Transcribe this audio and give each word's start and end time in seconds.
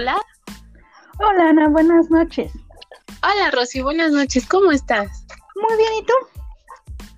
Hola. 0.00 0.16
Hola 1.18 1.50
Ana, 1.50 1.68
buenas 1.68 2.08
noches. 2.08 2.50
Hola 3.22 3.50
Rosy, 3.50 3.82
buenas 3.82 4.12
noches, 4.12 4.46
¿cómo 4.48 4.72
estás? 4.72 5.26
Muy 5.56 5.76
bien, 5.76 5.92
¿y 5.98 6.06
tú? 6.06 6.14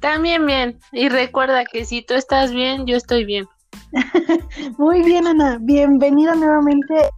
También 0.01 0.45
bien. 0.47 0.81
Y 0.91 1.09
recuerda 1.09 1.65
que 1.65 1.85
si 1.85 2.03
tú 2.03 2.15
estás 2.15 2.51
bien, 2.51 2.85
yo 2.85 2.97
estoy 2.97 3.25
bien. 3.25 3.47
Muy 4.79 5.01
bien, 5.05 5.29
Ana. 5.29 5.59
Bienvenida 5.61 6.35
nuevamente 6.35 7.09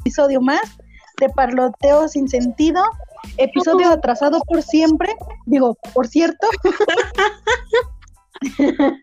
episodio 0.00 0.40
más 0.40 0.78
de 1.20 1.28
Parloteo 1.28 2.08
sin 2.08 2.26
sentido. 2.26 2.82
Episodio 3.36 3.92
atrasado 3.92 4.40
por 4.48 4.62
siempre. 4.62 5.14
Digo, 5.46 5.78
por 5.94 6.08
cierto. 6.08 6.48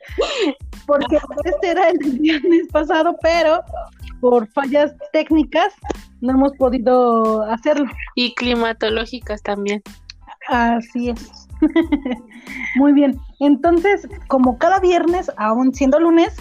Porque 0.88 1.20
este 1.46 1.70
era 1.70 1.90
el 1.90 2.00
viernes 2.00 2.68
pasado, 2.72 3.16
pero 3.22 3.62
por 4.20 4.48
fallas 4.48 4.94
técnicas 5.14 5.74
no 6.22 6.34
hemos 6.34 6.54
podido 6.54 7.44
hacerlo. 7.44 7.86
Y 8.16 8.34
climatológicas 8.36 9.42
también. 9.44 9.82
Así 10.48 11.10
es. 11.10 11.48
Muy 12.76 12.94
bien. 12.94 13.20
Entonces, 13.40 14.08
como 14.28 14.58
cada 14.58 14.80
viernes, 14.80 15.32
aún 15.38 15.74
siendo 15.74 16.00
lunes, 16.00 16.38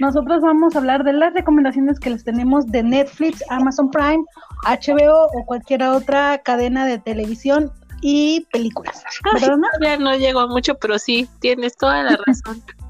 nosotros 0.00 0.40
vamos 0.40 0.74
a 0.74 0.78
hablar 0.78 1.04
de 1.04 1.12
las 1.12 1.34
recomendaciones 1.34 1.98
que 1.98 2.10
les 2.10 2.24
tenemos 2.24 2.66
de 2.66 2.82
Netflix, 2.82 3.42
Amazon 3.50 3.90
Prime, 3.90 4.24
HBO 4.64 5.26
o 5.34 5.44
cualquier 5.46 5.82
otra 5.82 6.38
cadena 6.38 6.86
de 6.86 6.98
televisión 6.98 7.70
y 8.00 8.46
películas. 8.52 9.04
¿Verdad? 9.34 9.58
ya 9.82 9.98
no 9.98 10.16
llego 10.16 10.40
a 10.40 10.46
mucho, 10.46 10.76
pero 10.76 10.98
sí, 10.98 11.28
tienes 11.40 11.76
toda 11.76 12.02
la 12.02 12.18
razón. 12.26 12.62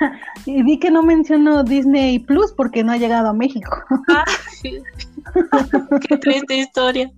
y 0.46 0.62
vi 0.62 0.78
que 0.78 0.90
no 0.90 1.02
menciono 1.02 1.62
Disney 1.62 2.18
Plus 2.18 2.52
porque 2.52 2.82
no 2.84 2.92
ha 2.92 2.96
llegado 2.96 3.28
a 3.28 3.32
México. 3.32 3.70
ah, 4.08 4.24
sí. 4.50 4.80
Qué 6.08 6.16
triste 6.16 6.56
historia. 6.56 7.10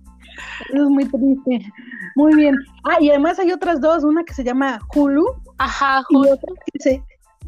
Es 0.73 0.81
muy 0.81 1.05
triste. 1.05 1.71
Muy 2.15 2.35
bien. 2.35 2.55
Ah, 2.83 2.97
y 2.99 3.09
además 3.09 3.39
hay 3.39 3.51
otras 3.51 3.81
dos, 3.81 4.03
una 4.03 4.23
que 4.23 4.33
se 4.33 4.43
llama 4.43 4.79
Hulu. 4.93 5.25
Ajá, 5.57 6.03
Hulu. 6.09 6.25
Y 6.25 6.31
otra 6.31 6.53
que, 6.83 7.03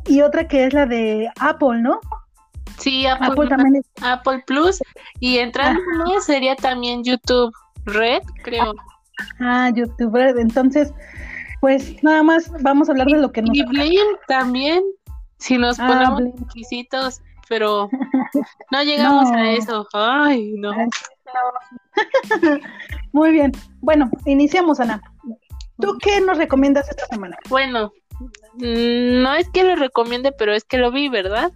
y 0.07 0.21
otra 0.21 0.47
que 0.47 0.65
es 0.65 0.73
la 0.73 0.85
de 0.85 1.29
Apple, 1.39 1.81
¿no? 1.81 1.99
Sí, 2.77 3.05
Apple, 3.05 3.47
también 3.47 3.83
Apple 4.01 4.43
Plus. 4.45 4.81
Y 5.19 5.37
entrando 5.37 5.81
sería 6.21 6.55
también 6.55 7.03
YouTube 7.03 7.53
Red, 7.85 8.23
creo. 8.43 8.73
Ah, 9.39 9.71
YouTube 9.73 10.13
Red. 10.13 10.37
Entonces, 10.37 10.93
pues 11.61 12.03
nada 12.03 12.21
más 12.23 12.51
vamos 12.61 12.89
a 12.89 12.91
hablar 12.91 13.07
de 13.07 13.17
lo 13.17 13.31
que 13.31 13.41
nos... 13.41 13.55
Y 13.55 13.63
Blim 13.63 14.05
también, 14.27 14.83
si 15.45 15.59
nos 15.59 15.79
ah, 15.79 15.85
ponemos 15.87 16.41
exquisitos, 16.41 17.21
pero 17.47 17.87
no 18.71 18.83
llegamos 18.83 19.31
a 19.31 19.51
eso. 19.51 19.87
Ay, 19.93 20.53
no. 20.57 20.73
Muy 23.11 23.31
bien. 23.31 23.51
Bueno, 23.81 24.09
iniciamos, 24.25 24.79
Ana. 24.79 24.99
¿Tú 25.79 25.97
qué 26.01 26.19
nos 26.21 26.39
recomiendas 26.39 26.89
esta 26.89 27.05
semana? 27.05 27.37
Bueno, 27.47 27.93
mm, 28.55 29.21
no 29.21 29.35
es 29.35 29.47
que 29.49 29.63
lo 29.63 29.75
recomiende, 29.75 30.31
pero 30.31 30.51
es 30.51 30.63
que 30.63 30.79
lo 30.79 30.91
vi, 30.91 31.09
¿verdad? 31.09 31.51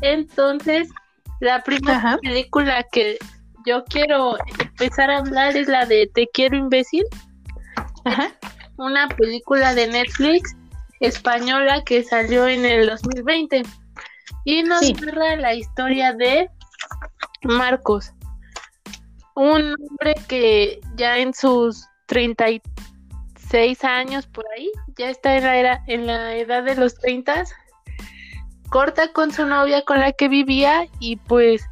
Entonces, 0.00 0.88
la 1.38 1.62
primera 1.62 2.18
película 2.20 2.82
que 2.90 3.18
yo 3.66 3.84
quiero 3.84 4.36
empezar 4.58 5.10
a 5.10 5.18
hablar 5.18 5.56
es 5.56 5.68
la 5.68 5.86
de 5.86 6.10
Te 6.12 6.26
quiero 6.32 6.56
imbécil. 6.56 7.04
Ajá. 8.04 8.32
Una 8.78 9.06
película 9.08 9.74
de 9.74 9.86
Netflix 9.86 10.56
española 11.00 11.82
que 11.84 12.02
salió 12.02 12.46
en 12.46 12.64
el 12.64 12.88
2020 12.88 13.62
y 14.44 14.62
nos 14.62 14.82
narra 15.00 15.36
la 15.36 15.54
historia 15.54 16.12
de 16.12 16.48
Marcos, 17.42 18.12
un 19.34 19.74
hombre 19.74 20.14
que 20.26 20.80
ya 20.96 21.18
en 21.18 21.32
sus 21.32 21.86
36 22.06 23.84
años 23.84 24.26
por 24.26 24.44
ahí, 24.56 24.70
ya 24.96 25.10
está 25.10 25.36
en 25.36 25.44
la, 25.44 25.56
era, 25.56 25.84
en 25.86 26.06
la 26.06 26.36
edad 26.36 26.64
de 26.64 26.74
los 26.74 26.94
30, 26.96 27.44
corta 28.70 29.12
con 29.12 29.32
su 29.32 29.46
novia 29.46 29.82
con 29.84 30.00
la 30.00 30.12
que 30.12 30.28
vivía 30.28 30.88
y 30.98 31.16
pues 31.16 31.64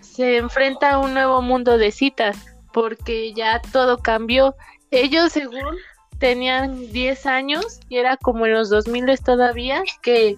se 0.00 0.38
enfrenta 0.38 0.92
a 0.92 0.98
un 0.98 1.14
nuevo 1.14 1.42
mundo 1.42 1.78
de 1.78 1.92
citas 1.92 2.36
porque 2.72 3.32
ya 3.34 3.60
todo 3.72 3.98
cambió. 3.98 4.54
Ellos 4.90 5.32
según 5.32 5.76
tenían 6.20 6.92
10 6.92 7.26
años 7.26 7.80
y 7.88 7.96
era 7.96 8.16
como 8.16 8.46
en 8.46 8.52
los 8.52 8.68
2000 8.68 9.18
todavía 9.24 9.82
que, 10.02 10.36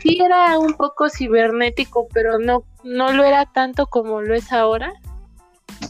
sí 0.00 0.18
era 0.24 0.58
un 0.58 0.74
poco 0.74 1.10
cibernético, 1.10 2.08
pero 2.14 2.38
no, 2.38 2.64
no 2.84 3.12
lo 3.12 3.24
era 3.24 3.44
tanto 3.46 3.86
como 3.86 4.22
lo 4.22 4.34
es 4.34 4.50
ahora. 4.52 4.94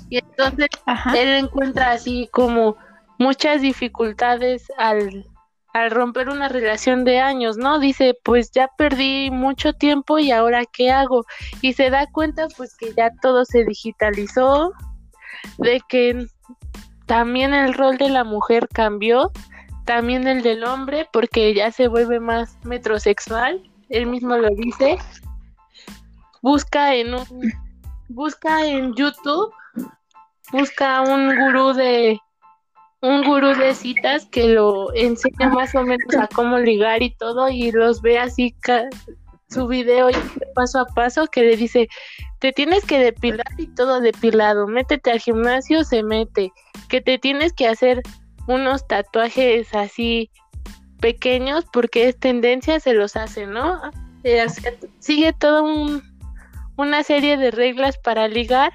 Y 0.09 0.19
entonces 0.19 0.69
él 1.15 1.29
encuentra 1.45 1.93
así 1.93 2.29
como 2.33 2.77
muchas 3.19 3.61
dificultades 3.61 4.73
al, 4.79 5.27
al 5.75 5.91
romper 5.91 6.31
una 6.31 6.49
relación 6.49 7.05
de 7.05 7.21
años, 7.21 7.59
¿no? 7.59 7.79
Dice, 7.79 8.19
pues 8.25 8.51
ya 8.51 8.69
perdí 8.77 9.31
mucho 9.31 9.75
tiempo 9.75 10.19
y 10.19 10.33
ahora 10.33 10.65
qué 10.65 10.91
hago? 10.91 11.27
Y 11.61 11.75
se 11.75 11.91
da 11.91 12.07
cuenta 12.11 12.49
pues 12.57 12.77
que 12.77 12.93
ya 12.97 13.11
todo 13.23 13.45
se 13.45 13.65
digitalizó, 13.65 14.73
de 15.59 15.81
que 15.89 16.27
también 17.11 17.53
el 17.55 17.75
rol 17.75 17.99
de 17.99 18.09
la 18.09 18.23
mujer 18.23 18.69
cambió 18.73 19.33
también 19.85 20.29
el 20.29 20.43
del 20.43 20.63
hombre 20.63 21.09
porque 21.13 21.53
ya 21.53 21.73
se 21.73 21.89
vuelve 21.89 22.21
más 22.21 22.57
metrosexual, 22.63 23.69
él 23.89 24.07
mismo 24.07 24.37
lo 24.37 24.49
dice. 24.51 24.97
Busca 26.41 26.95
en 26.95 27.15
un 27.15 27.25
busca 28.09 28.65
en 28.65 28.95
YouTube, 28.95 29.53
busca 30.53 31.01
un 31.01 31.37
gurú 31.37 31.73
de 31.73 32.21
un 33.01 33.25
gurú 33.25 33.57
de 33.57 33.75
citas 33.75 34.27
que 34.27 34.47
lo 34.47 34.95
enseña 34.95 35.49
más 35.49 35.75
o 35.75 35.83
menos 35.83 36.15
a 36.17 36.29
cómo 36.29 36.59
ligar 36.59 37.03
y 37.03 37.13
todo 37.17 37.49
y 37.49 37.73
los 37.73 38.03
ve 38.03 38.21
así 38.21 38.55
su 39.51 39.67
video 39.67 40.09
paso 40.55 40.81
a 40.81 40.87
paso 40.87 41.27
que 41.27 41.43
le 41.43 41.57
dice 41.57 41.89
te 42.39 42.53
tienes 42.53 42.85
que 42.85 42.99
depilar 42.99 43.47
y 43.59 43.67
todo 43.67 44.01
depilado, 44.01 44.67
métete 44.67 45.11
al 45.11 45.21
gimnasio, 45.21 45.85
se 45.85 46.03
mete, 46.03 46.53
que 46.89 47.01
te 47.01 47.19
tienes 47.19 47.53
que 47.53 47.69
hacer 47.69 48.03
unos 48.47 48.87
tatuajes 48.87 49.75
así 49.75 50.31
pequeños 51.01 51.67
porque 51.71 52.09
es 52.09 52.19
tendencia, 52.19 52.81
se 52.81 52.95
los 52.95 53.17
hace, 53.17 53.47
¿no? 53.47 53.81
Sigue 54.99 55.33
toda 55.35 55.63
una 56.77 57.03
serie 57.03 57.37
de 57.37 57.51
reglas 57.51 57.99
para 57.99 58.27
ligar, 58.27 58.73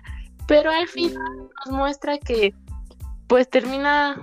pero 0.47 0.71
al 0.71 0.87
final 0.87 1.23
nos 1.65 1.75
muestra 1.75 2.19
que 2.19 2.53
pues 3.27 3.49
termina 3.49 4.15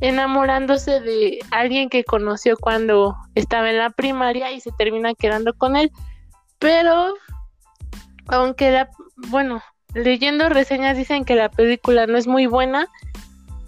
enamorándose 0.00 1.00
de 1.00 1.38
alguien 1.50 1.88
que 1.88 2.04
conoció 2.04 2.56
cuando 2.56 3.16
estaba 3.34 3.70
en 3.70 3.78
la 3.78 3.90
primaria 3.90 4.50
y 4.52 4.60
se 4.60 4.70
termina 4.72 5.14
quedando 5.14 5.54
con 5.54 5.76
él. 5.76 5.90
Pero, 6.58 7.14
aunque 8.28 8.70
la, 8.70 8.90
bueno, 9.28 9.62
leyendo 9.94 10.48
reseñas 10.48 10.96
dicen 10.96 11.24
que 11.24 11.34
la 11.34 11.50
película 11.50 12.06
no 12.06 12.16
es 12.16 12.26
muy 12.26 12.46
buena, 12.46 12.88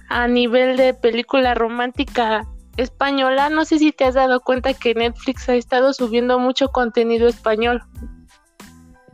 a 0.08 0.28
nivel 0.28 0.76
de 0.76 0.94
película 0.94 1.54
romántica 1.54 2.46
española, 2.76 3.48
no 3.48 3.64
sé 3.64 3.78
si 3.78 3.92
te 3.92 4.04
has 4.04 4.14
dado 4.14 4.40
cuenta 4.40 4.74
que 4.74 4.94
Netflix 4.94 5.48
ha 5.48 5.54
estado 5.54 5.92
subiendo 5.92 6.38
mucho 6.38 6.68
contenido 6.68 7.28
español. 7.28 7.82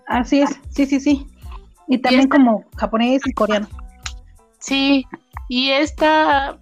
Así 0.06 0.40
es, 0.40 0.58
sí, 0.70 0.86
sí, 0.86 1.00
sí. 1.00 1.26
Y 1.86 1.98
también 1.98 2.28
como 2.28 2.64
japonés 2.76 3.22
y 3.26 3.32
coreano. 3.32 3.68
Sí, 4.58 5.06
y 5.48 5.70
esta, 5.70 6.58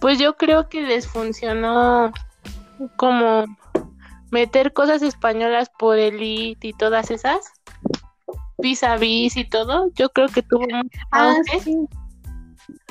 pues 0.00 0.18
yo 0.18 0.36
creo 0.36 0.68
que 0.68 0.82
les 0.82 1.06
funcionó 1.06 2.12
como 2.96 3.44
meter 4.30 4.72
cosas 4.72 5.02
españolas 5.02 5.70
por 5.78 5.98
Elite 5.98 6.68
y 6.68 6.72
todas 6.72 7.10
esas, 7.10 7.52
vis 8.58 8.82
a 8.82 8.96
vis 8.96 9.36
y 9.36 9.48
todo. 9.48 9.90
Yo 9.94 10.08
creo 10.10 10.28
que 10.28 10.42
tuvo 10.42 10.62
mucho 10.62 10.98
ah, 11.12 11.34
Sí. 11.62 11.86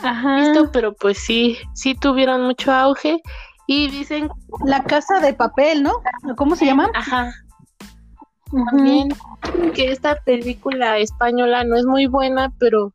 Ajá. 0.04 0.54
pero 0.72 0.94
pues 0.94 1.18
sí, 1.18 1.58
sí 1.74 1.96
tuvieron 1.96 2.44
mucho 2.44 2.72
auge 2.72 3.22
y 3.68 3.90
dicen 3.90 4.30
la 4.66 4.84
casa 4.84 5.20
de 5.20 5.34
papel, 5.34 5.84
¿no? 5.84 5.94
¿Cómo 6.36 6.56
se 6.56 6.66
llama? 6.66 6.90
Ajá. 6.94 7.34
También 8.52 9.10
que 9.74 9.92
esta 9.92 10.16
película 10.24 11.00
española 11.00 11.64
no 11.64 11.76
es 11.76 11.86
muy 11.86 12.06
buena, 12.06 12.54
pero 12.60 12.94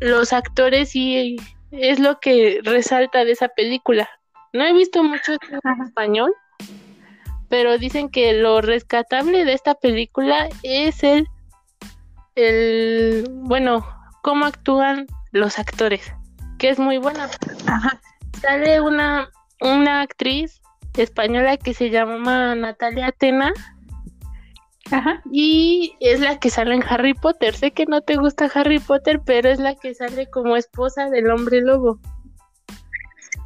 los 0.00 0.32
actores 0.32 0.90
sí 0.90 1.36
es 1.70 1.98
lo 1.98 2.20
que 2.20 2.60
resalta 2.62 3.24
de 3.24 3.32
esa 3.32 3.48
película. 3.48 4.08
No 4.52 4.64
he 4.64 4.72
visto 4.72 5.02
mucho 5.02 5.32
en 5.32 5.82
español, 5.82 6.32
pero 7.48 7.78
dicen 7.78 8.08
que 8.08 8.32
lo 8.32 8.60
rescatable 8.60 9.44
de 9.44 9.52
esta 9.52 9.74
película 9.74 10.48
es 10.62 11.02
el 11.02 11.28
el 12.38 13.26
bueno, 13.30 13.84
cómo 14.22 14.46
actúan 14.46 15.06
los 15.32 15.58
actores, 15.58 16.12
que 16.58 16.70
es 16.70 16.78
muy 16.78 16.98
buena. 16.98 17.28
Sale 18.40 18.80
una, 18.80 19.28
una 19.60 20.02
actriz 20.02 20.60
española 20.96 21.56
que 21.56 21.74
se 21.74 21.90
llama 21.90 22.54
Natalia 22.54 23.08
Atena, 23.08 23.52
Ajá. 24.90 25.22
Y 25.30 25.94
es 26.00 26.20
la 26.20 26.38
que 26.38 26.50
sale 26.50 26.74
en 26.74 26.82
Harry 26.88 27.14
Potter. 27.14 27.54
Sé 27.54 27.72
que 27.72 27.86
no 27.86 28.00
te 28.00 28.16
gusta 28.16 28.50
Harry 28.54 28.78
Potter, 28.78 29.20
pero 29.24 29.48
es 29.48 29.58
la 29.58 29.74
que 29.74 29.94
sale 29.94 30.28
como 30.30 30.56
esposa 30.56 31.10
del 31.10 31.30
hombre 31.30 31.60
lobo. 31.60 31.98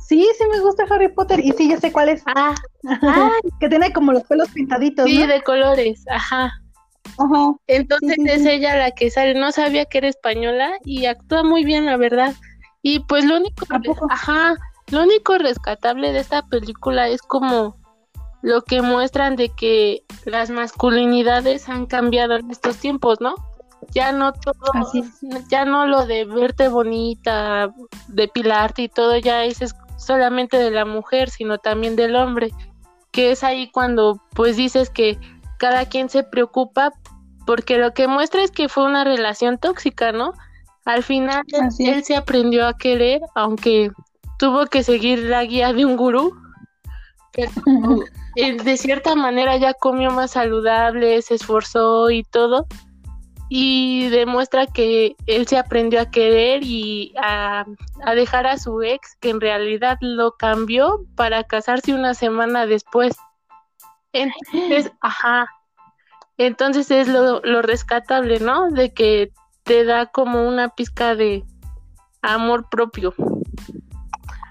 Sí, 0.00 0.28
sí 0.36 0.44
me 0.50 0.60
gusta 0.60 0.84
Harry 0.90 1.08
Potter 1.08 1.40
y 1.40 1.52
sí, 1.52 1.68
ya 1.70 1.78
sé 1.78 1.90
cuál 1.90 2.10
es. 2.10 2.22
Ah, 2.26 2.54
que 3.60 3.68
tiene 3.68 3.92
como 3.92 4.12
los 4.12 4.24
pelos 4.24 4.48
pintaditos. 4.50 5.06
Sí, 5.06 5.26
de 5.26 5.42
colores, 5.42 6.04
ajá. 6.10 6.52
Ajá. 7.18 7.54
Entonces 7.66 8.16
es 8.24 8.44
ella 8.44 8.76
la 8.76 8.90
que 8.90 9.10
sale. 9.10 9.34
No 9.34 9.52
sabía 9.52 9.84
que 9.86 9.98
era 9.98 10.08
española 10.08 10.72
y 10.84 11.06
actúa 11.06 11.42
muy 11.42 11.64
bien, 11.64 11.86
la 11.86 11.96
verdad. 11.96 12.34
Y 12.82 13.00
pues 13.00 13.24
lo 13.24 13.36
único, 13.36 13.64
ajá, 14.10 14.56
lo 14.88 15.02
único 15.02 15.38
rescatable 15.38 16.12
de 16.12 16.18
esta 16.18 16.42
película 16.42 17.08
es 17.08 17.22
como 17.22 17.76
lo 18.42 18.62
que 18.62 18.82
muestran 18.82 19.36
de 19.36 19.48
que 19.48 20.04
las 20.24 20.50
masculinidades 20.50 21.68
han 21.68 21.86
cambiado 21.86 22.36
en 22.36 22.50
estos 22.50 22.76
tiempos, 22.76 23.20
¿no? 23.20 23.34
Ya 23.92 24.12
no 24.12 24.32
todo, 24.32 24.54
ya 25.48 25.64
no 25.64 25.86
lo 25.86 26.06
de 26.06 26.24
verte 26.24 26.68
bonita, 26.68 27.72
depilarte 28.08 28.82
y 28.82 28.88
todo 28.88 29.16
ya 29.18 29.44
es 29.44 29.58
solamente 29.96 30.56
de 30.56 30.70
la 30.70 30.84
mujer, 30.84 31.30
sino 31.30 31.58
también 31.58 31.96
del 31.96 32.16
hombre, 32.16 32.50
que 33.12 33.32
es 33.32 33.44
ahí 33.44 33.70
cuando 33.70 34.20
pues 34.34 34.56
dices 34.56 34.90
que 34.90 35.18
cada 35.58 35.84
quien 35.86 36.08
se 36.08 36.24
preocupa 36.24 36.92
porque 37.46 37.78
lo 37.78 37.92
que 37.92 38.08
muestra 38.08 38.42
es 38.42 38.50
que 38.50 38.68
fue 38.68 38.84
una 38.84 39.04
relación 39.04 39.58
tóxica, 39.58 40.12
¿no? 40.12 40.32
Al 40.84 41.02
final 41.02 41.42
él 41.78 42.04
se 42.04 42.16
aprendió 42.16 42.66
a 42.66 42.76
querer, 42.76 43.20
aunque 43.34 43.90
tuvo 44.38 44.66
que 44.66 44.82
seguir 44.82 45.20
la 45.20 45.44
guía 45.44 45.72
de 45.72 45.84
un 45.84 45.96
gurú, 45.96 46.34
pero 47.32 47.50
de 48.34 48.76
cierta 48.76 49.14
manera 49.14 49.56
ya 49.56 49.74
comió 49.74 50.10
más 50.10 50.32
saludable, 50.32 51.20
se 51.22 51.34
esforzó 51.34 52.10
y 52.10 52.24
todo, 52.24 52.66
y 53.48 54.08
demuestra 54.08 54.66
que 54.66 55.14
él 55.26 55.46
se 55.46 55.58
aprendió 55.58 56.00
a 56.00 56.10
querer 56.10 56.62
y 56.64 57.12
a, 57.20 57.66
dejar 58.14 58.46
a 58.46 58.56
su 58.56 58.82
ex, 58.82 59.16
que 59.20 59.30
en 59.30 59.40
realidad 59.40 59.98
lo 60.00 60.36
cambió 60.36 61.04
para 61.16 61.44
casarse 61.44 61.94
una 61.94 62.14
semana 62.14 62.66
después. 62.66 63.14
Entonces, 64.12 64.90
ajá. 65.00 65.46
Entonces 66.38 66.90
es 66.90 67.08
lo, 67.08 67.40
lo 67.40 67.60
rescatable, 67.60 68.40
¿no? 68.40 68.70
De 68.70 68.94
que 68.94 69.32
te 69.64 69.84
da 69.84 70.06
como 70.06 70.48
una 70.48 70.70
pizca 70.70 71.14
de 71.14 71.44
amor 72.22 72.68
propio. 72.70 73.14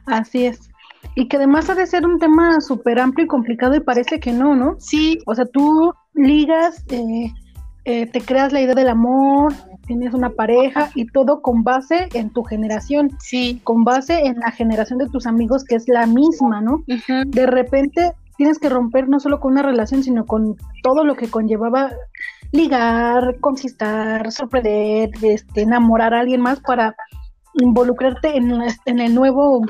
Así 0.06 0.46
es. 0.46 0.71
Y 1.16 1.28
que 1.28 1.38
además 1.38 1.70
ha 1.70 1.76
de 1.76 1.88
ser 1.88 2.06
un 2.06 2.20
tema 2.20 2.62
súper 2.62 3.00
amplio 3.00 3.26
y 3.26 3.28
complicado 3.28 3.76
y 3.76 3.82
parece 3.82 4.20
que 4.20 4.32
no, 4.32 4.56
¿no? 4.56 4.76
Sí. 4.80 5.20
O 5.26 5.36
sea, 5.36 5.46
tú 5.46 5.94
ligas 6.14 6.84
eh, 6.90 7.32
eh, 7.84 8.06
te 8.06 8.22
creas 8.22 8.54
la 8.54 8.62
idea 8.62 8.76
del 8.76 8.90
amor, 8.90 9.54
tienes 9.88 10.14
una 10.14 10.30
pareja 10.30 10.92
y 10.94 11.08
todo 11.08 11.42
con 11.42 11.64
base 11.64 12.10
en 12.14 12.30
tu 12.30 12.44
generación. 12.44 13.10
Sí. 13.20 13.60
Con 13.64 13.84
base 13.84 14.28
en 14.28 14.40
la 14.40 14.52
generación 14.52 15.00
de 15.00 15.10
tus 15.10 15.26
amigos 15.26 15.64
que 15.64 15.76
es 15.76 15.88
la 15.88 16.06
misma, 16.06 16.62
¿no? 16.62 16.84
De 17.26 17.46
repente 17.48 18.14
tienes 18.38 18.60
que 18.60 18.70
romper 18.70 19.10
no 19.10 19.20
solo 19.20 19.40
con 19.40 19.54
una 19.54 19.64
relación, 19.64 20.04
sino 20.04 20.26
con 20.26 20.56
todo 20.84 21.04
lo 21.04 21.16
que 21.16 21.30
conllevaba 21.30 21.92
ligar, 22.52 23.40
conquistar, 23.40 24.32
sorprender, 24.32 25.10
este, 25.22 25.62
enamorar 25.62 26.14
a 26.14 26.20
alguien 26.20 26.42
más 26.42 26.60
para 26.60 26.96
involucrarte 27.56 28.38
en, 28.38 28.52
en 28.86 29.00
el 29.00 29.16
nuevo, 29.16 29.62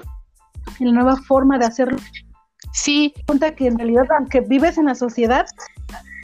en 0.80 0.88
la 0.88 1.04
nueva 1.04 1.18
forma 1.18 1.58
de 1.58 1.66
hacerlo. 1.66 1.98
Sí. 2.74 3.14
Cuenta 3.28 3.54
que 3.56 3.68
en 3.68 3.78
realidad, 3.78 4.06
aunque 4.18 4.42
vives 4.42 4.78
en 4.78 4.86
la 4.86 4.96
sociedad, 4.96 5.46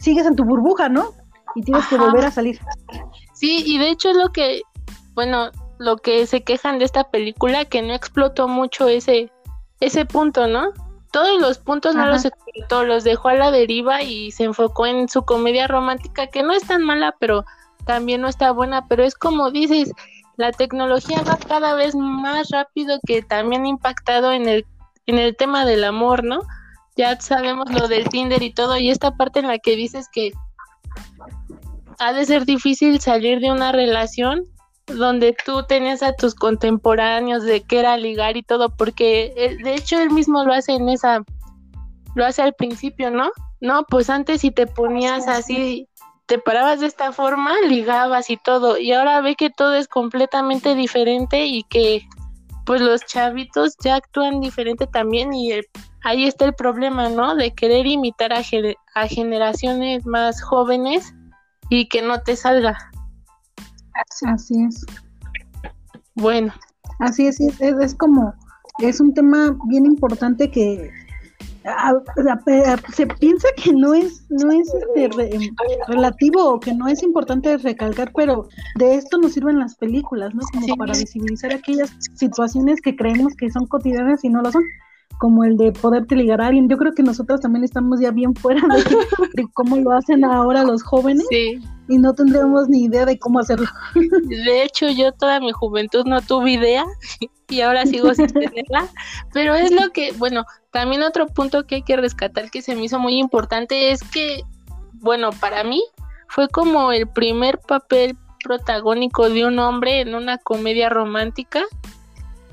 sigues 0.00 0.26
en 0.26 0.36
tu 0.36 0.44
burbuja, 0.44 0.88
¿no? 0.88 1.12
y 1.54 1.62
tienes 1.62 1.86
que 1.86 1.96
volver 1.96 2.24
a 2.24 2.30
salir. 2.30 2.60
Sí, 3.34 3.62
y 3.66 3.78
de 3.78 3.90
hecho 3.90 4.10
es 4.10 4.16
lo 4.16 4.30
que, 4.30 4.62
bueno, 5.14 5.50
lo 5.78 5.96
que 5.96 6.26
se 6.26 6.42
quejan 6.42 6.78
de 6.78 6.84
esta 6.84 7.04
película, 7.04 7.64
que 7.64 7.82
no 7.82 7.94
explotó 7.94 8.48
mucho 8.48 8.88
ese, 8.88 9.30
ese 9.80 10.04
punto, 10.04 10.46
¿no? 10.46 10.70
Todos 11.12 11.40
los 11.40 11.58
puntos 11.58 11.94
no 11.94 12.06
los 12.06 12.24
explotó, 12.24 12.84
los 12.84 13.02
dejó 13.02 13.28
a 13.28 13.34
la 13.34 13.50
deriva 13.50 14.02
y 14.02 14.30
se 14.30 14.44
enfocó 14.44 14.86
en 14.86 15.08
su 15.08 15.22
comedia 15.22 15.66
romántica, 15.66 16.26
que 16.26 16.42
no 16.42 16.52
es 16.52 16.66
tan 16.66 16.84
mala, 16.84 17.14
pero 17.18 17.44
también 17.86 18.20
no 18.20 18.28
está 18.28 18.50
buena, 18.52 18.86
pero 18.86 19.04
es 19.04 19.14
como 19.14 19.50
dices, 19.50 19.92
la 20.38 20.52
tecnología 20.52 21.20
va 21.22 21.36
cada 21.36 21.74
vez 21.74 21.96
más 21.96 22.48
rápido 22.50 23.00
que 23.04 23.22
también 23.22 23.64
ha 23.64 23.68
impactado 23.68 24.32
en 24.32 24.48
el, 24.48 24.64
en 25.06 25.18
el 25.18 25.36
tema 25.36 25.66
del 25.66 25.82
amor, 25.82 26.22
¿no? 26.22 26.42
Ya 26.96 27.20
sabemos 27.20 27.70
lo 27.72 27.88
del 27.88 28.08
Tinder 28.08 28.42
y 28.42 28.54
todo, 28.54 28.78
y 28.78 28.88
esta 28.88 29.16
parte 29.16 29.40
en 29.40 29.48
la 29.48 29.58
que 29.58 29.74
dices 29.74 30.06
que 30.12 30.32
ha 31.98 32.12
de 32.12 32.24
ser 32.24 32.44
difícil 32.44 33.00
salir 33.00 33.40
de 33.40 33.50
una 33.50 33.72
relación 33.72 34.44
donde 34.86 35.36
tú 35.44 35.64
tenías 35.66 36.04
a 36.04 36.12
tus 36.12 36.36
contemporáneos 36.36 37.42
de 37.42 37.64
que 37.64 37.80
era 37.80 37.96
ligar 37.96 38.36
y 38.36 38.44
todo, 38.44 38.70
porque 38.70 39.32
eh, 39.36 39.56
de 39.62 39.74
hecho 39.74 40.00
él 40.00 40.10
mismo 40.10 40.44
lo 40.44 40.52
hace 40.52 40.72
en 40.72 40.88
esa, 40.88 41.24
lo 42.14 42.24
hace 42.24 42.42
al 42.42 42.54
principio, 42.54 43.10
¿no? 43.10 43.32
No, 43.60 43.84
pues 43.88 44.08
antes 44.08 44.42
si 44.42 44.52
te 44.52 44.68
ponías 44.68 45.26
así, 45.26 45.87
te 46.28 46.38
parabas 46.38 46.80
de 46.80 46.86
esta 46.86 47.10
forma, 47.10 47.52
ligabas 47.66 48.28
y 48.28 48.36
todo, 48.36 48.78
y 48.78 48.92
ahora 48.92 49.20
ve 49.22 49.34
que 49.34 49.48
todo 49.48 49.74
es 49.74 49.88
completamente 49.88 50.74
diferente 50.74 51.46
y 51.46 51.64
que 51.64 52.06
pues 52.66 52.82
los 52.82 53.00
chavitos 53.06 53.76
ya 53.82 53.96
actúan 53.96 54.40
diferente 54.40 54.86
también 54.86 55.32
y 55.32 55.52
ahí 56.04 56.26
está 56.26 56.44
el 56.44 56.54
problema, 56.54 57.08
¿no? 57.08 57.34
De 57.34 57.54
querer 57.54 57.86
imitar 57.86 58.34
a, 58.34 58.42
a 58.94 59.08
generaciones 59.08 60.04
más 60.04 60.42
jóvenes 60.42 61.14
y 61.70 61.88
que 61.88 62.02
no 62.02 62.20
te 62.20 62.36
salga. 62.36 62.76
Así 64.26 64.54
es. 64.62 64.84
Bueno. 66.14 66.52
Así 66.98 67.26
es, 67.26 67.40
es, 67.40 67.94
como, 67.94 68.34
es 68.80 69.00
un 69.00 69.14
tema 69.14 69.56
bien 69.68 69.86
importante 69.86 70.50
que 70.50 70.90
se 72.92 73.06
piensa 73.06 73.48
que 73.56 73.72
no 73.72 73.94
es 73.94 74.24
no 74.28 74.50
es 74.52 74.72
este, 74.74 75.10
relativo 75.86 76.54
o 76.54 76.60
que 76.60 76.74
no 76.74 76.88
es 76.88 77.02
importante 77.02 77.56
recalcar, 77.58 78.12
pero 78.14 78.48
de 78.76 78.94
esto 78.94 79.18
nos 79.18 79.32
sirven 79.32 79.58
las 79.58 79.74
películas, 79.76 80.34
¿no? 80.34 80.42
Como 80.52 80.76
para 80.76 80.92
visibilizar 80.92 81.52
aquellas 81.52 81.90
situaciones 82.14 82.80
que 82.80 82.96
creemos 82.96 83.34
que 83.34 83.50
son 83.50 83.66
cotidianas 83.66 84.24
y 84.24 84.28
no 84.28 84.42
lo 84.42 84.52
son 84.52 84.62
como 85.18 85.44
el 85.44 85.56
de 85.56 85.72
poderte 85.72 86.14
ligar 86.14 86.40
a 86.40 86.46
alguien. 86.46 86.68
Yo 86.68 86.76
creo 86.76 86.94
que 86.94 87.02
nosotros 87.02 87.40
también 87.40 87.64
estamos 87.64 88.00
ya 88.00 88.10
bien 88.10 88.34
fuera 88.34 88.60
de, 89.34 89.46
cómo 89.54 89.76
lo 89.76 89.92
hacen 89.92 90.24
ahora 90.24 90.64
los 90.64 90.82
jóvenes 90.82 91.26
y 91.88 91.98
no 91.98 92.14
tendremos 92.14 92.68
ni 92.68 92.84
idea 92.84 93.04
de 93.04 93.18
cómo 93.18 93.40
hacerlo. 93.40 93.66
De 93.94 94.62
hecho, 94.62 94.88
yo 94.88 95.12
toda 95.12 95.40
mi 95.40 95.52
juventud 95.52 96.04
no 96.06 96.20
tuve 96.20 96.52
idea 96.52 96.84
y 97.48 97.60
ahora 97.60 97.86
sigo 97.86 98.14
sin 98.14 98.26
tenerla, 98.32 98.88
pero 99.32 99.54
es 99.54 99.72
lo 99.72 99.90
que, 99.90 100.12
bueno, 100.12 100.44
también 100.70 101.02
otro 101.02 101.26
punto 101.26 101.64
que 101.66 101.76
hay 101.76 101.82
que 101.82 101.96
rescatar 101.96 102.50
que 102.50 102.62
se 102.62 102.76
me 102.76 102.84
hizo 102.84 102.98
muy 102.98 103.18
importante 103.18 103.90
es 103.90 104.02
que, 104.02 104.42
bueno, 104.92 105.30
para 105.40 105.64
mí 105.64 105.82
fue 106.28 106.48
como 106.48 106.92
el 106.92 107.08
primer 107.08 107.58
papel 107.58 108.16
protagónico 108.44 109.28
de 109.30 109.46
un 109.46 109.58
hombre 109.58 110.00
en 110.00 110.14
una 110.14 110.38
comedia 110.38 110.88
romántica 110.88 111.64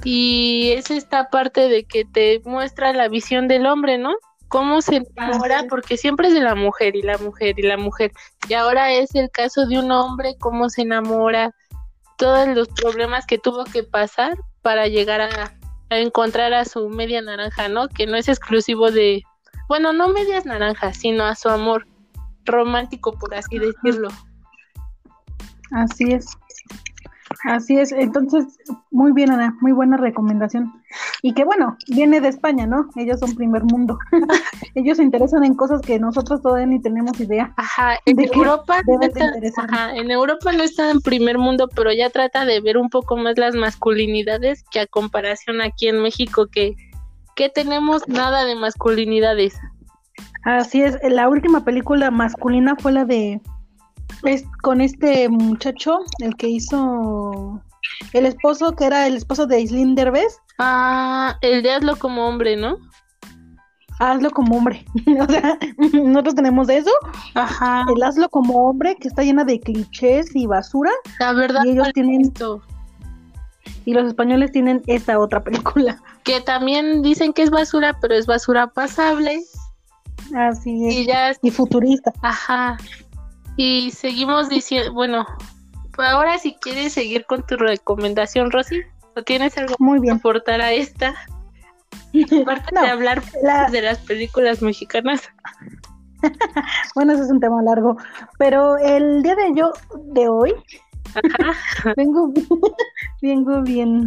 y 0.06 0.72
es 0.74 0.92
esta 0.92 1.30
parte 1.30 1.68
de 1.68 1.84
que 1.84 2.06
te 2.06 2.40
muestra 2.46 2.94
la 2.94 3.08
visión 3.08 3.48
del 3.48 3.66
hombre, 3.66 3.98
¿no? 3.98 4.14
Cómo 4.50 4.82
se 4.84 4.98
enamora, 4.98 5.66
porque 5.68 5.98
siempre 5.98 6.28
es 6.28 6.36
de 6.36 6.42
la 6.42 6.54
mujer 6.54 6.96
y 6.96 7.02
la 7.02 7.18
mujer 7.18 7.56
y 7.58 7.64
la 7.64 7.76
mujer. 7.76 8.12
Y 8.48 8.54
ahora 8.54 8.94
es 8.94 9.16
el 9.16 9.32
caso 9.32 9.66
de 9.66 9.80
un 9.80 9.92
hombre, 9.92 10.36
cómo 10.40 10.70
se 10.70 10.84
enamora, 10.84 11.52
todos 12.18 12.48
los 12.50 12.68
problemas 12.70 13.26
que 13.26 13.40
tuvo 13.40 13.64
que 13.66 13.82
pasar 13.82 14.38
para 14.62 14.88
llegar 14.88 15.22
a, 15.22 15.54
encontrar 15.90 16.54
a 16.54 16.66
su 16.66 16.88
media 16.88 17.24
naranja, 17.24 17.68
¿no? 17.68 17.88
Que 17.88 18.06
no 18.06 18.16
es 18.16 18.28
exclusivo 18.28 18.92
de, 18.92 19.24
bueno, 19.68 19.92
no 19.92 20.10
medias 20.10 20.46
naranjas, 20.46 20.98
sino 20.98 21.26
a 21.26 21.34
su 21.34 21.50
amor 21.50 21.88
romántico, 22.46 23.12
por 23.14 23.34
así 23.34 23.58
decirlo. 23.58 24.10
Así 25.72 26.14
es. 26.14 26.38
Así 27.46 27.78
es, 27.78 27.92
entonces, 27.92 28.58
muy 28.90 29.12
bien, 29.12 29.32
Ana, 29.32 29.56
muy 29.62 29.72
buena 29.72 29.98
recomendación. 29.98 30.74
Y 31.22 31.34
que 31.34 31.46
bueno, 31.46 31.78
viene 31.88 32.20
de 32.20 32.30
España, 32.30 32.66
¿no? 32.66 32.90
Ellos 32.96 33.20
son 33.20 33.36
primer 33.36 33.64
mundo. 33.64 34.00
Ellos 34.76 34.98
se 34.98 35.04
interesan 35.04 35.44
en 35.44 35.54
cosas 35.54 35.82
que 35.82 36.00
nosotros 36.00 36.42
todavía 36.42 36.66
ni 36.66 36.82
tenemos 36.82 37.20
idea. 37.20 37.54
Ajá, 37.56 37.98
en 38.06 38.20
Europa, 38.20 38.82
no 38.88 39.00
está, 39.02 39.32
ajá, 39.58 39.96
en 39.96 40.10
Europa 40.10 40.52
no 40.54 40.64
está 40.64 40.90
en 40.90 41.02
primer 41.02 41.38
mundo, 41.38 41.70
pero 41.76 41.92
ya 41.94 42.10
trata 42.10 42.46
de 42.46 42.62
ver 42.62 42.78
un 42.78 42.90
poco 42.90 43.16
más 43.16 43.38
las 43.38 43.54
masculinidades 43.54 44.64
que 44.72 44.80
a 44.80 44.88
comparación 44.88 45.62
aquí 45.62 45.88
en 45.88 46.02
México, 46.02 46.48
que, 46.48 46.76
que 47.36 47.50
tenemos 47.50 48.08
nada 48.08 48.46
de 48.46 48.56
masculinidades. 48.56 49.56
Así 50.44 50.82
es, 50.82 50.98
la 51.04 51.30
última 51.30 51.64
película 51.64 52.10
masculina 52.10 52.76
fue 52.76 52.92
la 52.92 53.06
de 53.06 53.42
es 54.24 54.44
con 54.62 54.82
este 54.82 55.30
muchacho, 55.30 56.00
el 56.20 56.36
que 56.36 56.50
hizo 56.50 57.62
el 58.14 58.26
esposo, 58.26 58.72
que 58.74 58.86
era 58.86 59.08
el 59.08 59.16
esposo 59.16 59.46
de 59.46 59.62
Islín 59.62 59.96
Derbez. 59.96 60.40
Ah, 60.58 61.38
el 61.42 61.62
de 61.64 61.72
hazlo 61.72 61.98
como 61.98 62.28
hombre, 62.28 62.56
¿no? 62.56 62.78
hazlo 64.00 64.32
como 64.32 64.58
hombre. 64.58 64.86
o 65.20 65.26
sea, 65.26 65.58
nosotros 65.94 66.36
tenemos 66.36 66.70
eso. 66.70 66.92
Ajá. 67.34 67.86
El 67.96 68.04
hazlo 68.04 68.30
como 68.30 68.70
hombre, 68.70 68.96
que 69.00 69.08
está 69.08 69.24
llena 69.24 69.44
de 69.44 69.60
clichés 69.60 70.36
y 70.36 70.46
basura. 70.46 70.92
La 71.20 71.34
verdad. 71.34 71.64
Y 71.66 71.72
ellos 71.72 71.92
tienen. 71.94 72.34
Y 73.86 73.94
los 73.94 74.08
españoles 74.08 74.52
tienen 74.52 74.82
esta 74.88 75.20
otra 75.20 75.44
película. 75.44 76.02
Que 76.26 76.42
también 76.42 77.04
dicen 77.04 77.34
que 77.34 77.44
es 77.44 77.52
basura, 77.52 78.00
pero 78.02 78.16
es 78.16 78.26
basura 78.26 78.66
pasable. 78.66 79.44
Así 80.36 80.88
es. 80.88 80.96
Y 80.96 81.06
ya. 81.06 81.34
Y 81.44 81.52
futurista. 81.52 82.12
Ajá. 82.24 82.78
Y 83.58 83.92
seguimos 83.92 84.50
diciendo, 84.50 84.94
bueno, 84.94 85.26
ahora 85.98 86.38
si 86.38 86.56
quieres 86.56 86.94
seguir 86.94 87.26
con 87.26 87.44
tu 87.44 87.56
recomendación, 87.56 88.52
Rosy, 88.52 88.82
¿o 89.16 89.24
tienes 89.24 89.58
algo 89.58 89.76
Muy 89.80 90.00
bien. 90.00 90.16
que 90.16 90.20
aportar 90.20 90.62
a 90.62 90.74
esta? 90.74 91.16
Aparte 92.42 92.76
de 92.80 92.88
hablar 92.88 93.24
de 93.72 93.82
las 93.82 94.00
películas 94.00 94.62
mexicanas. 94.62 95.22
bueno, 96.96 97.14
ese 97.14 97.24
es 97.24 97.32
un 97.32 97.40
tema 97.40 97.62
largo, 97.62 97.98
pero 98.38 98.78
el 98.78 99.22
día 99.24 99.36
de 99.36 99.54
yo 99.56 99.72
de 100.14 100.28
hoy 100.28 100.54
vengo 101.96 102.34
vengo 103.22 103.62
bien 103.62 104.06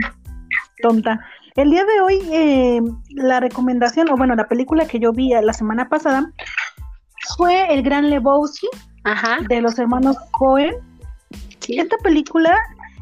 tonta. 0.82 1.20
El 1.56 1.70
día 1.70 1.84
de 1.84 2.00
hoy 2.00 2.20
eh, 2.30 2.80
la 3.10 3.40
recomendación 3.40 4.10
o 4.10 4.16
bueno 4.16 4.34
la 4.36 4.46
película 4.46 4.86
que 4.86 4.98
yo 4.98 5.12
vi 5.12 5.30
la 5.30 5.52
semana 5.52 5.88
pasada 5.88 6.30
fue 7.36 7.72
El 7.72 7.82
Gran 7.82 8.10
Lebowski 8.10 8.68
de 9.48 9.60
los 9.60 9.78
hermanos 9.78 10.16
Cohen. 10.32 10.74
Esta 11.68 11.96
película 11.98 12.56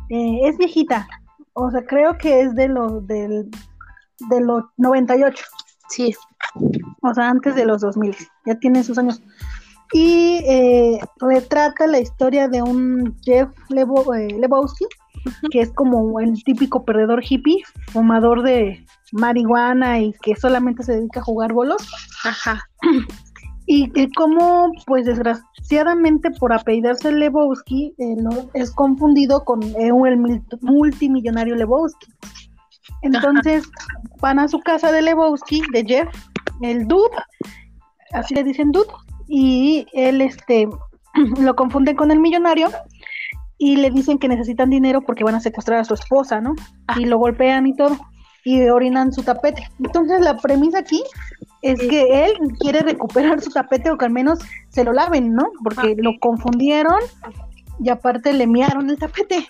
eh, 0.08 0.40
es 0.44 0.58
viejita, 0.58 1.06
o 1.52 1.70
sea 1.70 1.84
creo 1.86 2.18
que 2.18 2.40
es 2.40 2.54
de 2.56 2.68
los 2.68 3.06
del 3.06 3.48
de 4.30 4.40
los 4.40 4.64
98. 4.76 5.44
Sí. 5.88 6.14
O 7.02 7.14
sea, 7.14 7.28
antes 7.28 7.54
de 7.54 7.66
los 7.66 7.80
2000. 7.80 8.16
Ya 8.46 8.54
tiene 8.58 8.82
sus 8.82 8.98
años. 8.98 9.22
Y 9.92 10.40
eh, 10.46 10.98
retrata 11.20 11.86
la 11.86 12.00
historia 12.00 12.48
de 12.48 12.62
un 12.62 13.16
Jeff 13.22 13.48
eh, 13.70 14.28
Lebowski, 14.38 14.86
que 15.50 15.60
es 15.60 15.70
como 15.72 16.18
el 16.18 16.42
típico 16.42 16.84
perdedor 16.84 17.22
hippie, 17.22 17.62
fumador 17.92 18.42
de 18.42 18.84
marihuana 19.12 20.00
y 20.00 20.12
que 20.22 20.34
solamente 20.34 20.82
se 20.82 20.94
dedica 20.94 21.20
a 21.20 21.24
jugar 21.24 21.52
bolos. 21.52 21.88
Ajá. 22.24 22.68
Y, 23.66 23.90
que 23.90 24.08
como, 24.16 24.70
pues 24.86 25.06
desgraciadamente 25.06 26.30
por 26.30 26.52
apellidarse 26.52 27.10
Lebowski, 27.10 27.94
eh, 27.98 28.16
es 28.54 28.70
confundido 28.70 29.44
con 29.44 29.60
el 29.62 30.42
multimillonario 30.60 31.56
Lebowski. 31.56 32.06
Entonces 33.02 33.68
van 34.20 34.38
a 34.38 34.48
su 34.48 34.60
casa 34.60 34.92
de 34.92 35.02
Lebowski, 35.02 35.62
de 35.72 35.84
Jeff, 35.84 36.08
el 36.62 36.86
dude, 36.86 37.16
así 38.12 38.34
le 38.34 38.44
dicen 38.44 38.70
dude, 38.70 38.88
y 39.28 39.86
él 39.92 40.20
este 40.20 40.68
lo 41.40 41.54
confunden 41.56 41.96
con 41.96 42.10
el 42.10 42.20
millonario 42.20 42.70
y 43.58 43.76
le 43.76 43.90
dicen 43.90 44.18
que 44.18 44.28
necesitan 44.28 44.70
dinero 44.70 45.00
porque 45.00 45.24
van 45.24 45.34
a 45.34 45.40
secuestrar 45.40 45.80
a 45.80 45.84
su 45.84 45.94
esposa, 45.94 46.40
¿no? 46.40 46.54
Y 46.96 47.06
lo 47.06 47.18
golpean 47.18 47.66
y 47.66 47.74
todo 47.74 47.96
y 48.44 48.68
orinan 48.68 49.12
su 49.12 49.24
tapete. 49.24 49.68
Entonces 49.80 50.20
la 50.20 50.36
premisa 50.36 50.78
aquí 50.78 51.02
es 51.70 51.80
que 51.80 52.24
él 52.24 52.32
quiere 52.58 52.80
recuperar 52.80 53.40
su 53.40 53.50
tapete 53.50 53.90
o 53.90 53.98
que 53.98 54.04
al 54.04 54.12
menos 54.12 54.38
se 54.68 54.84
lo 54.84 54.92
laven, 54.92 55.34
¿no? 55.34 55.50
Porque 55.62 55.96
lo 55.98 56.12
confundieron 56.20 57.00
y 57.80 57.90
aparte 57.90 58.32
le 58.32 58.46
miaron 58.46 58.88
el 58.90 58.98
tapete. 58.98 59.46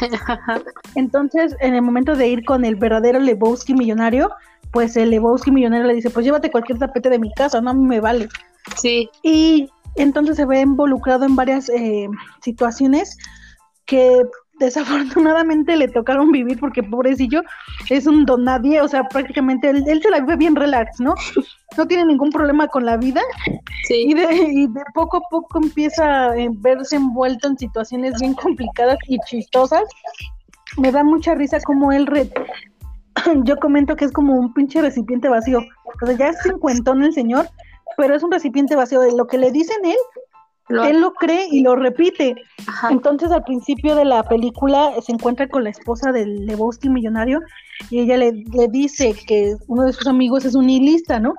Entonces, 0.94 1.56
en 1.60 1.74
el 1.74 1.82
momento 1.82 2.16
de 2.16 2.28
ir 2.28 2.44
con 2.44 2.64
el 2.64 2.76
verdadero 2.76 3.18
Lebowski 3.20 3.74
millonario, 3.74 4.30
pues 4.70 4.96
el 4.96 5.10
Lebowski 5.10 5.50
millonario 5.50 5.86
le 5.86 5.94
dice, 5.94 6.10
pues 6.10 6.24
llévate 6.24 6.50
cualquier 6.50 6.78
tapete 6.78 7.10
de 7.10 7.18
mi 7.18 7.32
casa, 7.34 7.60
no 7.60 7.74
me 7.74 8.00
vale. 8.00 8.28
Sí. 8.76 9.08
Y 9.22 9.70
entonces 9.96 10.36
se 10.36 10.46
ve 10.46 10.60
involucrado 10.60 11.24
en 11.24 11.36
varias 11.36 11.68
eh, 11.68 12.08
situaciones 12.42 13.16
que 13.86 14.22
desafortunadamente 14.58 15.76
le 15.76 15.88
tocaron 15.88 16.30
vivir 16.30 16.58
porque 16.58 16.82
pobrecillo 16.82 17.42
es 17.90 18.06
un 18.06 18.24
don 18.24 18.44
nadie, 18.44 18.80
o 18.80 18.88
sea, 18.88 19.04
prácticamente 19.04 19.70
él, 19.70 19.84
se 20.02 20.10
la 20.10 20.20
vive 20.20 20.36
bien 20.36 20.56
relax, 20.56 21.00
¿no? 21.00 21.14
No 21.76 21.86
tiene 21.86 22.06
ningún 22.06 22.30
problema 22.30 22.68
con 22.68 22.84
la 22.84 22.96
vida 22.96 23.20
sí. 23.86 24.06
y, 24.08 24.14
de, 24.14 24.82
poco 24.94 25.18
a 25.18 25.20
poco 25.30 25.60
empieza 25.62 26.26
a 26.26 26.34
verse 26.58 26.96
envuelto 26.96 27.48
en 27.48 27.58
situaciones 27.58 28.14
bien 28.20 28.34
complicadas 28.34 28.98
y 29.06 29.18
chistosas. 29.26 29.84
Me 30.76 30.92
da 30.92 31.02
mucha 31.04 31.34
risa 31.34 31.60
como 31.60 31.92
él, 31.92 32.08
yo 33.44 33.56
comento 33.56 33.96
que 33.96 34.04
es 34.04 34.12
como 34.12 34.34
un 34.34 34.52
pinche 34.52 34.80
recipiente 34.80 35.28
vacío, 35.28 35.60
o 35.60 36.06
sea, 36.06 36.16
ya 36.16 36.28
es 36.28 36.42
cincuentón 36.42 37.02
el 37.02 37.12
señor, 37.12 37.48
pero 37.96 38.14
es 38.14 38.22
un 38.22 38.30
recipiente 38.30 38.76
vacío 38.76 39.00
de 39.00 39.16
lo 39.16 39.26
que 39.26 39.38
le 39.38 39.50
dicen 39.50 39.84
él 39.84 39.96
él 40.68 41.00
lo 41.00 41.12
cree 41.14 41.48
y 41.50 41.62
lo 41.62 41.76
repite. 41.76 42.34
Entonces 42.90 43.30
al 43.30 43.44
principio 43.44 43.94
de 43.94 44.04
la 44.04 44.22
película 44.22 44.92
se 45.02 45.12
encuentra 45.12 45.48
con 45.48 45.64
la 45.64 45.70
esposa 45.70 46.12
del 46.12 46.46
Lebowski 46.46 46.88
millonario 46.88 47.40
y 47.90 48.00
ella 48.00 48.16
le, 48.18 48.32
dice 48.70 49.14
que 49.26 49.56
uno 49.66 49.84
de 49.84 49.92
sus 49.92 50.06
amigos 50.06 50.44
es 50.44 50.54
un 50.54 50.66
nihilista, 50.66 51.18
¿no? 51.20 51.34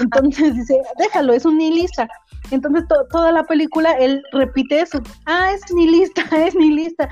Entonces 0.00 0.54
dice, 0.54 0.80
déjalo, 0.98 1.32
es 1.32 1.44
un 1.44 1.58
nihilista. 1.58 2.08
Entonces 2.50 2.84
toda 3.10 3.32
la 3.32 3.44
película 3.44 3.92
él 3.92 4.22
repite 4.32 4.80
eso, 4.80 5.00
ah, 5.26 5.52
es 5.52 5.72
nihilista, 5.72 6.22
es 6.46 6.54
nihilista. 6.54 7.08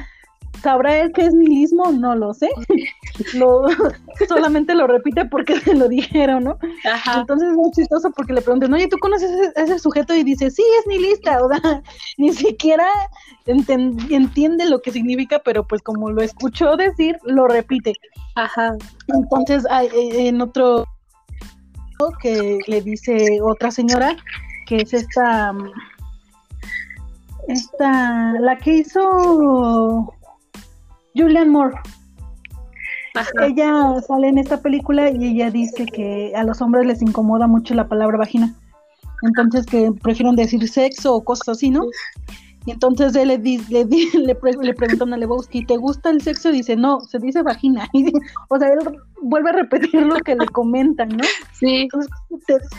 ¿Sabrá 0.62 1.00
él 1.00 1.12
qué 1.14 1.26
es 1.26 1.34
nihilismo? 1.34 1.92
No 1.92 2.14
lo 2.14 2.34
sé. 2.34 2.48
lo, 3.34 3.66
solamente 4.28 4.74
lo 4.74 4.86
repite 4.86 5.24
porque 5.26 5.60
se 5.60 5.74
lo 5.74 5.88
dijeron, 5.88 6.44
¿no? 6.44 6.58
Entonces 7.16 7.50
es 7.50 7.54
muy 7.54 7.70
chistoso 7.72 8.10
porque 8.10 8.32
le 8.32 8.42
preguntan, 8.42 8.72
oye, 8.74 8.88
¿tú 8.88 8.98
conoces 8.98 9.30
a 9.56 9.62
ese, 9.62 9.78
sujeto? 9.78 10.14
Y 10.14 10.24
dice, 10.24 10.50
sí, 10.50 10.62
es 10.80 10.86
nihilista. 10.86 11.38
O 11.44 11.48
sea, 11.48 11.82
ni 12.18 12.32
siquiera 12.32 12.88
entiende 13.46 14.66
lo 14.66 14.80
que 14.80 14.92
significa, 14.92 15.40
pero 15.44 15.66
pues 15.66 15.82
como 15.82 16.10
lo 16.10 16.22
escuchó 16.22 16.76
decir, 16.76 17.18
lo 17.24 17.46
repite. 17.46 17.94
Ajá. 18.34 18.76
Entonces, 19.08 19.64
hay, 19.70 19.86
eh, 19.88 20.28
en 20.28 20.40
otro 20.40 20.84
que 22.22 22.58
le 22.66 22.80
dice 22.80 23.40
otra 23.42 23.70
señora, 23.70 24.16
que 24.66 24.76
es 24.76 24.94
esta 24.94 25.52
esta, 27.48 28.34
la 28.40 28.56
que 28.58 28.78
hizo 28.78 30.14
Julian 31.18 31.50
Moore. 31.50 31.74
Ella 33.42 34.00
sale 34.06 34.28
en 34.28 34.38
esta 34.38 34.60
película 34.60 35.10
y 35.10 35.24
ella 35.24 35.50
dice 35.50 35.86
que 35.86 36.32
a 36.36 36.44
los 36.44 36.60
hombres 36.62 36.86
les 36.86 37.02
incomoda 37.02 37.46
mucho 37.46 37.74
la 37.74 37.88
palabra 37.88 38.18
vagina. 38.18 38.54
Entonces 39.22 39.66
que 39.66 39.90
prefieren 40.02 40.36
decir 40.36 40.68
sexo 40.68 41.14
o 41.14 41.24
cosas 41.24 41.48
así, 41.48 41.70
¿no? 41.70 41.82
Y 42.66 42.72
entonces 42.72 43.16
él 43.16 43.28
le, 43.28 43.38
le, 43.38 43.84
le, 44.14 44.36
le 44.62 44.74
preguntan 44.74 45.14
a 45.14 45.16
Lebowski, 45.16 45.64
¿te 45.64 45.76
gusta 45.76 46.10
el 46.10 46.20
sexo? 46.20 46.50
Y 46.50 46.58
dice, 46.58 46.76
no, 46.76 47.00
se 47.00 47.18
dice 47.18 47.42
vagina. 47.42 47.88
o 48.48 48.58
sea, 48.58 48.68
él 48.68 48.78
vuelve 49.22 49.50
a 49.50 49.54
repetir 49.54 50.02
lo 50.02 50.16
que 50.16 50.36
le 50.36 50.46
comentan, 50.46 51.08
¿no? 51.08 51.24
Sí. 51.52 51.88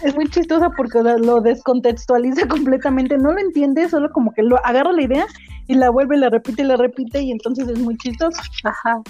es 0.04 0.16
muy 0.16 0.30
chistosa 0.30 0.70
porque 0.78 1.02
lo 1.02 1.42
descontextualiza 1.42 2.48
completamente, 2.48 3.18
no 3.18 3.34
lo 3.34 3.40
entiende, 3.40 3.90
solo 3.90 4.10
como 4.12 4.32
que 4.32 4.44
lo 4.44 4.64
agarra 4.66 4.94
la 4.94 5.02
idea 5.02 5.26
y 5.70 5.76
la 5.76 5.92
vuelve, 5.92 6.18
la 6.18 6.30
repite, 6.30 6.64
la 6.64 6.76
repite 6.78 7.22
y 7.22 7.32
entonces 7.32 7.68
es 7.70 7.78
muy 7.78 7.96
chistoso. 7.98 8.42
Ajá. 8.64 9.02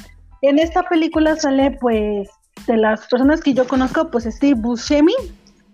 En 0.42 0.60
esta 0.60 0.84
película 0.84 1.38
sale, 1.38 1.78
pues, 1.80 2.30
de 2.68 2.76
las 2.76 3.08
personas 3.08 3.40
que 3.40 3.54
yo 3.54 3.66
conozco, 3.66 4.12
pues 4.12 4.26
Steve 4.26 4.60
Buscemi. 4.60 5.14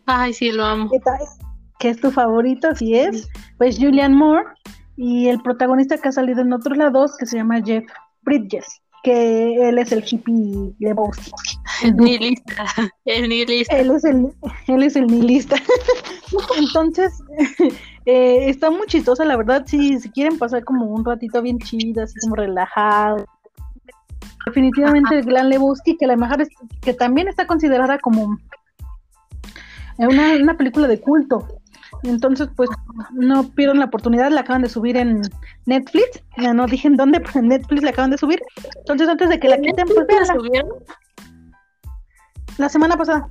Ay, 0.05 0.31
sí, 0.31 0.51
lo 0.51 0.63
amo. 0.63 0.91
Que 1.79 1.89
es 1.89 1.99
tu 1.99 2.11
favorito, 2.11 2.69
así 2.69 2.93
es. 2.93 3.27
Pues 3.57 3.77
Julian 3.79 4.13
Moore 4.13 4.45
y 4.95 5.27
el 5.27 5.41
protagonista 5.41 5.97
que 5.97 6.09
ha 6.09 6.11
salido 6.11 6.41
en 6.41 6.53
otros 6.53 6.77
lados, 6.77 7.17
que 7.17 7.25
se 7.25 7.37
llama 7.37 7.63
Jeff 7.65 7.83
Bridges, 8.21 8.81
que 9.05 9.69
él 9.69 9.77
es 9.77 9.91
el 9.91 10.03
hippie 10.03 10.73
Lebowski. 10.79 11.31
El 11.83 11.95
nihilista, 11.95 12.65
el 13.05 13.29
nihilista. 13.29 13.77
Él 13.77 13.91
es 13.91 14.03
el, 14.03 14.33
él 14.67 14.83
es 14.83 14.95
el 14.95 15.05
nihilista. 15.05 15.57
Entonces, 16.57 17.13
eh, 18.07 18.49
está 18.49 18.71
muy 18.71 18.87
chistosa, 18.87 19.23
la 19.23 19.37
verdad, 19.37 19.63
si, 19.67 19.99
si 19.99 20.09
quieren 20.09 20.39
pasar 20.39 20.63
como 20.63 20.87
un 20.87 21.05
ratito 21.05 21.39
bien 21.43 21.59
chido, 21.59 22.01
así 22.01 22.15
como 22.21 22.35
relajado. 22.35 23.27
Definitivamente 24.47 25.19
el 25.19 25.25
Gran 25.25 25.49
Lebowski, 25.49 25.97
que 25.97 26.07
la 26.07 26.15
mejor 26.15 26.41
es, 26.41 26.49
que 26.81 26.95
también 26.95 27.27
está 27.27 27.45
considerada 27.45 27.99
como 27.99 28.39
una, 29.99 30.33
una 30.33 30.57
película 30.57 30.87
de 30.87 30.99
culto. 30.99 31.47
Entonces, 32.05 32.49
pues 32.55 32.69
no 33.11 33.49
pierdan 33.49 33.79
la 33.79 33.85
oportunidad, 33.85 34.31
la 34.31 34.41
acaban 34.41 34.61
de 34.61 34.69
subir 34.69 34.95
en 34.97 35.21
Netflix. 35.65 36.21
Ya 36.37 36.53
no 36.53 36.67
dije 36.67 36.87
en 36.87 36.97
dónde, 36.97 37.19
pero 37.19 37.39
en 37.39 37.47
Netflix 37.47 37.83
la 37.83 37.89
acaban 37.89 38.11
de 38.11 38.17
subir. 38.17 38.41
Entonces, 38.77 39.09
antes 39.09 39.29
de 39.29 39.39
que 39.39 39.49
la 39.49 39.57
quiten, 39.57 39.85
pues 39.87 40.07
la 40.07 40.33
subieron? 40.33 40.69
La 42.57 42.69
semana 42.69 42.95
pasada. 42.95 43.27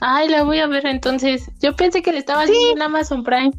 Ay, 0.00 0.28
la 0.28 0.42
voy 0.42 0.58
a 0.58 0.66
ver 0.66 0.86
entonces. 0.86 1.50
Yo 1.60 1.76
pensé 1.76 2.02
que 2.02 2.12
le 2.12 2.18
estaba 2.18 2.46
sí. 2.46 2.70
en 2.72 2.82
Amazon 2.82 3.22
Prime. 3.22 3.52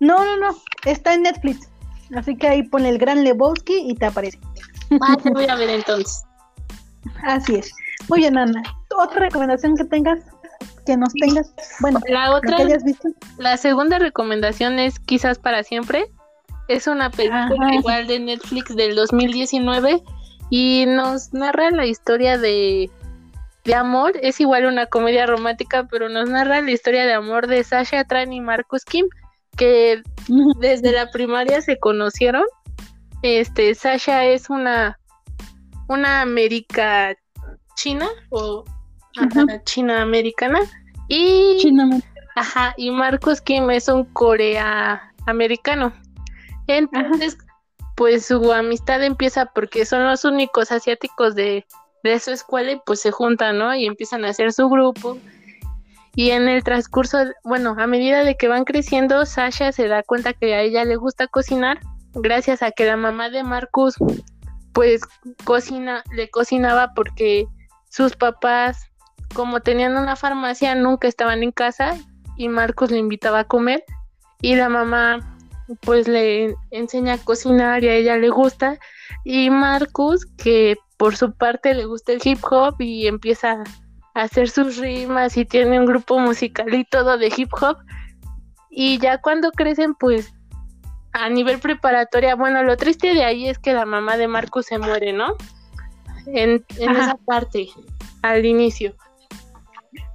No, 0.00 0.24
no, 0.24 0.36
no. 0.36 0.56
Está 0.84 1.14
en 1.14 1.22
Netflix. 1.22 1.68
Así 2.14 2.36
que 2.36 2.48
ahí 2.48 2.62
pone 2.64 2.88
el 2.88 2.98
gran 2.98 3.24
Lebowski 3.24 3.88
y 3.88 3.94
te 3.94 4.06
aparece. 4.06 4.38
Ah, 5.00 5.16
te 5.22 5.30
voy 5.30 5.46
a 5.46 5.54
ver 5.54 5.70
entonces. 5.70 6.24
Así 7.22 7.54
es. 7.54 7.72
Muy 8.08 8.20
bien, 8.20 8.36
Ana. 8.36 8.62
¿Otra 8.98 9.20
recomendación 9.20 9.76
que 9.76 9.84
tengas? 9.84 10.20
Que 10.84 10.96
nos 10.96 11.12
tengas, 11.12 11.52
bueno, 11.80 12.00
la 12.08 12.32
otra, 12.32 12.56
que 12.56 12.62
hayas 12.64 12.84
visto. 12.84 13.08
La 13.38 13.56
segunda 13.56 13.98
recomendación 13.98 14.78
es 14.78 14.98
Quizás 14.98 15.38
para 15.38 15.62
siempre. 15.62 16.06
Es 16.68 16.86
una 16.86 17.10
película 17.10 17.74
igual 17.74 18.06
de 18.06 18.20
Netflix 18.20 18.74
del 18.76 18.94
2019 18.94 20.02
y 20.50 20.86
nos 20.86 21.32
narra 21.32 21.70
la 21.70 21.86
historia 21.86 22.38
de, 22.38 22.90
de 23.64 23.74
amor. 23.74 24.12
Es 24.22 24.40
igual 24.40 24.66
una 24.66 24.86
comedia 24.86 25.26
romántica, 25.26 25.86
pero 25.90 26.08
nos 26.08 26.28
narra 26.28 26.60
la 26.60 26.70
historia 26.70 27.04
de 27.04 27.12
amor 27.12 27.46
de 27.46 27.64
Sasha 27.64 28.04
Tran 28.04 28.32
y 28.32 28.40
Marcus 28.40 28.84
Kim, 28.84 29.06
que 29.56 30.02
desde 30.60 30.92
la 30.92 31.10
primaria 31.10 31.60
se 31.62 31.78
conocieron. 31.78 32.44
Este, 33.22 33.74
Sasha 33.74 34.24
es 34.24 34.50
una, 34.50 34.98
una 35.88 36.20
América 36.20 37.14
china 37.76 38.08
o 38.30 38.64
china 39.64 40.02
americana 40.02 40.60
y 41.08 41.58
ajá, 42.36 42.74
y 42.76 42.90
Marcos 42.90 43.40
Kim 43.40 43.70
es 43.70 43.88
un 43.88 44.04
corea 44.06 45.12
americano. 45.26 45.92
Entonces, 46.66 47.36
pues 47.96 48.26
su 48.26 48.52
amistad 48.52 49.02
empieza 49.02 49.46
porque 49.46 49.84
son 49.84 50.04
los 50.04 50.24
únicos 50.24 50.72
asiáticos 50.72 51.34
de, 51.34 51.66
de 52.02 52.18
su 52.18 52.30
escuela 52.30 52.72
y 52.72 52.80
pues 52.84 53.00
se 53.00 53.10
juntan, 53.10 53.58
¿no? 53.58 53.74
Y 53.74 53.86
empiezan 53.86 54.24
a 54.24 54.30
hacer 54.30 54.52
su 54.52 54.68
grupo. 54.68 55.18
Y 56.14 56.30
en 56.30 56.48
el 56.48 56.62
transcurso, 56.62 57.18
bueno, 57.42 57.74
a 57.78 57.86
medida 57.86 58.22
de 58.22 58.36
que 58.36 58.48
van 58.48 58.64
creciendo, 58.64 59.24
Sasha 59.24 59.72
se 59.72 59.88
da 59.88 60.02
cuenta 60.02 60.34
que 60.34 60.54
a 60.54 60.60
ella 60.60 60.84
le 60.84 60.96
gusta 60.96 61.26
cocinar, 61.26 61.80
gracias 62.12 62.62
a 62.62 62.70
que 62.70 62.84
la 62.84 62.98
mamá 62.98 63.30
de 63.30 63.42
Marcus, 63.42 63.96
pues 64.74 65.00
cocina, 65.44 66.02
le 66.12 66.28
cocinaba 66.28 66.92
porque 66.94 67.46
sus 67.88 68.14
papás, 68.14 68.91
como 69.32 69.60
tenían 69.60 69.96
una 69.96 70.16
farmacia, 70.16 70.74
nunca 70.74 71.08
estaban 71.08 71.42
en 71.42 71.52
casa 71.52 71.96
y 72.36 72.48
Marcos 72.48 72.90
le 72.90 72.98
invitaba 72.98 73.40
a 73.40 73.44
comer 73.44 73.84
y 74.40 74.56
la 74.56 74.68
mamá 74.68 75.36
pues 75.82 76.08
le 76.08 76.54
enseña 76.70 77.14
a 77.14 77.18
cocinar 77.18 77.82
y 77.84 77.88
a 77.88 77.94
ella 77.94 78.16
le 78.16 78.28
gusta 78.28 78.78
y 79.24 79.50
Marcus 79.50 80.26
que 80.26 80.76
por 80.96 81.16
su 81.16 81.32
parte 81.32 81.74
le 81.74 81.86
gusta 81.86 82.12
el 82.12 82.20
hip 82.22 82.40
hop 82.50 82.76
y 82.80 83.06
empieza 83.06 83.62
a 84.14 84.22
hacer 84.22 84.50
sus 84.50 84.76
rimas 84.76 85.36
y 85.36 85.44
tiene 85.44 85.78
un 85.78 85.86
grupo 85.86 86.18
musical 86.18 86.74
y 86.74 86.84
todo 86.84 87.16
de 87.16 87.32
hip 87.34 87.50
hop 87.60 87.78
y 88.70 88.98
ya 88.98 89.18
cuando 89.18 89.50
crecen 89.52 89.94
pues 89.94 90.34
a 91.12 91.28
nivel 91.28 91.58
preparatoria, 91.58 92.34
bueno, 92.36 92.62
lo 92.62 92.76
triste 92.78 93.12
de 93.12 93.24
ahí 93.24 93.46
es 93.46 93.58
que 93.58 93.74
la 93.74 93.84
mamá 93.84 94.16
de 94.16 94.28
Marcus 94.28 94.66
se 94.66 94.78
muere, 94.78 95.12
¿no? 95.12 95.36
en, 96.26 96.64
esa 96.78 97.16
parte 97.24 97.68
al 98.22 98.44
inicio. 98.44 98.94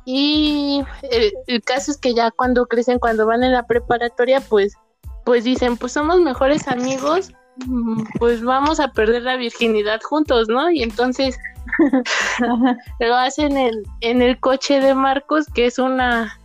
Y 0.10 0.86
el, 1.12 1.62
caso 1.64 1.92
es 1.92 1.98
que 1.98 2.14
ya 2.14 2.32
cuando 2.32 2.66
crecen, 2.66 2.98
cuando 2.98 3.26
van 3.26 3.44
en 3.44 3.52
la 3.52 3.68
preparatoria, 3.68 4.40
pues, 4.40 4.74
pues 5.26 5.44
dicen, 5.44 5.76
pues 5.76 5.92
somos 5.92 6.22
mejores 6.22 6.66
amigos, 6.70 7.34
mm, 7.66 8.04
pues 8.18 8.42
vamos 8.42 8.80
a 8.80 8.94
perder 8.94 9.24
la 9.24 9.36
virginidad 9.36 10.00
juntos, 10.02 10.48
¿no? 10.48 10.72
Y 10.72 10.82
entonces 10.82 11.38
lo 13.02 13.16
hacen 13.16 13.58
en, 13.58 13.74
en 14.00 14.22
el 14.22 14.40
coche 14.40 14.80
de 14.80 14.96
Marcos, 14.96 15.48
que 15.54 15.66
es 15.66 15.78
una, 15.78 16.40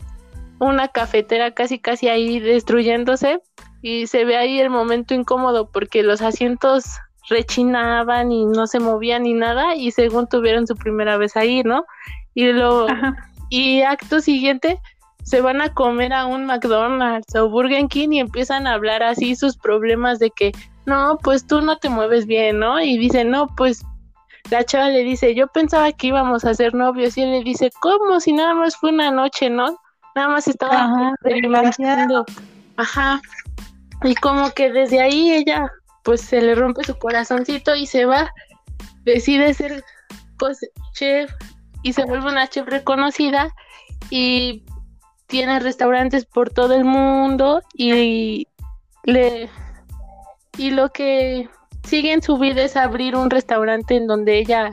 una 0.58 0.88
cafetera 0.88 1.52
casi 1.54 1.78
casi 1.78 2.08
ahí 2.08 2.40
destruyéndose, 2.40 3.40
y 3.80 4.08
se 4.08 4.24
ve 4.24 4.36
ahí 4.36 4.58
el 4.58 4.70
momento 4.70 5.14
incómodo 5.14 5.70
porque 5.70 6.02
los 6.02 6.20
asientos 6.20 6.86
rechinaban 7.30 8.32
y 8.32 8.44
no 8.44 8.66
se 8.66 8.80
movían 8.80 9.22
ni 9.22 9.34
nada 9.34 9.76
y 9.76 9.92
según 9.92 10.26
tuvieron 10.26 10.66
su 10.66 10.74
primera 10.74 11.16
vez 11.16 11.36
ahí, 11.36 11.62
¿no? 11.62 11.84
Y 12.34 12.50
lo 12.50 12.88
y 13.52 13.82
acto 13.82 14.22
siguiente 14.22 14.80
se 15.24 15.42
van 15.42 15.60
a 15.60 15.74
comer 15.74 16.14
a 16.14 16.24
un 16.24 16.46
McDonald's 16.46 17.34
o 17.36 17.50
Burger 17.50 17.86
King 17.86 18.08
y 18.12 18.18
empiezan 18.18 18.66
a 18.66 18.72
hablar 18.72 19.02
así 19.02 19.36
sus 19.36 19.58
problemas 19.58 20.18
de 20.18 20.30
que 20.30 20.52
no, 20.86 21.18
pues 21.22 21.46
tú 21.46 21.60
no 21.60 21.76
te 21.76 21.90
mueves 21.90 22.24
bien, 22.24 22.60
¿no? 22.60 22.80
Y 22.80 22.96
dice, 22.96 23.26
"No, 23.26 23.46
pues 23.54 23.84
la 24.50 24.64
chava 24.64 24.88
le 24.88 25.04
dice, 25.04 25.34
"Yo 25.34 25.48
pensaba 25.48 25.92
que 25.92 26.06
íbamos 26.06 26.46
a 26.46 26.54
ser 26.54 26.72
novios." 26.72 27.18
Y 27.18 27.24
él 27.24 27.30
le 27.30 27.44
dice, 27.44 27.70
"¿Cómo 27.82 28.20
si 28.20 28.32
nada 28.32 28.54
más 28.54 28.74
fue 28.74 28.88
una 28.88 29.10
noche, 29.10 29.50
¿no? 29.50 29.78
Nada 30.14 30.28
más 30.28 30.48
estaba 30.48 30.84
Ajá, 30.84 31.14
Ajá. 32.78 33.20
Y 34.04 34.14
como 34.14 34.50
que 34.52 34.72
desde 34.72 35.02
ahí 35.02 35.30
ella 35.30 35.70
pues 36.04 36.22
se 36.22 36.40
le 36.40 36.54
rompe 36.54 36.84
su 36.84 36.96
corazoncito 36.98 37.76
y 37.76 37.84
se 37.84 38.06
va, 38.06 38.32
decide 39.04 39.52
ser 39.52 39.84
pues, 40.38 40.58
chef 40.94 41.30
y 41.82 41.92
se 41.92 42.04
vuelve 42.04 42.30
una 42.30 42.48
chef 42.48 42.66
reconocida 42.66 43.54
y 44.10 44.64
tiene 45.26 45.60
restaurantes 45.60 46.26
por 46.26 46.50
todo 46.50 46.74
el 46.74 46.84
mundo 46.84 47.62
y 47.74 48.46
le 49.04 49.48
y 50.58 50.70
lo 50.70 50.90
que 50.90 51.48
sigue 51.84 52.12
en 52.12 52.22
su 52.22 52.38
vida 52.38 52.62
es 52.62 52.76
abrir 52.76 53.16
un 53.16 53.30
restaurante 53.30 53.96
en 53.96 54.06
donde 54.06 54.38
ella 54.38 54.70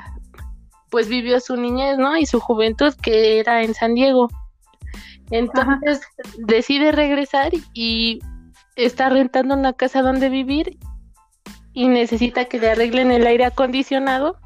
pues 0.89 1.08
vivió 1.08 1.39
su 1.39 1.56
niñez, 1.56 1.98
¿no? 1.98 2.17
Y 2.17 2.26
su 2.26 2.39
juventud 2.39 2.93
que 3.02 3.39
era 3.39 3.63
en 3.63 3.74
San 3.74 3.93
Diego. 3.93 4.28
Entonces 5.32 6.02
decide 6.39 6.91
regresar 6.91 7.52
y 7.74 8.19
está 8.76 9.10
rentando 9.10 9.54
una 9.54 9.74
casa 9.74 10.02
donde 10.02 10.30
vivir 10.30 10.80
y 11.74 11.88
necesita 11.88 12.45
que 12.45 12.60
le 12.60 12.72
arreglen 12.72 13.12
el 13.12 13.28
aire 13.28 13.45
acondicionado 13.45 14.38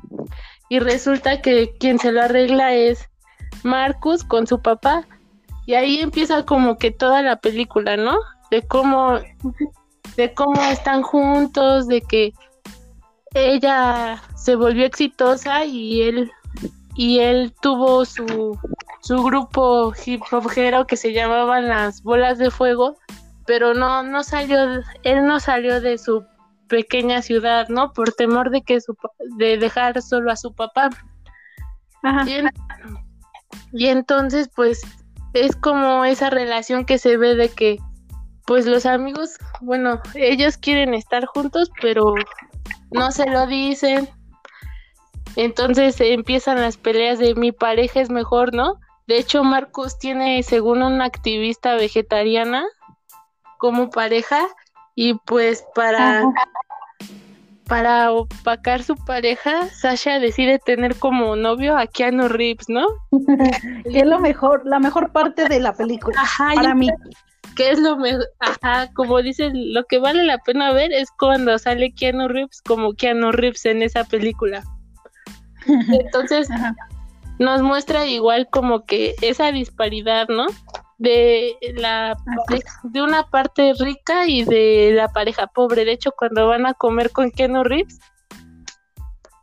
y 0.74 0.80
resulta 0.80 1.40
que 1.40 1.76
quien 1.78 2.00
se 2.00 2.12
lo 2.12 2.24
arregla 2.24 2.74
es 2.74 3.08
Marcus 3.62 4.24
con 4.24 4.48
su 4.48 4.60
papá 4.60 5.06
y 5.68 5.76
ahí 5.76 6.00
empieza 6.00 6.48
como 6.48 6.80
que 6.80 6.90
toda 6.90 7.22
la 7.22 7.36
película, 7.36 7.96
¿no? 7.96 8.18
De 8.50 8.64
cómo 8.64 9.20
de 10.18 10.34
cómo 10.34 10.60
están 10.64 11.04
juntos, 11.04 11.88
de 11.88 12.02
que 12.02 12.34
ella 13.36 14.20
se 14.36 14.56
volvió 14.56 14.88
exitosa 14.88 15.64
y 15.64 16.02
él 16.02 16.32
y 16.96 17.20
él 17.20 17.54
tuvo 17.62 18.04
su 18.04 18.58
su 19.04 19.24
grupo 19.24 19.94
hip 20.04 20.24
hopero 20.32 20.88
que 20.88 20.98
se 20.98 21.14
llamaban 21.14 21.68
las 21.68 22.02
bolas 22.02 22.40
de 22.40 22.50
fuego, 22.50 22.98
pero 23.46 23.76
no 23.76 24.02
no 24.02 24.24
salió 24.24 24.58
él 25.04 25.28
no 25.28 25.40
salió 25.40 25.82
de 25.82 26.00
su 26.00 26.26
pequeña 26.68 27.22
ciudad, 27.22 27.68
¿no? 27.70 27.94
Por 27.94 28.14
temor 28.14 28.50
de 28.50 28.62
que 28.62 28.82
su, 28.82 28.96
de 29.38 29.58
dejar 29.58 30.02
solo 30.02 30.32
a 30.32 30.36
su 30.36 30.54
papá. 30.54 30.90
Y, 33.72 33.88
entonces, 33.88 34.50
pues, 34.56 34.82
es 35.34 35.56
como 35.56 36.06
esa 36.06 36.30
relación 36.30 36.86
que 36.86 36.98
se 36.98 37.18
ve 37.18 37.36
de 37.36 37.50
que, 37.50 37.78
pues, 38.46 38.66
los 38.66 38.86
amigos, 38.86 39.38
bueno, 39.62 40.02
ellos 40.16 40.58
quieren 40.58 40.94
estar 40.94 41.26
juntos, 41.26 41.72
pero 41.82 42.14
no 42.92 43.12
se 43.12 43.30
lo 43.30 43.48
dicen. 43.48 44.10
Entonces 45.36 46.00
empiezan 46.00 46.62
las 46.62 46.78
peleas 46.78 47.18
de 47.18 47.34
mi 47.34 47.52
pareja 47.52 48.02
es 48.02 48.10
mejor, 48.10 48.54
¿no? 48.54 48.80
De 49.08 49.18
hecho, 49.18 49.44
Marcos 49.44 49.98
tiene, 49.98 50.44
según 50.44 50.84
una 50.84 51.06
activista 51.06 51.76
vegetariana, 51.76 52.64
como 53.58 53.90
pareja, 53.90 54.46
y 54.96 55.16
pues 55.26 55.66
para, 55.74 56.24
para 57.68 58.12
opacar 58.12 58.84
su 58.84 58.96
pareja, 58.96 59.68
Sasha 59.70 60.20
decide 60.20 60.60
tener 60.60 60.96
como 60.96 61.36
novio 61.36 61.78
a 61.78 61.88
Keanu 61.88 62.28
Reeves, 62.28 62.70
¿no? 62.70 62.86
que 63.84 64.00
es 64.00 64.06
lo 64.06 64.20
mejor, 64.20 64.62
la 64.66 64.80
mejor 64.80 65.12
parte 65.12 65.48
de 65.48 65.60
la 65.60 65.74
película 65.74 66.22
para 66.38 66.76
mí. 66.76 66.90
Que 67.56 67.72
es 67.72 67.80
lo 67.80 67.98
mejor, 67.98 68.26
ajá, 68.40 68.92
como 68.94 69.22
dices, 69.22 69.52
lo 69.54 69.84
que 69.86 70.00
vale 70.00 70.24
la 70.24 70.40
pena 70.40 70.74
ver 70.74 70.92
es 70.92 71.10
cuando 71.12 71.58
sale 71.60 71.94
Keanu 71.94 72.28
Reeves 72.28 72.62
como 72.62 72.94
Keanu 72.94 73.32
Reeves 73.32 73.66
en 73.66 73.82
esa 73.82 74.04
película. 74.04 74.64
Entonces, 75.68 76.50
nos 77.40 77.62
muestra 77.62 78.06
igual 78.08 78.48
como 78.52 78.86
que 78.86 79.16
esa 79.22 79.52
disparidad, 79.52 80.28
¿no? 80.28 80.48
De 81.04 81.58
la 81.76 82.16
de 82.84 83.02
una 83.02 83.30
parte 83.30 83.74
rica 83.78 84.26
y 84.26 84.46
de 84.46 84.92
la 84.96 85.10
pareja 85.10 85.48
pobre. 85.48 85.84
De 85.84 85.92
hecho, 85.92 86.12
cuando 86.18 86.48
van 86.48 86.66
a 86.66 86.74
comer 86.74 87.12
con 87.12 87.30
Keanu 87.30 87.66
Reeves, 87.66 88.00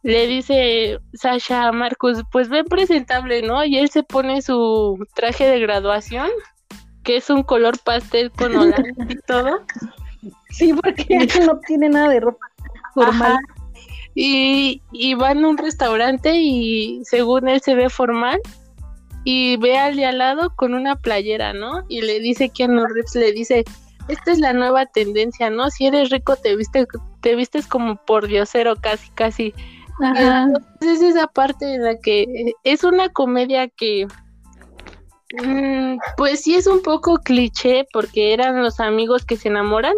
le 0.02 0.26
dice 0.26 0.98
Sasha 1.12 1.68
a 1.68 1.72
Marcus, 1.72 2.22
pues 2.32 2.48
ven 2.48 2.64
presentable, 2.64 3.42
¿no? 3.42 3.62
Y 3.62 3.76
él 3.76 3.90
se 3.90 4.02
pone 4.02 4.40
su 4.40 5.06
traje 5.14 5.46
de 5.46 5.60
graduación, 5.60 6.30
que 7.04 7.18
es 7.18 7.28
un 7.28 7.42
color 7.42 7.78
pastel 7.80 8.30
con 8.32 8.56
holandés 8.56 8.96
y 9.08 9.16
todo. 9.26 9.60
Sí, 10.50 10.74
porque 10.74 11.26
no 11.46 11.58
tiene 11.60 11.88
nada 11.88 12.10
de 12.10 12.20
ropa 12.20 12.46
formal. 12.92 13.38
Y, 14.14 14.82
y 14.92 15.14
van 15.14 15.42
a 15.42 15.48
un 15.48 15.56
restaurante 15.56 16.34
y 16.34 17.00
según 17.04 17.48
él 17.48 17.62
se 17.62 17.74
ve 17.74 17.88
formal 17.88 18.38
y 19.24 19.56
ve 19.58 19.78
al 19.78 19.96
de 19.96 20.06
al 20.06 20.18
lado 20.18 20.54
con 20.56 20.74
una 20.74 20.96
playera, 20.96 21.52
¿no? 21.52 21.84
Y 21.88 22.02
le 22.02 22.20
dice 22.20 22.48
que 22.48 22.66
Keanu 22.66 22.86
Reeves 22.86 23.14
le 23.14 23.32
dice, 23.32 23.64
esta 24.08 24.32
es 24.32 24.38
la 24.38 24.52
nueva 24.52 24.86
tendencia, 24.86 25.50
¿no? 25.50 25.70
Si 25.70 25.86
eres 25.86 26.10
rico 26.10 26.36
te 26.36 26.56
vistes, 26.56 26.86
te 27.20 27.34
vistes 27.34 27.66
como 27.66 27.96
por 27.96 28.26
diosero 28.26 28.76
casi, 28.76 29.10
casi. 29.10 29.54
Entonces 30.02 31.02
es 31.02 31.02
esa 31.02 31.26
parte 31.26 31.74
en 31.74 31.84
la 31.84 31.98
que 31.98 32.54
es 32.64 32.84
una 32.84 33.10
comedia 33.10 33.68
que 33.68 34.06
Mm, 35.32 35.98
pues 36.16 36.40
sí 36.42 36.56
es 36.56 36.66
un 36.66 36.82
poco 36.82 37.18
cliché 37.18 37.86
porque 37.92 38.32
eran 38.32 38.62
los 38.62 38.80
amigos 38.80 39.24
que 39.24 39.36
se 39.36 39.48
enamoran. 39.48 39.94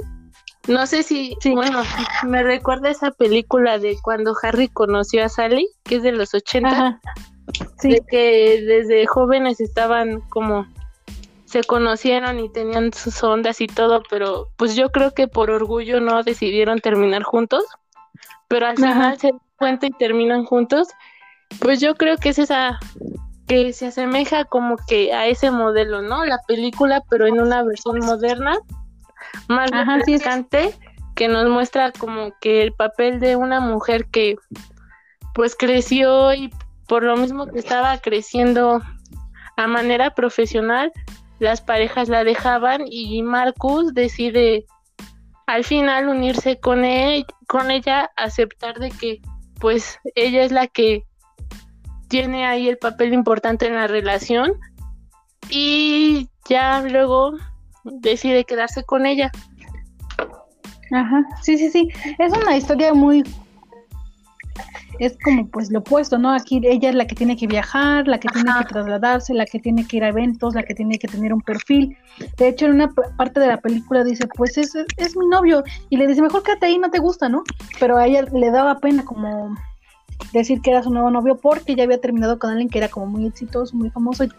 No 0.68 0.86
sé 0.86 1.02
si, 1.02 1.36
bueno, 1.44 1.82
me 2.26 2.42
recuerda 2.42 2.90
esa 2.90 3.10
película 3.10 3.78
de 3.78 3.96
cuando 4.02 4.34
Harry 4.42 4.68
conoció 4.68 5.24
a 5.24 5.28
Sally, 5.28 5.68
que 5.84 5.96
es 5.96 6.02
de 6.02 6.12
los 6.12 6.34
80, 6.34 7.00
de 7.82 8.02
que 8.08 8.62
desde 8.62 9.06
jóvenes 9.06 9.60
estaban 9.60 10.20
como 10.28 10.66
se 11.44 11.62
conocieron 11.64 12.40
y 12.40 12.48
tenían 12.48 12.92
sus 12.94 13.22
ondas 13.22 13.60
y 13.60 13.66
todo, 13.66 14.02
pero 14.08 14.48
pues 14.56 14.74
yo 14.74 14.90
creo 14.90 15.12
que 15.12 15.28
por 15.28 15.50
orgullo 15.50 16.00
no 16.00 16.22
decidieron 16.22 16.80
terminar 16.80 17.24
juntos, 17.24 17.64
pero 18.48 18.66
al 18.66 18.76
final 18.76 19.18
se 19.18 19.28
dan 19.28 19.40
cuenta 19.56 19.86
y 19.86 19.90
terminan 19.90 20.44
juntos, 20.44 20.88
pues 21.60 21.78
yo 21.78 21.94
creo 21.94 22.16
que 22.16 22.30
es 22.30 22.38
esa 22.38 22.78
que 23.46 23.74
se 23.74 23.88
asemeja 23.88 24.46
como 24.46 24.76
que 24.88 25.12
a 25.12 25.26
ese 25.26 25.50
modelo, 25.50 26.00
¿no? 26.00 26.24
La 26.24 26.38
película, 26.48 27.02
pero 27.10 27.26
en 27.26 27.38
una 27.38 27.62
versión 27.62 27.98
moderna, 27.98 28.58
más 29.48 29.70
refrescante, 29.70 30.74
que 31.14 31.28
nos 31.28 31.48
muestra 31.50 31.92
como 31.92 32.32
que 32.40 32.62
el 32.62 32.72
papel 32.72 33.20
de 33.20 33.36
una 33.36 33.60
mujer 33.60 34.06
que 34.06 34.36
pues 35.34 35.54
creció 35.54 36.32
y 36.32 36.50
por 36.92 37.04
lo 37.04 37.16
mismo 37.16 37.46
que 37.46 37.58
estaba 37.58 37.96
creciendo 37.96 38.82
a 39.56 39.66
manera 39.66 40.14
profesional, 40.14 40.92
las 41.38 41.62
parejas 41.62 42.10
la 42.10 42.22
dejaban 42.22 42.82
y 42.86 43.22
Marcus 43.22 43.94
decide 43.94 44.66
al 45.46 45.64
final 45.64 46.10
unirse 46.10 46.60
con 46.60 46.84
él, 46.84 47.24
con 47.48 47.70
ella, 47.70 48.10
aceptar 48.18 48.78
de 48.78 48.90
que 48.90 49.22
pues 49.58 50.00
ella 50.14 50.44
es 50.44 50.52
la 50.52 50.66
que 50.66 51.04
tiene 52.08 52.44
ahí 52.44 52.68
el 52.68 52.76
papel 52.76 53.14
importante 53.14 53.66
en 53.66 53.76
la 53.76 53.86
relación 53.86 54.52
y 55.48 56.28
ya 56.46 56.82
luego 56.82 57.32
decide 57.84 58.44
quedarse 58.44 58.84
con 58.84 59.06
ella. 59.06 59.32
Ajá, 60.92 61.24
sí, 61.40 61.56
sí, 61.56 61.70
sí. 61.70 61.88
Es 62.18 62.34
una 62.36 62.54
historia 62.54 62.92
muy 62.92 63.24
es 65.04 65.18
como 65.24 65.48
pues 65.48 65.70
lo 65.72 65.80
opuesto, 65.80 66.16
¿no? 66.16 66.30
Aquí 66.32 66.60
ella 66.62 66.90
es 66.90 66.94
la 66.94 67.06
que 67.08 67.16
tiene 67.16 67.36
que 67.36 67.48
viajar, 67.48 68.06
la 68.06 68.20
que 68.20 68.28
tiene 68.28 68.52
que 68.58 68.66
trasladarse, 68.66 69.34
la 69.34 69.46
que 69.46 69.58
tiene 69.58 69.84
que 69.84 69.96
ir 69.96 70.04
a 70.04 70.08
eventos, 70.08 70.54
la 70.54 70.62
que 70.62 70.74
tiene 70.74 70.96
que 70.96 71.08
tener 71.08 71.34
un 71.34 71.40
perfil. 71.40 71.96
De 72.38 72.46
hecho, 72.46 72.66
en 72.66 72.74
una 72.74 72.88
parte 72.92 73.40
de 73.40 73.48
la 73.48 73.56
película 73.56 74.04
dice, 74.04 74.28
pues 74.36 74.56
es, 74.58 74.76
es, 74.76 75.16
mi 75.16 75.26
novio, 75.26 75.64
y 75.90 75.96
le 75.96 76.06
dice, 76.06 76.22
mejor 76.22 76.44
quédate 76.44 76.66
ahí, 76.66 76.78
no 76.78 76.88
te 76.88 77.00
gusta, 77.00 77.28
¿no? 77.28 77.42
Pero 77.80 77.96
a 77.96 78.06
ella 78.06 78.22
le 78.32 78.50
daba 78.52 78.78
pena 78.78 79.04
como 79.04 79.56
decir 80.32 80.60
que 80.60 80.70
era 80.70 80.84
su 80.84 80.90
nuevo 80.90 81.10
novio 81.10 81.36
porque 81.36 81.74
ya 81.74 81.82
había 81.82 82.00
terminado 82.00 82.38
con 82.38 82.50
alguien 82.50 82.68
que 82.68 82.78
era 82.78 82.88
como 82.88 83.06
muy 83.06 83.26
exitoso, 83.26 83.74
muy 83.74 83.90
famoso, 83.90 84.22
y, 84.22 84.30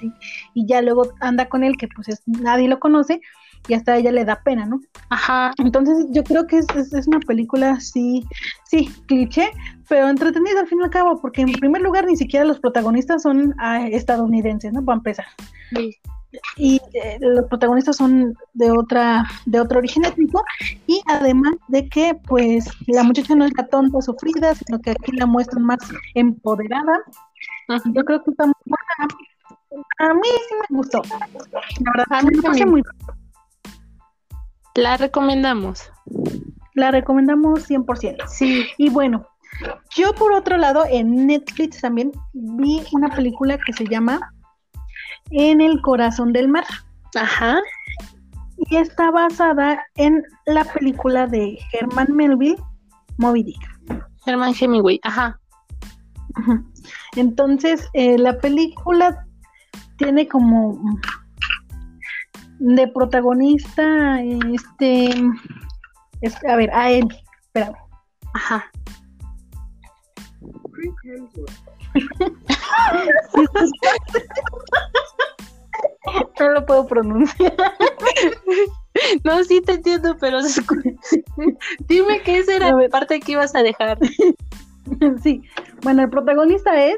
y 0.54 0.66
ya 0.66 0.82
luego 0.82 1.12
anda 1.20 1.50
con 1.50 1.66
él 1.66 1.76
que 1.78 1.90
pues 1.94 2.08
es, 2.08 2.22
nadie 2.26 2.70
lo 2.70 2.80
conoce, 2.80 3.20
y 3.68 3.74
hasta 3.74 3.94
a 3.94 3.98
ella 3.98 4.12
le 4.12 4.26
da 4.26 4.42
pena, 4.44 4.66
¿no? 4.66 4.80
Ajá. 5.10 5.54
Entonces 5.58 6.08
yo 6.10 6.24
creo 6.24 6.48
que 6.48 6.58
es, 6.58 6.68
es, 6.76 7.08
una 7.08 7.20
película 7.20 7.80
sí, 7.80 8.26
sí, 8.66 8.90
cliché, 9.08 9.52
pero 9.88 10.10
entretenida 10.10 10.62
al 10.62 10.68
fin 10.68 10.80
y 10.82 10.84
al 10.84 10.90
cabo, 10.90 11.22
porque 11.22 11.42
en 11.42 11.52
primer 11.54 11.82
lugar 11.82 12.06
ni 12.06 12.18
siquiera 12.18 12.46
los 12.46 12.60
protagonistas 12.60 13.24
son 13.24 13.54
ah, 13.60 13.88
estadounidenses, 13.88 14.74
¿no? 14.74 14.84
Para 14.84 14.98
empezar. 14.98 15.26
Sí. 15.76 15.96
Y 16.58 16.82
eh, 16.94 17.20
los 17.22 17.46
protagonistas 17.46 17.98
son 17.98 18.34
de 18.54 18.72
otra, 18.72 19.24
de 19.46 19.60
otro 19.60 19.78
origen 19.78 20.04
étnico, 20.04 20.44
y 20.88 21.02
además 21.08 21.54
de 21.68 21.88
que 21.88 22.18
pues 22.28 22.68
la 22.88 23.04
muchacha 23.04 23.36
no 23.36 23.46
es 23.46 23.52
la 23.56 23.68
tonta 23.68 24.02
sufrida, 24.02 24.56
sino 24.56 24.80
que 24.80 24.92
aquí 24.92 25.12
la 25.12 25.28
muestran 25.28 25.64
más 25.64 25.80
empoderada. 26.16 27.00
Yo 27.68 28.04
creo 28.04 28.24
que 28.24 28.32
está 28.32 28.46
muy 28.46 28.54
buena. 28.66 29.84
A 30.00 30.14
mí 30.14 30.22
sí 30.50 30.56
me 30.70 30.78
gustó. 30.78 31.02
La 31.10 31.92
verdad, 31.96 32.06
a 32.10 32.22
mí 32.24 32.36
me 32.36 32.42
parece 32.42 32.66
muy 32.66 32.84
la 34.76 34.98
recomendamos. 34.98 35.92
La 36.74 36.92
recomendamos 36.92 37.70
100%. 37.70 38.28
Sí. 38.28 38.66
Y 38.78 38.90
bueno, 38.90 39.28
yo 39.96 40.14
por 40.16 40.34
otro 40.34 40.58
lado 40.58 40.86
en 40.90 41.28
Netflix 41.28 41.82
también 41.82 42.12
vi 42.34 42.82
una 42.92 43.10
película 43.10 43.58
que 43.58 43.74
se 43.74 43.86
llama 43.86 44.34
En 45.30 45.62
el 45.62 45.82
corazón 45.82 46.34
del 46.34 46.48
mar. 46.48 46.66
Ajá. 47.16 47.60
Y 48.58 48.78
está 48.78 49.12
basada 49.12 49.84
en 49.96 50.24
la 50.46 50.64
película 50.64 51.28
de 51.28 51.60
Herman 51.74 52.16
Melville, 52.16 52.58
Moby 53.18 53.44
Dick. 53.44 54.04
Herman 54.26 54.54
Hemingway, 54.60 55.00
ajá. 55.04 55.40
Entonces, 57.16 57.88
eh, 57.94 58.18
la 58.18 58.40
película 58.40 59.26
tiene 59.98 60.28
como 60.28 60.80
de 62.60 62.88
protagonista, 62.88 64.22
este, 64.22 65.10
a 66.48 66.56
ver, 66.56 66.72
a 66.74 66.92
él, 66.92 67.06
espera. 67.42 67.74
Ajá. 68.34 68.72
no 76.40 76.50
lo 76.50 76.66
puedo 76.66 76.88
pronunciar. 76.88 77.54
No, 79.24 79.44
sí 79.44 79.60
te 79.62 79.74
entiendo, 79.74 80.16
pero 80.20 80.40
dime 81.88 82.22
que 82.22 82.38
esa 82.38 82.56
era 82.56 82.72
la 82.72 82.90
parte 82.90 83.20
que 83.20 83.32
ibas 83.32 83.56
a 83.56 83.64
dejar. 83.64 83.98
Sí, 85.24 85.42
bueno, 85.82 86.04
el 86.04 86.10
protagonista 86.10 86.86
es 86.86 86.98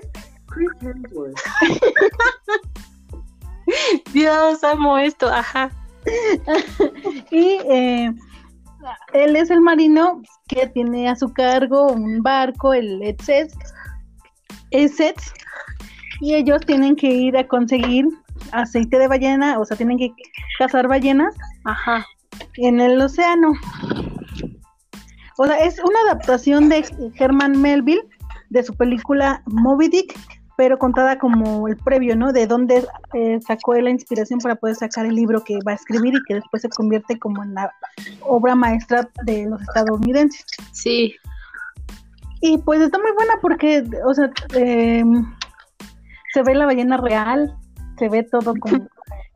Dios, 4.14 4.64
amo 4.64 4.98
esto, 4.98 5.28
ajá. 5.28 5.72
y 7.32 7.58
eh, 7.70 8.14
él 9.14 9.36
es 9.36 9.50
el 9.50 9.62
marino 9.62 10.22
que 10.48 10.68
tiene 10.68 11.10
a 11.10 11.16
su 11.16 11.34
cargo 11.34 11.88
un 11.88 12.22
barco, 12.22 12.74
el 12.74 13.02
Edsets, 13.02 13.58
y 16.22 16.34
ellos 16.34 16.62
tienen 16.66 16.96
que 16.96 17.08
ir 17.08 17.38
a 17.38 17.48
conseguir 17.48 18.08
aceite 18.52 19.00
de 19.00 19.08
ballena, 19.08 19.60
o 19.60 19.66
sea, 19.66 19.78
tienen 19.78 19.98
que 19.98 20.14
cazar 20.60 20.88
ballenas 20.88 21.36
Ajá. 21.64 22.06
en 22.58 22.80
el 22.80 23.02
océano. 23.02 23.54
O 25.38 25.46
sea, 25.46 25.58
es 25.58 25.80
una 25.80 26.00
adaptación 26.08 26.70
de 26.70 26.86
Herman 27.18 27.62
Melville 27.62 28.08
de 28.50 28.64
su 28.64 28.74
película 28.74 29.42
Moby 29.46 29.90
Dick, 29.90 30.18
pero 30.58 30.78
contada 30.78 31.18
como 31.18 31.68
el 31.68 31.78
previo, 31.78 32.16
¿no? 32.16 32.32
De 32.32 32.48
dónde 32.48 32.86
eh, 33.14 33.40
sacó 33.46 33.74
la 33.76 33.90
inspiración 33.90 34.40
para 34.40 34.56
poder 34.56 34.76
sacar 34.76 35.06
el 35.06 35.16
libro 35.16 35.44
que 35.44 35.60
va 35.68 35.74
a 35.74 35.76
escribir 35.76 36.14
y 36.14 36.24
que 36.28 36.36
después 36.36 36.62
se 36.62 36.70
convierte 36.70 37.20
como 37.20 37.44
en 37.44 37.54
la 37.54 37.72
obra 38.22 38.56
maestra 38.56 39.10
de 39.24 39.46
los 39.46 39.62
estadounidenses. 39.62 40.46
Sí. 40.72 41.16
Y 42.42 42.58
pues 42.60 42.82
está 42.82 42.98
muy 43.00 43.12
buena 43.12 43.34
porque, 43.42 43.84
o 44.06 44.14
sea, 44.14 44.30
em, 44.54 45.26
se 46.34 46.44
ve 46.44 46.56
la 46.56 46.66
ballena 46.66 46.98
real, 46.98 47.56
se 47.98 48.10
ve 48.10 48.24
todo 48.24 48.54
como 48.60 48.88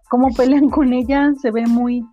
cómo 0.10 0.34
pelean 0.36 0.70
con 0.70 0.92
ella, 0.92 1.32
se 1.42 1.52
ve 1.52 1.66
muy, 1.68 2.06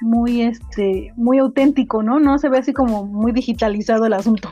muy, 0.00 0.42
este, 0.42 1.12
muy 1.16 1.38
auténtico, 1.38 2.02
¿no? 2.02 2.20
No 2.20 2.38
se 2.38 2.48
ve 2.48 2.58
así 2.58 2.72
como 2.72 3.06
muy 3.06 3.32
digitalizado 3.32 4.06
el 4.06 4.12
asunto. 4.12 4.50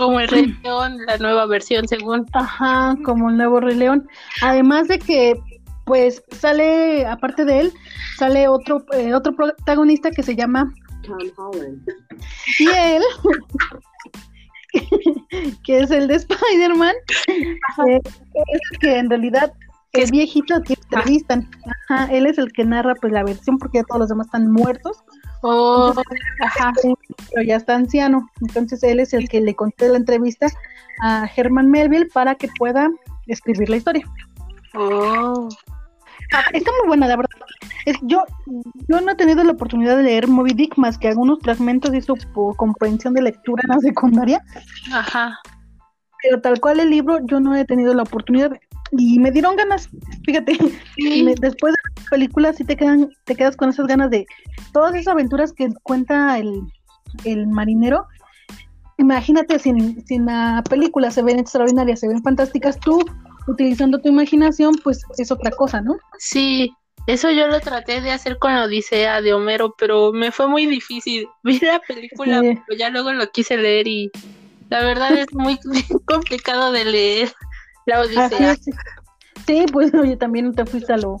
Como 0.00 0.18
el 0.18 0.28
Rey 0.28 0.56
León, 0.62 0.96
la 1.06 1.18
nueva 1.18 1.44
versión 1.44 1.86
según. 1.86 2.24
Ajá, 2.32 2.96
como 3.04 3.28
el 3.28 3.36
nuevo 3.36 3.60
Rey 3.60 3.74
León. 3.74 4.08
Además 4.40 4.88
de 4.88 4.98
que, 4.98 5.38
pues, 5.84 6.24
sale, 6.30 7.04
aparte 7.04 7.44
de 7.44 7.60
él, 7.60 7.72
sale 8.16 8.48
otro, 8.48 8.82
eh, 8.94 9.12
otro 9.12 9.36
protagonista 9.36 10.10
que 10.10 10.22
se 10.22 10.34
llama 10.34 10.72
Tom 11.02 11.18
Holland. 11.36 11.86
Y 12.58 12.68
él, 12.68 13.02
que 15.64 15.80
es 15.80 15.90
el 15.90 16.08
de 16.08 16.14
Spider-Man, 16.14 16.94
eh, 17.28 18.00
es 18.02 18.78
que 18.80 18.96
en 18.96 19.10
realidad 19.10 19.52
es 19.92 20.10
viejito 20.10 20.62
que 20.62 20.78
entrevistan. 20.82 21.46
Ajá, 21.90 22.10
él 22.10 22.24
es 22.24 22.38
el 22.38 22.50
que 22.52 22.64
narra 22.64 22.94
pues 22.94 23.12
la 23.12 23.22
versión 23.22 23.58
porque 23.58 23.80
ya 23.80 23.84
todos 23.84 24.00
los 24.00 24.08
demás 24.08 24.28
están 24.28 24.50
muertos. 24.50 24.96
Oh, 25.42 25.94
ajá, 26.42 26.72
pero 26.82 27.46
ya 27.46 27.56
está 27.56 27.74
anciano. 27.74 28.28
Entonces 28.40 28.82
él 28.82 29.00
es 29.00 29.14
el 29.14 29.28
que 29.28 29.40
le 29.40 29.54
conté 29.54 29.88
la 29.88 29.96
entrevista 29.96 30.48
a 31.02 31.28
Herman 31.34 31.70
Melville 31.70 32.08
para 32.12 32.34
que 32.34 32.48
pueda 32.58 32.90
escribir 33.26 33.70
la 33.70 33.76
historia. 33.76 34.04
Oh. 34.74 35.48
Ah, 36.32 36.44
está 36.52 36.70
muy 36.78 36.88
buena, 36.88 37.08
la 37.08 37.16
verdad. 37.16 37.30
Es, 37.86 37.96
yo, 38.02 38.22
yo 38.88 39.00
no 39.00 39.10
he 39.10 39.14
tenido 39.16 39.42
la 39.42 39.52
oportunidad 39.52 39.96
de 39.96 40.02
leer 40.02 40.28
Moby 40.28 40.52
Dick 40.52 40.76
más 40.76 40.98
que 40.98 41.08
algunos 41.08 41.40
fragmentos 41.40 41.90
de 41.90 42.02
su 42.02 42.14
comprensión 42.56 43.14
de 43.14 43.22
lectura 43.22 43.62
en 43.64 43.74
la 43.74 43.80
secundaria. 43.80 44.44
Ajá. 44.92 45.38
Pero 46.22 46.40
tal 46.40 46.60
cual 46.60 46.80
el 46.80 46.90
libro, 46.90 47.18
yo 47.24 47.40
no 47.40 47.56
he 47.56 47.64
tenido 47.64 47.94
la 47.94 48.02
oportunidad 48.02 48.52
y 48.92 49.18
me 49.18 49.30
dieron 49.30 49.56
ganas. 49.56 49.88
Fíjate, 50.24 50.58
después 51.40 51.74
de 51.74 52.02
la 52.02 52.10
película 52.10 52.52
sí 52.52 52.64
te 52.64 52.76
quedan, 52.76 53.10
te 53.24 53.34
quedas 53.34 53.56
con 53.56 53.70
esas 53.70 53.86
ganas 53.86 54.10
de 54.10 54.26
todas 54.72 54.94
esas 54.94 55.12
aventuras 55.12 55.52
que 55.52 55.68
cuenta 55.82 56.38
el, 56.38 56.62
el 57.24 57.46
marinero. 57.46 58.06
Imagínate 58.98 59.58
si 59.58 59.70
en, 59.70 60.26
la 60.26 60.62
película 60.68 61.10
se 61.10 61.22
ven 61.22 61.38
extraordinarias, 61.38 62.00
se 62.00 62.08
ven 62.08 62.22
fantásticas, 62.22 62.78
tú 62.78 63.02
utilizando 63.46 63.98
tu 63.98 64.08
imaginación, 64.08 64.74
pues 64.84 65.02
es 65.16 65.32
otra 65.32 65.50
cosa, 65.50 65.80
¿no? 65.80 65.96
Sí, 66.18 66.70
eso 67.06 67.30
yo 67.30 67.48
lo 67.48 67.60
traté 67.60 68.02
de 68.02 68.10
hacer 68.10 68.38
con 68.38 68.52
la 68.52 68.64
Odisea 68.64 69.22
de 69.22 69.32
Homero, 69.32 69.74
pero 69.78 70.12
me 70.12 70.30
fue 70.30 70.48
muy 70.48 70.66
difícil. 70.66 71.26
Vi 71.42 71.58
la 71.60 71.80
película, 71.80 72.40
pero 72.40 72.78
ya 72.78 72.90
luego 72.90 73.12
lo 73.12 73.30
quise 73.30 73.56
leer 73.56 73.88
y 73.88 74.10
la 74.68 74.84
verdad 74.84 75.12
es 75.12 75.32
muy 75.32 75.58
complicado 76.04 76.70
de 76.72 76.84
leer 76.84 77.32
la 77.86 78.00
Odisea. 78.00 78.56
Sí, 79.46 79.64
pues 79.72 79.92
oye, 79.94 80.16
también 80.16 80.52
te 80.52 80.64
fuiste 80.64 80.92
a 80.92 80.96
lo, 80.96 81.16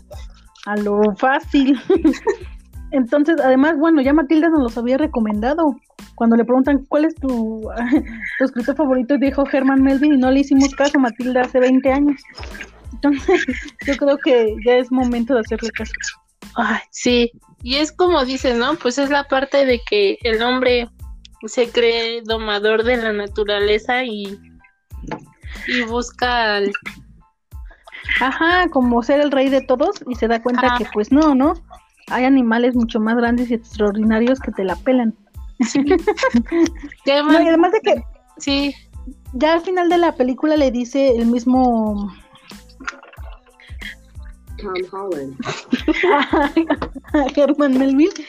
a 0.66 0.76
lo 0.76 1.00
fácil. 1.16 1.80
Entonces, 2.92 3.36
además, 3.42 3.76
bueno, 3.78 4.02
ya 4.02 4.12
Matilda 4.12 4.48
nos 4.48 4.60
los 4.60 4.78
había 4.78 4.98
recomendado. 4.98 5.76
Cuando 6.16 6.36
le 6.36 6.44
preguntan 6.44 6.84
cuál 6.88 7.04
es 7.04 7.14
tu, 7.14 7.60
tu 8.38 8.44
escritor 8.44 8.76
favorito, 8.76 9.16
dijo 9.18 9.44
Herman 9.50 9.82
Melvin 9.82 10.14
y 10.14 10.18
no 10.18 10.30
le 10.30 10.40
hicimos 10.40 10.74
caso 10.74 10.98
a 10.98 11.02
Matilda 11.02 11.42
hace 11.42 11.60
20 11.60 11.92
años. 11.92 12.20
Entonces, 12.94 13.46
yo 13.86 13.96
creo 13.96 14.18
que 14.18 14.54
ya 14.66 14.74
es 14.74 14.90
momento 14.90 15.34
de 15.34 15.40
hacerle 15.40 15.70
caso. 15.70 15.92
Ay, 16.56 16.80
sí, 16.90 17.30
y 17.62 17.76
es 17.76 17.92
como 17.92 18.24
dices, 18.24 18.56
¿no? 18.56 18.74
Pues 18.74 18.98
es 18.98 19.10
la 19.10 19.24
parte 19.24 19.64
de 19.64 19.80
que 19.88 20.18
el 20.22 20.42
hombre 20.42 20.88
se 21.46 21.70
cree 21.70 22.22
domador 22.22 22.82
de 22.82 22.96
la 22.96 23.12
naturaleza 23.12 24.04
y, 24.04 24.38
y 25.66 25.82
busca 25.82 26.60
Ajá, 28.20 28.68
como 28.68 29.02
ser 29.02 29.20
el 29.20 29.30
rey 29.30 29.48
de 29.48 29.60
todos 29.60 30.02
y 30.08 30.14
se 30.14 30.28
da 30.28 30.42
cuenta 30.42 30.76
que 30.78 30.86
pues 30.92 31.12
no, 31.12 31.34
¿no? 31.34 31.54
Hay 32.08 32.24
animales 32.24 32.74
mucho 32.74 32.98
más 32.98 33.16
grandes 33.16 33.50
y 33.50 33.54
extraordinarios 33.54 34.40
que 34.40 34.50
te 34.52 34.64
la 34.64 34.76
pelan. 34.76 35.14
y 37.04 37.10
además 37.10 37.72
de 37.72 37.80
que 37.80 38.02
sí. 38.38 38.74
ya 39.34 39.54
al 39.54 39.60
final 39.60 39.88
de 39.88 39.98
la 39.98 40.14
película 40.16 40.56
le 40.56 40.70
dice 40.70 41.16
el 41.16 41.26
mismo 41.26 42.12
Tom 44.56 44.74
Holland. 44.90 45.36
a 47.14 47.26
Herman 47.36 47.78
Melville, 47.78 48.24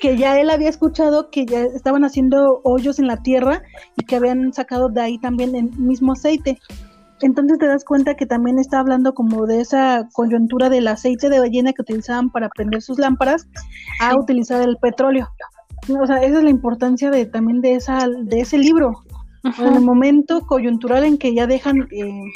que 0.00 0.16
ya 0.16 0.40
él 0.40 0.50
había 0.50 0.68
escuchado 0.68 1.30
que 1.30 1.46
ya 1.46 1.62
estaban 1.62 2.04
haciendo 2.04 2.60
hoyos 2.64 2.98
en 2.98 3.06
la 3.06 3.18
tierra 3.18 3.62
y 3.96 4.04
que 4.04 4.16
habían 4.16 4.52
sacado 4.52 4.88
de 4.88 5.00
ahí 5.00 5.18
también 5.18 5.54
el 5.54 5.70
mismo 5.76 6.12
aceite. 6.12 6.58
Entonces 7.20 7.58
te 7.58 7.66
das 7.66 7.84
cuenta 7.84 8.16
que 8.16 8.26
también 8.26 8.58
está 8.58 8.80
hablando 8.80 9.14
como 9.14 9.46
de 9.46 9.60
esa 9.60 10.08
coyuntura 10.12 10.68
del 10.68 10.88
aceite 10.88 11.30
de 11.30 11.40
ballena 11.40 11.72
que 11.72 11.82
utilizaban 11.82 12.30
para 12.30 12.48
prender 12.48 12.82
sus 12.82 12.98
lámparas 12.98 13.46
a 14.00 14.14
utilizar 14.16 14.60
el 14.60 14.76
petróleo. 14.78 15.28
O 15.88 16.06
sea, 16.06 16.18
esa 16.22 16.38
es 16.38 16.44
la 16.44 16.50
importancia 16.50 17.10
de 17.10 17.26
también 17.26 17.60
de 17.60 17.74
esa 17.74 18.08
de 18.08 18.40
ese 18.40 18.58
libro. 18.58 19.04
En 19.58 19.74
el 19.74 19.82
momento 19.82 20.40
coyuntural 20.46 21.04
en 21.04 21.18
que 21.18 21.34
ya 21.34 21.46
dejan 21.46 21.86
eh, 21.92 22.32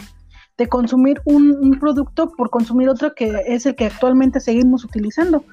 de 0.58 0.68
consumir 0.68 1.22
un, 1.24 1.78
producto 1.80 2.32
por 2.32 2.50
consumir 2.50 2.88
otro 2.88 3.14
que 3.14 3.32
es 3.46 3.64
el 3.64 3.76
que 3.76 3.86
actualmente 3.86 4.40
seguimos 4.40 4.84
utilizando. 4.84 5.44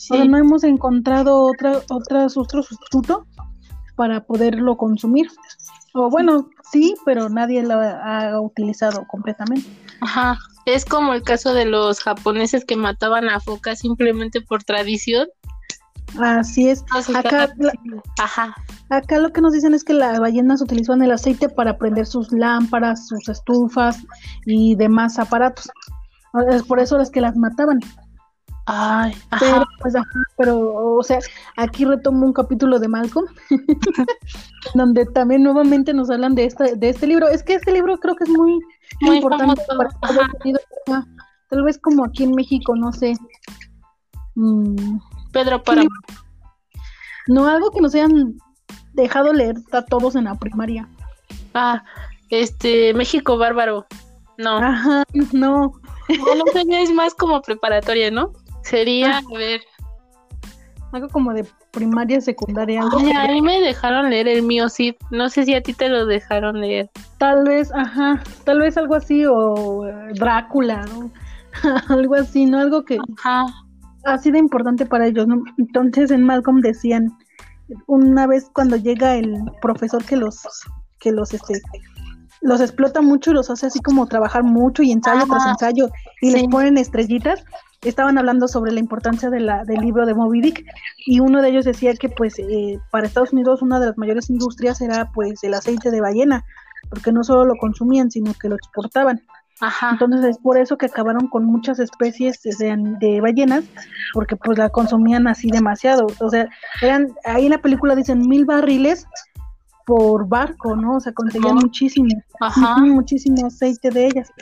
Sí. 0.00 0.28
no 0.28 0.38
hemos 0.38 0.64
encontrado 0.64 1.42
otra, 1.42 1.82
otra, 1.90 2.26
otro 2.34 2.62
sustituto 2.62 3.26
para 3.96 4.24
poderlo 4.24 4.76
consumir. 4.76 5.28
O 5.92 6.08
bueno, 6.08 6.48
sí, 6.72 6.94
pero 7.04 7.28
nadie 7.28 7.62
lo 7.62 7.74
ha 7.74 8.40
utilizado 8.40 9.06
completamente. 9.08 9.68
Ajá, 10.00 10.38
es 10.64 10.84
como 10.84 11.12
el 11.12 11.22
caso 11.22 11.52
de 11.52 11.66
los 11.66 12.00
japoneses 12.00 12.64
que 12.64 12.76
mataban 12.76 13.28
a 13.28 13.40
focas 13.40 13.80
simplemente 13.80 14.40
por 14.40 14.62
tradición 14.62 15.28
Así 16.18 16.68
es. 16.68 16.84
Acá, 17.14 17.52
Ajá. 18.18 18.54
acá 18.88 19.18
lo 19.18 19.32
que 19.32 19.40
nos 19.40 19.52
dicen 19.52 19.74
es 19.74 19.84
que 19.84 19.94
las 19.94 20.18
ballenas 20.18 20.60
utilizaban 20.60 21.02
el 21.02 21.12
aceite 21.12 21.48
para 21.48 21.78
prender 21.78 22.06
sus 22.06 22.32
lámparas, 22.32 23.06
sus 23.06 23.28
estufas 23.28 23.98
y 24.46 24.74
demás 24.74 25.18
aparatos. 25.18 25.70
Es 26.50 26.62
por 26.62 26.80
eso 26.80 26.98
las 26.98 27.10
que 27.10 27.20
las 27.20 27.36
mataban. 27.36 27.80
Ay, 28.72 29.12
ajá. 29.30 29.40
Pero, 29.40 29.64
pues, 29.80 29.94
pero, 30.36 30.74
o 30.96 31.02
sea, 31.02 31.18
aquí 31.56 31.84
retomo 31.84 32.24
un 32.24 32.32
capítulo 32.32 32.78
de 32.78 32.86
Malcolm, 32.86 33.26
donde 34.74 35.06
también 35.06 35.42
nuevamente 35.42 35.92
nos 35.92 36.08
hablan 36.08 36.36
de 36.36 36.44
este, 36.44 36.76
de 36.76 36.88
este 36.88 37.08
libro. 37.08 37.28
Es 37.28 37.42
que 37.42 37.54
este 37.54 37.72
libro 37.72 37.98
creo 37.98 38.14
que 38.14 38.24
es 38.24 38.30
muy, 38.30 38.60
muy 39.00 39.16
importante 39.16 39.60
para 39.68 41.06
Tal 41.48 41.64
vez 41.64 41.78
como 41.78 42.04
aquí 42.04 42.22
en 42.22 42.30
México, 42.30 42.76
no 42.76 42.92
sé. 42.92 43.14
Mm, 44.36 45.00
Pedro 45.32 45.60
para 45.64 45.82
No, 47.26 47.48
algo 47.48 47.72
que 47.72 47.80
nos 47.80 47.92
hayan 47.96 48.36
dejado 48.92 49.32
leer 49.32 49.56
a 49.72 49.82
todos 49.82 50.14
en 50.14 50.24
la 50.24 50.36
primaria. 50.36 50.88
Ah, 51.54 51.82
este, 52.28 52.94
México 52.94 53.36
Bárbaro. 53.36 53.84
No. 54.38 54.58
Ajá, 54.58 55.02
no. 55.32 55.72
Bueno, 56.20 56.44
es 56.54 56.92
más 56.92 57.14
como 57.14 57.42
preparatoria, 57.42 58.12
¿no? 58.12 58.32
Sería, 58.62 59.18
ah. 59.18 59.22
a 59.34 59.38
ver. 59.38 59.60
Algo 60.92 61.08
como 61.08 61.32
de 61.32 61.46
primaria, 61.70 62.20
secundaria. 62.20 62.80
Algo 62.80 62.98
a 62.98 63.28
mí 63.28 63.42
me 63.42 63.60
dejaron 63.60 64.10
leer 64.10 64.26
el 64.26 64.42
mío, 64.42 64.68
sí. 64.68 64.96
No 65.10 65.28
sé 65.28 65.44
si 65.44 65.54
a 65.54 65.62
ti 65.62 65.72
te 65.72 65.88
lo 65.88 66.06
dejaron 66.06 66.60
leer. 66.60 66.90
Tal 67.18 67.44
vez, 67.44 67.72
ajá. 67.72 68.22
Tal 68.44 68.58
vez 68.58 68.76
algo 68.76 68.96
así, 68.96 69.24
o 69.24 69.86
eh, 69.86 70.12
Drácula, 70.14 70.84
¿no? 70.86 71.10
algo 71.88 72.16
así, 72.16 72.46
¿no? 72.46 72.58
Algo 72.58 72.84
que. 72.84 72.98
Ajá 73.18 73.46
ha 74.04 74.18
sido 74.18 74.38
importante 74.38 74.86
para 74.86 75.06
ellos, 75.06 75.26
¿no? 75.26 75.42
Entonces 75.58 76.10
en 76.10 76.24
Malcolm 76.24 76.60
decían, 76.60 77.16
una 77.86 78.26
vez 78.26 78.50
cuando 78.52 78.76
llega 78.76 79.16
el 79.16 79.36
profesor 79.60 80.04
que 80.04 80.16
los, 80.16 80.42
que 80.98 81.12
los, 81.12 81.32
este, 81.34 81.60
los 82.40 82.60
explota 82.60 83.00
mucho 83.00 83.30
y 83.30 83.34
los 83.34 83.50
hace 83.50 83.66
así 83.66 83.80
como 83.80 84.06
trabajar 84.06 84.42
mucho 84.42 84.82
y 84.82 84.92
ensayo 84.92 85.26
tras 85.26 85.46
ensayo 85.46 85.90
y 86.20 86.30
les 86.30 86.44
ponen 86.48 86.78
estrellitas, 86.78 87.44
estaban 87.82 88.18
hablando 88.18 88.46
sobre 88.48 88.72
la 88.72 88.80
importancia 88.80 89.30
de 89.30 89.40
la, 89.40 89.64
del 89.64 89.80
libro 89.80 90.06
de 90.06 90.14
Moby 90.14 90.40
Dick 90.40 90.64
y 91.06 91.20
uno 91.20 91.40
de 91.40 91.48
ellos 91.48 91.64
decía 91.64 91.94
que 91.94 92.08
pues 92.08 92.38
eh, 92.38 92.78
para 92.90 93.06
Estados 93.06 93.32
Unidos 93.32 93.62
una 93.62 93.80
de 93.80 93.86
las 93.86 93.98
mayores 93.98 94.28
industrias 94.28 94.80
era 94.80 95.10
pues 95.12 95.42
el 95.44 95.54
aceite 95.54 95.90
de 95.90 96.00
ballena, 96.00 96.44
porque 96.90 97.12
no 97.12 97.24
solo 97.24 97.44
lo 97.44 97.54
consumían, 97.56 98.10
sino 98.10 98.34
que 98.34 98.48
lo 98.48 98.56
exportaban. 98.56 99.22
Entonces 99.92 100.24
es 100.24 100.38
por 100.38 100.56
eso 100.56 100.78
que 100.78 100.86
acabaron 100.86 101.28
con 101.28 101.44
muchas 101.44 101.78
especies 101.78 102.40
de, 102.42 103.20
ballenas, 103.20 103.64
porque 104.14 104.36
pues 104.36 104.56
la 104.56 104.70
consumían 104.70 105.26
así 105.26 105.50
demasiado. 105.50 106.06
O 106.20 106.30
sea, 106.30 106.48
eran, 106.80 107.08
ahí 107.26 107.44
en 107.44 107.50
la 107.50 107.60
película 107.60 107.94
dicen 107.94 108.26
mil 108.26 108.46
barriles 108.46 109.06
por 109.84 110.26
barco, 110.26 110.76
¿no? 110.76 110.96
O 110.96 111.00
sea, 111.00 111.12
conseguían 111.12 111.56
muchísimo, 111.56 112.08
muchísimo 112.86 113.46
aceite 113.46 113.90
de 113.90 114.06
ellas. 114.06 114.32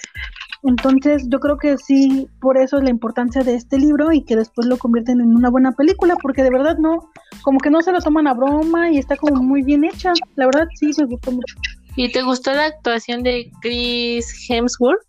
Entonces 0.65 1.27
yo 1.29 1.39
creo 1.39 1.57
que 1.57 1.77
sí, 1.79 2.29
por 2.41 2.59
eso 2.59 2.79
es 2.79 2.85
la 2.85 2.91
importancia 2.91 3.43
de 3.43 3.55
este 3.55 3.79
libro 3.79 4.13
y 4.13 4.23
que 4.23 4.37
después 4.37 4.67
lo 4.67 4.77
convierten 4.77 5.21
en 5.21 5.35
una 5.35 5.51
buena 5.51 5.73
película, 5.73 6.17
porque 6.21 6.43
de 6.43 6.51
verdad 6.51 6.77
no, 6.79 7.11
como 7.43 7.59
que 7.61 7.71
no 7.71 7.81
se 7.81 7.93
lo 7.93 8.01
toman 8.01 8.27
a 8.27 8.35
broma 8.35 8.91
y 8.91 8.99
está 8.99 9.17
como 9.17 9.43
muy 9.43 9.63
bien 9.63 9.85
hecha. 9.85 10.13
La 10.35 10.47
verdad 10.47 10.67
sí 10.75 10.91
me 10.99 11.07
gustó 11.07 11.33
mucho. 11.33 11.57
¿Y 11.97 12.11
te 12.13 12.23
gustó 12.23 12.53
la 12.53 12.67
actuación 12.67 13.23
de 13.23 13.51
Chris 13.61 14.47
Hemsworth? 14.49 15.03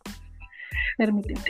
Permíteme. 0.97 1.41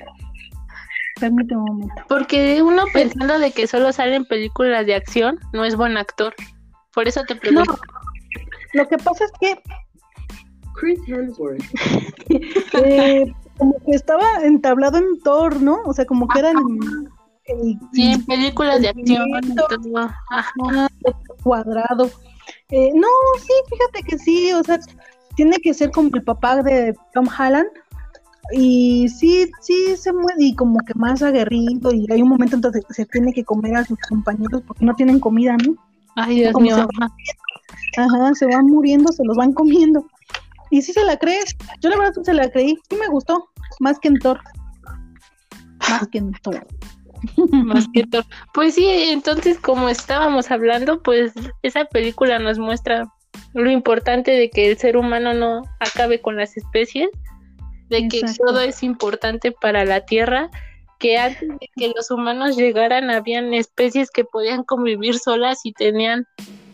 Permíteme 1.19 1.61
un 1.61 1.65
momento. 1.65 2.03
Porque 2.07 2.61
uno 2.61 2.85
pensando 2.93 3.39
de 3.39 3.51
que 3.51 3.67
solo 3.67 3.91
salen 3.91 4.25
películas 4.25 4.85
de 4.85 4.95
acción, 4.95 5.39
no 5.53 5.65
es 5.65 5.75
buen 5.75 5.97
actor. 5.97 6.33
Por 6.93 7.07
eso 7.07 7.23
te 7.27 7.35
pregunto. 7.35 7.71
No, 7.73 7.79
lo 8.81 8.87
que 8.87 8.97
pasa 8.97 9.25
es 9.25 9.31
que 9.39 9.61
Chris 10.75 10.99
Hemsworth 11.07 11.63
eh, 12.83 13.33
como 13.59 13.75
que 13.85 13.91
estaba 13.91 14.43
entablado 14.43 14.97
en 14.97 15.19
Thor, 15.21 15.61
¿no? 15.61 15.79
O 15.85 15.93
sea, 15.93 16.05
como 16.05 16.27
que 16.27 16.39
eran 16.39 16.55
en, 17.45 18.25
películas 18.25 18.81
de 18.81 18.89
acción. 18.89 19.29
cuadrado. 21.43 22.09
Eh, 22.69 22.91
no, 22.95 23.07
sí, 23.39 23.53
fíjate 23.69 24.03
que 24.07 24.17
sí, 24.17 24.51
o 24.53 24.63
sea, 24.63 24.79
tiene 25.35 25.57
que 25.57 25.73
ser 25.73 25.91
como 25.91 26.09
el 26.13 26.23
papá 26.23 26.63
de 26.63 26.95
Tom 27.13 27.27
Holland. 27.27 27.67
Y 28.51 29.09
sí, 29.09 29.51
sí 29.61 29.95
se 29.95 30.11
mueve 30.11 30.43
y 30.43 30.55
como 30.55 30.79
que 30.79 30.93
más 30.95 31.21
aguerrido 31.21 31.93
y 31.93 32.07
hay 32.11 32.23
un 32.23 32.29
momento 32.29 32.55
en 32.55 32.63
que 32.63 32.93
se 32.93 33.05
tiene 33.05 33.31
que 33.31 33.43
comer 33.43 33.75
a 33.75 33.85
sus 33.85 33.99
compañeros 34.09 34.63
porque 34.65 34.85
no 34.85 34.95
tienen 34.95 35.19
comida, 35.19 35.55
¿no? 35.57 35.75
Ay, 36.15 36.39
Dios 36.39 36.59
mío. 36.59 36.75
Se 37.93 38.01
ajá, 38.01 38.33
se 38.33 38.47
van 38.47 38.65
muriendo, 38.65 39.11
se 39.11 39.23
los 39.23 39.37
van 39.37 39.53
comiendo. 39.53 40.03
Y 40.69 40.81
sí 40.81 40.93
se 40.93 41.03
la 41.03 41.17
crees. 41.17 41.55
Yo 41.81 41.89
la 41.89 41.97
verdad 41.97 42.21
se 42.23 42.33
la 42.33 42.49
creí. 42.49 42.77
Sí 42.89 42.95
me 42.95 43.07
gustó. 43.07 43.49
Más 43.79 43.99
que 43.99 44.09
en 44.09 44.19
Thor. 44.19 44.39
Más 45.89 46.07
que 46.07 46.19
en 46.19 46.31
Thor. 46.43 46.67
más 47.51 47.87
que 47.93 48.05
Thor. 48.05 48.25
Pues 48.53 48.75
sí, 48.75 48.87
entonces 48.87 49.59
como 49.59 49.89
estábamos 49.89 50.51
hablando, 50.51 51.01
pues 51.01 51.33
esa 51.63 51.85
película 51.85 52.39
nos 52.39 52.59
muestra 52.59 53.11
lo 53.53 53.69
importante 53.69 54.31
de 54.31 54.49
que 54.49 54.69
el 54.69 54.77
ser 54.77 54.97
humano 54.97 55.33
no 55.33 55.63
acabe 55.79 56.21
con 56.21 56.37
las 56.37 56.55
especies, 56.57 57.09
de 57.89 58.07
que 58.07 58.21
todo 58.37 58.61
es 58.61 58.83
importante 58.83 59.51
para 59.51 59.85
la 59.85 60.05
Tierra, 60.05 60.49
que 60.99 61.17
antes 61.17 61.49
de 61.49 61.69
que 61.75 61.91
los 61.95 62.11
humanos 62.11 62.57
llegaran 62.57 63.09
habían 63.09 63.53
especies 63.53 64.11
que 64.11 64.25
podían 64.25 64.63
convivir 64.63 65.17
solas 65.17 65.61
y 65.63 65.73
tenían 65.73 66.27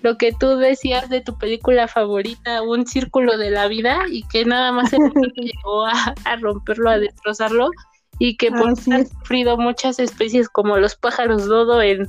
lo 0.06 0.20
que 0.20 0.32
tú 0.32 0.58
decías 0.58 1.10
de 1.10 1.22
tu 1.22 1.36
película 1.36 1.88
favorita, 1.88 2.62
un 2.62 2.86
círculo 2.86 3.40
de 3.40 3.50
la 3.50 3.68
vida, 3.68 4.04
y 4.08 4.22
que 4.28 4.46
nada 4.46 4.72
más 4.72 4.94
el 4.94 5.00
llegó 5.36 5.88
a, 5.88 6.14
romperlo, 6.40 6.92
a 6.92 7.00
destrozarlo, 7.00 7.72
y 8.20 8.38
que 8.38 8.52
por 8.52 8.70
eso 8.70 8.92
han 8.92 9.08
sufrido 9.08 9.58
muchas 9.58 9.98
especies 9.98 10.48
como 10.48 10.78
los 10.78 10.96
pájaros 10.96 11.48
dodo 11.48 11.82
en... 11.82 12.06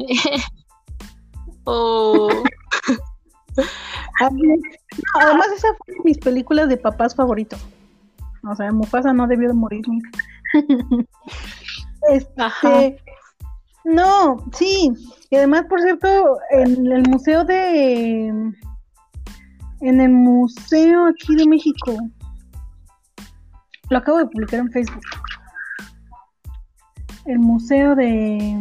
o... 1.64 2.28
Además, 4.18 5.48
esa 5.54 5.68
fue 5.78 5.94
mis 6.02 6.18
películas 6.18 6.68
de 6.68 6.76
papás 6.76 7.14
favoritos. 7.14 7.64
O 8.50 8.56
sea, 8.56 8.72
Mufasa 8.72 9.12
no 9.12 9.28
debió 9.28 9.46
de 9.46 9.54
morir 9.54 9.84
nunca. 9.86 10.10
este, 12.10 13.00
no, 13.86 14.44
sí. 14.52 14.92
Y 15.30 15.36
además, 15.36 15.64
por 15.68 15.80
cierto, 15.80 16.38
en 16.50 16.90
el 16.90 17.08
museo 17.08 17.44
de. 17.44 18.26
En 19.80 20.00
el 20.00 20.10
museo 20.10 21.06
aquí 21.06 21.36
de 21.36 21.46
México. 21.46 21.96
Lo 23.88 23.98
acabo 23.98 24.18
de 24.18 24.26
publicar 24.26 24.60
en 24.60 24.72
Facebook. 24.72 25.04
El 27.26 27.38
museo 27.38 27.94
de. 27.94 28.56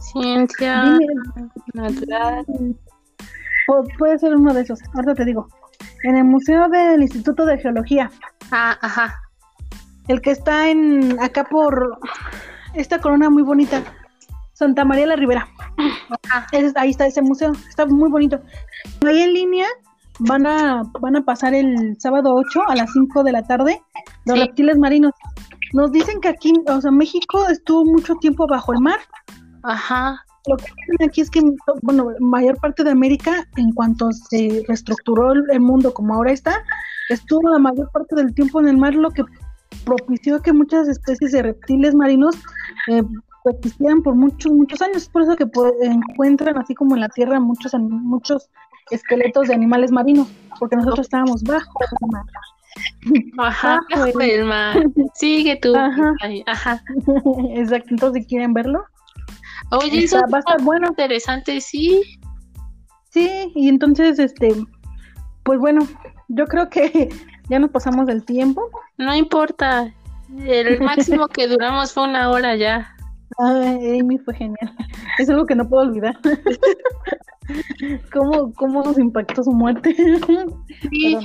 Ciencia 0.00 0.98
natural. 1.74 2.46
puede 3.98 4.18
ser 4.20 4.36
uno 4.36 4.54
de 4.54 4.62
esos. 4.62 4.80
Ahora 4.94 5.14
te 5.14 5.26
digo. 5.26 5.48
En 6.04 6.16
el 6.16 6.24
museo 6.24 6.68
del 6.70 7.02
Instituto 7.02 7.44
de 7.44 7.58
Geología. 7.58 8.10
Ah, 8.50 8.78
ajá. 8.80 9.14
El 10.08 10.22
que 10.22 10.30
está 10.30 10.68
en 10.70 11.18
acá 11.20 11.44
por 11.44 11.98
esta 12.74 13.00
corona 13.00 13.30
muy 13.30 13.42
bonita. 13.42 13.82
Santa 14.52 14.84
María 14.84 15.06
la 15.06 15.16
Ribera. 15.16 15.48
ahí 16.76 16.90
está 16.90 17.06
ese 17.06 17.22
museo, 17.22 17.52
está 17.68 17.86
muy 17.86 18.10
bonito. 18.10 18.40
Ahí 19.06 19.22
en 19.22 19.34
línea 19.34 19.66
van 20.20 20.46
a, 20.46 20.82
van 21.00 21.16
a 21.16 21.24
pasar 21.24 21.54
el 21.54 21.96
sábado 21.98 22.34
8 22.34 22.62
a 22.68 22.76
las 22.76 22.92
5 22.92 23.24
de 23.24 23.32
la 23.32 23.42
tarde 23.42 23.80
los 24.24 24.38
reptiles 24.38 24.78
marinos. 24.78 25.12
Nos 25.72 25.90
dicen 25.92 26.20
que 26.20 26.28
aquí, 26.28 26.52
o 26.66 26.80
sea, 26.80 26.90
México 26.90 27.48
estuvo 27.48 27.84
mucho 27.84 28.14
tiempo 28.16 28.46
bajo 28.46 28.72
el 28.72 28.80
mar. 28.80 28.98
Ajá. 29.62 30.16
Lo 30.46 30.56
que 30.56 30.64
dicen 30.64 31.08
aquí 31.08 31.20
es 31.22 31.30
que, 31.30 31.40
bueno, 31.82 32.08
mayor 32.20 32.56
parte 32.58 32.84
de 32.84 32.90
América, 32.90 33.46
en 33.56 33.72
cuanto 33.72 34.10
se 34.12 34.62
reestructuró 34.68 35.32
el 35.32 35.60
mundo 35.60 35.92
como 35.92 36.14
ahora 36.14 36.32
está, 36.32 36.62
estuvo 37.08 37.48
la 37.48 37.58
mayor 37.58 37.90
parte 37.92 38.14
del 38.14 38.34
tiempo 38.34 38.60
en 38.60 38.68
el 38.68 38.76
mar, 38.76 38.94
lo 38.94 39.10
que 39.10 39.24
propició 39.84 40.40
que 40.40 40.52
muchas 40.52 40.88
especies 40.88 41.32
de 41.32 41.42
reptiles 41.42 41.94
marinos 41.94 42.36
eh, 42.88 43.02
existieran 43.44 44.02
por 44.02 44.14
muchos, 44.14 44.52
muchos 44.52 44.80
años. 44.82 44.98
Es 44.98 45.08
por 45.08 45.22
eso 45.22 45.36
que 45.36 45.46
encuentran, 45.82 46.56
así 46.58 46.74
como 46.74 46.94
en 46.94 47.02
la 47.02 47.08
Tierra, 47.08 47.40
muchos, 47.40 47.74
muchos 47.74 48.50
esqueletos 48.90 49.48
de 49.48 49.54
animales 49.54 49.90
marinos, 49.90 50.28
porque 50.58 50.76
nosotros 50.76 51.06
estábamos 51.06 51.42
bajo 51.42 51.80
el 52.00 52.08
mar. 52.10 52.24
Ajá, 53.38 53.80
bajo 53.94 54.20
el 54.20 54.44
mar. 54.44 54.76
Sigue 55.14 55.58
tú. 55.60 55.74
Ajá. 55.76 56.82
Exacto, 57.50 57.88
entonces 57.90 58.26
quieren 58.26 58.52
verlo. 58.52 58.84
Oye, 59.70 60.04
eso 60.04 60.20
va 60.32 60.38
a 60.38 60.40
estar 60.40 60.62
bueno. 60.62 60.88
Interesante, 60.88 61.60
sí. 61.60 62.02
Sí, 63.10 63.52
y 63.54 63.68
entonces, 63.68 64.18
este, 64.18 64.54
pues 65.44 65.58
bueno, 65.60 65.86
yo 66.28 66.46
creo 66.46 66.68
que 66.68 67.10
ya 67.48 67.58
nos 67.58 67.70
pasamos 67.70 68.06
del 68.06 68.24
tiempo. 68.24 68.70
No 68.96 69.14
importa. 69.14 69.92
El 70.38 70.80
máximo 70.80 71.28
que 71.28 71.46
duramos 71.46 71.92
fue 71.92 72.04
una 72.04 72.30
hora 72.30 72.56
ya. 72.56 72.94
Ay, 73.38 74.00
Amy 74.00 74.18
fue 74.18 74.34
genial. 74.34 74.76
Es 75.18 75.28
algo 75.28 75.46
que 75.46 75.54
no 75.54 75.68
puedo 75.68 75.82
olvidar. 75.82 76.16
¿Cómo, 78.12 78.52
¿Cómo 78.54 78.82
nos 78.82 78.98
impactó 78.98 79.42
su 79.42 79.52
muerte? 79.52 79.94
Sí, 80.90 81.18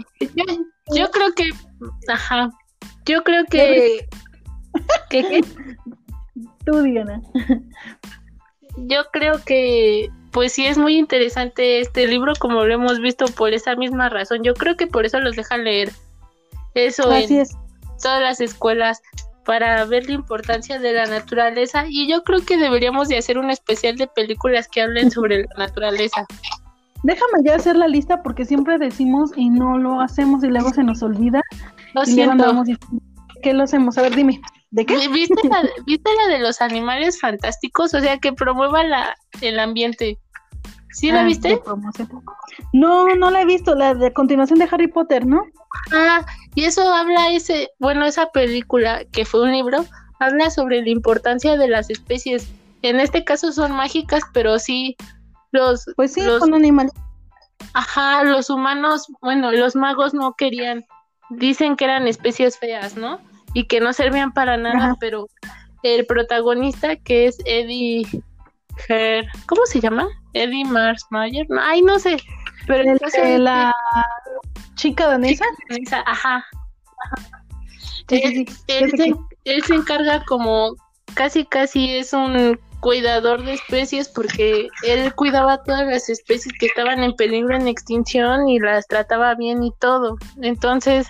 yo, 0.95 1.10
creo 1.12 1.34
que. 1.36 1.49
Ajá. 2.12 2.49
Yo 3.05 3.23
creo 3.23 3.45
que. 3.45 4.08
que, 5.10 5.41
Tú, 6.65 6.82
Diana. 6.82 7.21
Yo 8.77 9.03
creo 9.12 9.43
que. 9.45 10.10
Pues 10.32 10.53
sí, 10.53 10.65
es 10.65 10.77
muy 10.77 10.97
interesante 10.97 11.79
este 11.79 12.05
libro, 12.08 12.34
como 12.39 12.63
lo 12.65 12.73
hemos 12.73 12.99
visto 12.99 13.25
por 13.27 13.53
esa 13.53 13.75
misma 13.75 14.10
razón. 14.10 14.43
Yo 14.43 14.53
creo 14.53 14.75
que 14.77 14.88
por 14.88 15.05
eso 15.05 15.19
los 15.19 15.36
dejan 15.36 15.63
leer 15.63 15.91
eso 16.87 17.11
en 17.11 17.45
todas 18.01 18.21
las 18.21 18.41
escuelas 18.41 19.01
para 19.45 19.83
ver 19.85 20.05
la 20.05 20.13
importancia 20.13 20.79
de 20.79 20.93
la 20.93 21.05
naturaleza 21.07 21.85
y 21.89 22.07
yo 22.07 22.23
creo 22.23 22.45
que 22.45 22.57
deberíamos 22.57 23.07
de 23.07 23.17
hacer 23.17 23.37
un 23.37 23.49
especial 23.49 23.95
de 23.97 24.07
películas 24.07 24.67
que 24.67 24.81
hablen 24.81 25.09
sobre 25.11 25.39
la 25.39 25.65
naturaleza. 25.65 26.25
Déjame 27.03 27.43
ya 27.43 27.55
hacer 27.55 27.75
la 27.75 27.87
lista 27.87 28.21
porque 28.21 28.45
siempre 28.45 28.77
decimos 28.77 29.31
y 29.35 29.49
no 29.49 29.77
lo 29.77 30.01
hacemos 30.01 30.43
y 30.43 30.47
luego 30.47 30.69
se 30.71 30.83
nos 30.83 31.01
olvida. 31.01 31.41
Lo 31.95 32.05
siento. 32.05 32.63
¿Qué 33.41 33.53
lo 33.53 33.63
hacemos? 33.63 33.97
A 33.97 34.01
ver, 34.01 34.15
dime. 34.15 34.41
¿De 34.71 34.85
qué? 34.85 35.07
¿Viste 35.07 35.47
la, 35.47 35.63
¿Viste 35.85 36.09
la 36.15 36.33
de 36.33 36.39
los 36.39 36.61
animales 36.61 37.19
fantásticos? 37.19 37.93
O 37.93 37.99
sea, 38.01 38.17
que 38.17 38.33
promueva 38.33 38.83
la, 38.83 39.15
el 39.41 39.59
ambiente. 39.59 40.19
¿Sí 40.91 41.11
la 41.11 41.21
ah, 41.21 41.23
viste? 41.23 41.59
No, 42.73 43.15
no 43.15 43.31
la 43.31 43.41
he 43.41 43.45
visto, 43.45 43.75
la 43.75 43.93
de 43.93 44.11
continuación 44.11 44.59
de 44.59 44.67
Harry 44.71 44.87
Potter, 44.87 45.25
¿no? 45.25 45.43
Ah, 45.93 46.25
y 46.55 46.65
eso 46.65 46.93
habla 46.93 47.31
ese, 47.31 47.69
bueno, 47.79 48.05
esa 48.05 48.31
película 48.31 49.05
que 49.12 49.25
fue 49.25 49.43
un 49.43 49.51
libro, 49.51 49.85
habla 50.19 50.49
sobre 50.49 50.81
la 50.81 50.89
importancia 50.89 51.57
de 51.57 51.67
las 51.67 51.89
especies. 51.89 52.49
En 52.81 52.99
este 52.99 53.23
caso 53.23 53.51
son 53.51 53.71
mágicas, 53.71 54.23
pero 54.33 54.59
sí 54.59 54.95
los 55.51 55.85
Pues 55.95 56.13
sí, 56.13 56.21
son 56.21 56.53
animales. 56.53 56.93
Ajá, 57.73 58.23
los 58.23 58.49
humanos, 58.49 59.07
bueno, 59.21 59.51
los 59.51 59.75
magos 59.75 60.13
no 60.13 60.33
querían, 60.33 60.85
dicen 61.29 61.75
que 61.75 61.85
eran 61.85 62.07
especies 62.07 62.57
feas, 62.57 62.95
¿no? 62.95 63.19
Y 63.53 63.65
que 63.65 63.79
no 63.79 63.93
servían 63.93 64.31
para 64.31 64.57
nada, 64.57 64.95
pero 64.99 65.27
el 65.83 66.05
protagonista 66.05 66.95
que 66.95 67.27
es 67.27 67.38
Eddie 67.45 68.05
¿cómo 69.45 69.65
se 69.65 69.79
llama? 69.79 70.07
Eddie 70.33 70.65
Mars 70.65 71.05
Mayer, 71.09 71.45
no, 71.49 71.62
ay, 71.62 71.81
no 71.81 71.99
sé, 71.99 72.17
pero 72.67 72.83
el, 73.23 73.43
la 73.43 73.73
chica 74.79 75.07
danesa, 75.07 75.45
ajá, 76.05 76.45
él, 78.09 78.47
se, 78.95 79.13
él 79.43 79.63
se 79.63 79.75
encarga 79.75 80.23
como 80.25 80.75
casi 81.15 81.45
casi 81.45 81.97
es 81.97 82.13
un 82.13 82.57
cuidador 82.79 83.43
de 83.43 83.55
especies 83.55 84.07
porque 84.07 84.69
él 84.83 85.13
cuidaba 85.15 85.61
todas 85.63 85.85
las 85.85 86.09
especies 86.09 86.53
que 86.57 86.67
estaban 86.67 87.03
en 87.03 87.13
peligro 87.13 87.55
en 87.55 87.67
extinción 87.67 88.47
y 88.47 88.59
las 88.59 88.87
trataba 88.87 89.35
bien 89.35 89.63
y 89.63 89.73
todo. 89.79 90.15
Entonces 90.41 91.07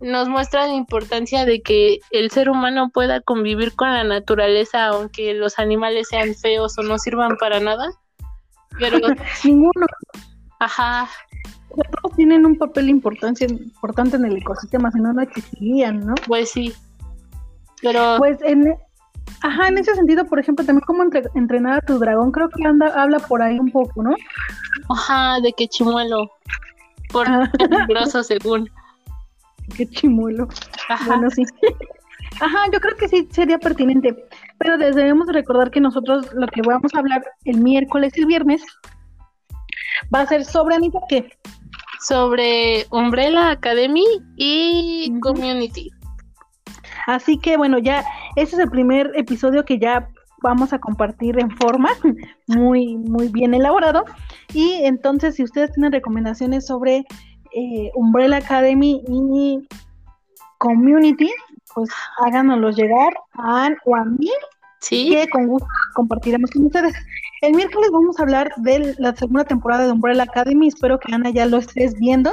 nos 0.00 0.28
muestra 0.28 0.66
la 0.66 0.74
importancia 0.74 1.44
de 1.44 1.62
que 1.62 2.00
el 2.10 2.32
ser 2.32 2.50
humano 2.50 2.90
pueda 2.92 3.20
convivir 3.20 3.74
con 3.76 3.92
la 3.92 4.02
naturaleza 4.02 4.86
aunque 4.86 5.34
los 5.34 5.60
animales 5.60 6.08
sean 6.08 6.34
feos 6.34 6.76
o 6.78 6.82
no 6.82 6.98
sirvan 6.98 7.36
para 7.38 7.60
nada. 7.60 7.88
Pero 8.78 8.98
ninguno. 9.44 9.86
Ajá. 10.58 11.08
Todos 11.68 12.16
tienen 12.16 12.46
un 12.46 12.56
papel 12.56 12.88
importante, 12.88 13.44
importante 13.44 14.16
en 14.16 14.24
el 14.24 14.36
ecosistema, 14.38 14.90
si 14.90 15.00
no, 15.00 15.12
no 15.12 15.22
existirían, 15.22 16.00
¿no? 16.00 16.14
Pues 16.26 16.50
sí. 16.50 16.72
Pero... 17.82 18.16
Pues 18.18 18.38
en, 18.42 18.74
Ajá, 19.42 19.68
en 19.68 19.78
ese 19.78 19.94
sentido, 19.94 20.24
por 20.26 20.38
ejemplo, 20.38 20.64
también 20.64 20.84
como 20.84 21.04
entrenar 21.34 21.78
a 21.78 21.80
tu 21.80 21.98
dragón, 21.98 22.32
creo 22.32 22.48
que 22.48 22.64
anda, 22.64 22.88
habla 23.00 23.18
por 23.18 23.42
ahí 23.42 23.58
un 23.58 23.70
poco, 23.70 24.02
¿no? 24.02 24.14
Ajá, 24.88 25.40
de 25.40 25.52
que 25.52 25.68
chimuelo. 25.68 26.30
Por 27.12 27.26
peligroso 27.58 28.22
según. 28.22 28.68
Qué 29.76 29.86
chimuelo. 29.86 30.48
Ajá. 30.88 31.06
Bueno, 31.06 31.30
sí. 31.30 31.44
Ajá, 32.40 32.58
yo 32.72 32.80
creo 32.80 32.96
que 32.96 33.08
sí 33.08 33.28
sería 33.30 33.58
pertinente. 33.58 34.26
Pero 34.58 34.76
debemos 34.76 35.28
recordar 35.28 35.70
que 35.70 35.80
nosotros 35.80 36.32
lo 36.34 36.46
que 36.48 36.62
vamos 36.62 36.92
a 36.94 36.98
hablar 36.98 37.24
el 37.44 37.60
miércoles 37.60 38.12
y 38.16 38.20
el 38.20 38.26
viernes 38.26 38.62
va 40.14 40.20
a 40.20 40.26
ser 40.26 40.44
sobre 40.44 40.74
Anita 40.74 40.98
qué? 41.08 41.30
Sobre 42.00 42.86
Umbrella 42.90 43.50
Academy 43.50 44.04
y 44.36 45.12
Community. 45.20 45.90
Así 47.06 47.38
que 47.38 47.56
bueno, 47.56 47.78
ya 47.78 48.04
ese 48.36 48.56
es 48.56 48.62
el 48.62 48.70
primer 48.70 49.10
episodio 49.14 49.64
que 49.64 49.78
ya 49.78 50.08
vamos 50.42 50.72
a 50.72 50.78
compartir 50.78 51.38
en 51.38 51.50
forma 51.50 51.90
muy, 52.46 52.96
muy 52.96 53.28
bien 53.28 53.54
elaborado. 53.54 54.04
Y 54.52 54.74
entonces, 54.84 55.36
si 55.36 55.44
ustedes 55.44 55.72
tienen 55.72 55.92
recomendaciones 55.92 56.66
sobre 56.66 57.04
eh, 57.52 57.90
Umbrella 57.94 58.36
Academy 58.36 59.02
y 59.08 59.58
Community, 60.58 61.30
pues 61.74 61.90
háganoslos 62.26 62.76
llegar 62.76 63.14
a 63.34 63.66
Anne 63.66 63.76
o 63.84 63.96
a 63.96 64.04
mí, 64.04 64.30
¿Sí? 64.80 65.10
que 65.10 65.28
con 65.28 65.46
gusto 65.46 65.66
compartiremos 65.94 66.50
con 66.50 66.66
ustedes. 66.66 66.94
El 67.40 67.54
miércoles 67.54 67.90
vamos 67.92 68.18
a 68.18 68.22
hablar 68.22 68.50
de 68.58 68.94
la 68.98 69.14
segunda 69.14 69.44
temporada 69.44 69.86
de 69.86 69.92
Umbrella 69.92 70.24
Academy. 70.24 70.68
Espero 70.68 70.98
que 70.98 71.14
Ana 71.14 71.30
ya 71.30 71.46
lo 71.46 71.58
estés 71.58 71.94
viendo. 71.98 72.32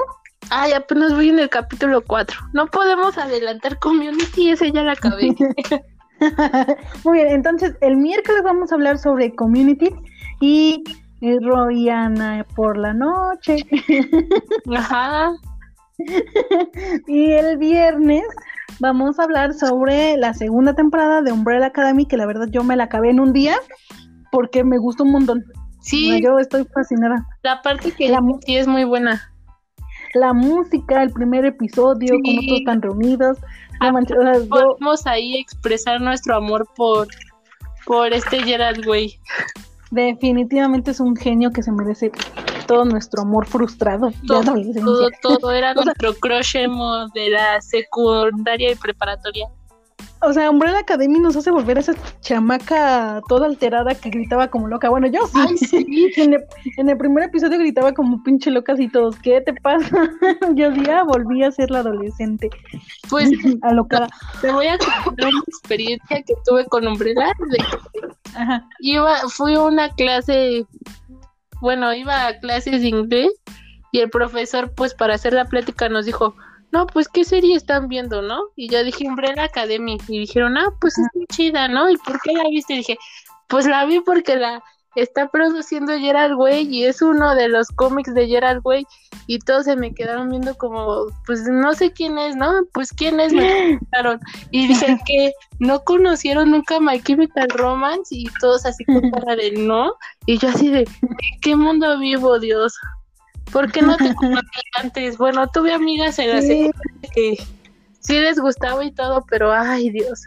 Ay, 0.50 0.74
apenas 0.74 1.14
voy 1.14 1.30
en 1.30 1.40
el 1.40 1.50
capítulo 1.50 2.04
4. 2.06 2.38
No 2.54 2.68
podemos 2.68 3.18
adelantar 3.18 3.80
Community, 3.80 4.52
ese 4.52 4.72
ya 4.72 4.84
la 4.84 4.94
acabé. 4.94 5.36
Muy 7.04 7.18
bien, 7.18 7.28
entonces 7.30 7.76
el 7.82 7.98
miércoles 7.98 8.42
vamos 8.44 8.72
a 8.72 8.76
hablar 8.76 8.98
sobre 8.98 9.34
Community 9.36 9.94
y 10.40 10.84
y 11.22 11.40
Royana 11.40 12.46
por 12.56 12.78
la 12.78 12.94
noche. 12.94 13.58
Ajá. 14.76 15.34
y 17.08 17.32
el 17.32 17.58
viernes 17.58 18.24
vamos 18.80 19.20
a 19.20 19.24
hablar 19.24 19.54
sobre 19.54 20.18
la 20.18 20.34
segunda 20.34 20.74
temporada 20.74 21.22
de 21.22 21.32
Umbrella 21.32 21.68
Academy, 21.68 22.06
que 22.06 22.18
la 22.18 22.26
verdad 22.26 22.48
yo 22.50 22.64
me 22.64 22.76
la 22.76 22.86
acabé 22.86 23.10
en 23.10 23.20
un 23.20 23.34
día 23.34 23.56
porque 24.32 24.64
me 24.64 24.78
gustó 24.78 25.04
un 25.04 25.12
montón. 25.12 25.46
Sí. 25.82 26.20
yo 26.22 26.40
estoy 26.40 26.66
fascinada. 26.74 27.28
La 27.44 27.62
parte 27.62 27.92
que 27.92 28.10
la, 28.10 28.20
sí 28.46 28.58
es 28.58 28.68
muy 28.68 28.84
buena. 28.86 29.32
La 30.16 30.34
música, 30.34 31.04
el 31.04 31.12
primer 31.12 31.46
episodio, 31.46 32.16
como 32.24 32.42
todos 32.42 32.60
están 32.60 32.82
reunidos. 32.82 33.38
Ah, 33.82 33.92
podemos 34.50 35.06
ahí 35.06 35.38
expresar 35.38 36.02
nuestro 36.02 36.38
amor 36.38 36.68
por, 36.76 37.08
por 37.86 38.14
este 38.14 38.42
Gerald 38.44 38.88
Way. 38.88 39.20
Definitivamente 39.92 40.92
es 40.92 41.00
un 41.00 41.16
genio 41.16 41.52
que 41.52 41.62
se 41.62 41.72
merece 41.72 42.12
todo 42.66 42.86
nuestro 42.86 43.22
amor 43.22 43.46
frustrado 43.46 44.12
todo, 44.28 44.54
Todo, 44.74 45.10
todo 45.22 45.52
era 45.52 45.74
nuestro 45.76 46.14
crush 46.16 46.56
emo 46.58 47.08
de 47.10 47.30
la 47.30 47.62
secundaria 47.62 48.72
y 48.72 48.76
preparatoria. 48.76 49.48
O 50.22 50.34
sea, 50.34 50.50
Umbrella 50.50 50.80
Academy 50.80 51.20
nos 51.20 51.36
hace 51.36 51.52
volver 51.52 51.78
a 51.78 51.82
esa 51.82 51.94
chamaca 52.22 53.22
toda 53.28 53.46
alterada 53.46 53.94
que 53.94 54.10
gritaba 54.10 54.48
como 54.48 54.68
loca. 54.68 54.90
Bueno, 54.90 55.08
yo 55.08 55.20
sí. 55.58 56.12
en, 56.18 56.90
el, 56.90 56.98
primer 56.98 57.26
episodio 57.26 57.60
gritaba 57.60 57.94
como 57.94 58.24
pinche 58.24 58.50
loca 58.50 58.74
y 58.78 58.88
todos, 58.88 59.18
¿qué 59.18 59.42
te 59.42 59.54
pasa? 59.54 60.10
yo 60.56 60.72
día 60.72 61.04
volví 61.04 61.44
a 61.44 61.52
ser 61.52 61.70
la 61.70 61.80
adolescente. 61.80 62.50
Pues, 63.10 63.30
alocada. 63.62 64.08
Te 64.42 64.52
voy 64.52 64.68
a 64.68 64.78
contar 65.04 65.28
una 65.28 65.44
experiencia 65.48 66.24
que 66.24 66.34
tuve 66.44 66.66
con 66.66 66.88
Umbrella. 66.88 67.32
Ajá. 68.34 68.68
Iba, 68.80 69.20
fui 69.30 69.54
a 69.54 69.62
una 69.62 69.90
clase 69.90 70.66
bueno, 71.66 71.92
iba 71.96 72.28
a 72.28 72.40
clases 72.40 72.84
de 72.84 72.90
inglés 72.90 73.32
y 73.92 74.00
el 74.00 74.12
profesor, 74.12 74.72
pues 74.76 74.94
para 74.94 75.16
hacer 75.16 75.34
la 75.34 75.46
plática 75.46 75.90
nos 75.90 76.06
dijo, 76.06 76.36
no, 76.72 76.86
pues 76.86 77.08
qué 77.08 77.24
serie 77.24 77.56
están 77.56 77.88
viendo, 77.88 78.22
¿no? 78.22 78.40
Y 78.56 78.70
yo 78.70 78.84
dije, 78.84 79.08
Umbrella 79.08 79.46
Academy. 79.46 79.98
Y 80.08 80.20
dijeron, 80.20 80.60
ah, 80.60 80.70
pues 80.80 80.96
es 81.00 81.08
muy 81.16 81.26
chida, 81.26 81.68
¿no? 81.68 81.90
¿Y 81.90 81.98
por 81.98 82.22
qué 82.22 82.34
la 82.34 82.44
viste? 82.52 82.76
Y 82.76 82.78
dije, 82.78 82.98
pues 83.48 83.66
la 83.66 83.84
vi 83.86 84.00
porque 84.00 84.36
la 84.36 84.62
está 84.96 85.28
produciendo 85.30 85.98
Gerald 85.98 86.36
Way 86.36 86.68
y 86.74 86.86
es 86.86 87.02
uno 87.02 87.36
de 87.36 87.50
los 87.50 87.68
cómics 87.70 88.14
de 88.14 88.28
Gerald 88.28 88.62
Way 88.64 88.86
y 89.28 89.40
todos 89.40 89.66
se 89.66 89.76
me 89.76 89.94
quedaron 89.94 90.30
viendo 90.30 90.56
como, 90.56 91.08
pues 91.26 91.44
no 91.44 91.74
sé 91.74 91.92
quién 91.92 92.18
es, 92.18 92.36
¿no? 92.36 92.66
Pues 92.74 92.92
quién 92.92 93.20
es, 93.20 93.34
me 93.34 93.46
preguntaron. 93.46 94.20
Y 94.52 94.68
dije 94.68 94.98
que 95.06 95.34
no 95.60 95.84
conocieron 95.84 96.52
nunca 96.52 96.80
My 96.80 97.02
Chemical 97.02 97.50
Romance 97.50 98.16
y 98.16 98.26
todos 98.40 98.66
así 98.66 98.86
con 98.86 99.10
cara 99.12 99.36
de 99.36 99.52
no. 99.52 99.94
Y 100.26 100.38
yo 100.38 100.50
así 100.50 100.70
de, 100.70 100.88
¿qué 101.42 101.56
mundo 101.56 101.98
vivo, 102.00 102.40
Dios? 102.40 102.78
¿Por 103.52 103.72
qué 103.72 103.82
no 103.82 103.98
te 103.98 104.14
conocí 104.16 104.62
antes? 104.82 105.18
Bueno, 105.18 105.48
tuve 105.48 105.74
amigas 105.74 106.20
en 106.20 106.30
la 106.30 106.42
sí. 106.42 106.72
que 107.14 107.38
sí 108.00 108.20
les 108.20 108.40
gustaba 108.40 108.84
y 108.84 108.92
todo, 108.92 109.26
pero 109.30 109.52
ay, 109.52 109.90
Dios. 109.90 110.22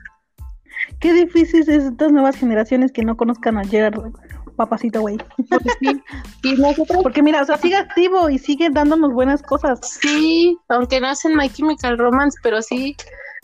Qué 1.01 1.13
difícil 1.13 1.61
es 1.61 1.69
estas 1.69 2.13
nuevas 2.13 2.37
generaciones 2.37 2.93
que 2.93 3.05
no 3.05 3.17
conozcan 3.17 3.59
a 3.59 3.65
Gerald 3.65 4.15
papacito, 4.59 5.01
güey. 5.01 5.17
Y 6.43 6.53
nosotros, 6.55 7.03
porque 7.03 7.23
mira, 7.23 7.43
o 7.43 7.45
sea, 7.45 7.57
sigue 7.57 7.77
activo 7.77 8.29
y 8.29 8.39
sigue 8.39 8.69
dándonos 8.71 9.13
buenas 9.13 9.43
cosas. 9.43 9.81
Sí, 10.01 10.57
aunque 10.69 11.01
no 11.01 11.09
hacen 11.09 11.35
My 11.35 11.49
Chemical 11.49 11.99
Romance, 11.99 12.39
pero 12.43 12.61
sí, 12.61 12.95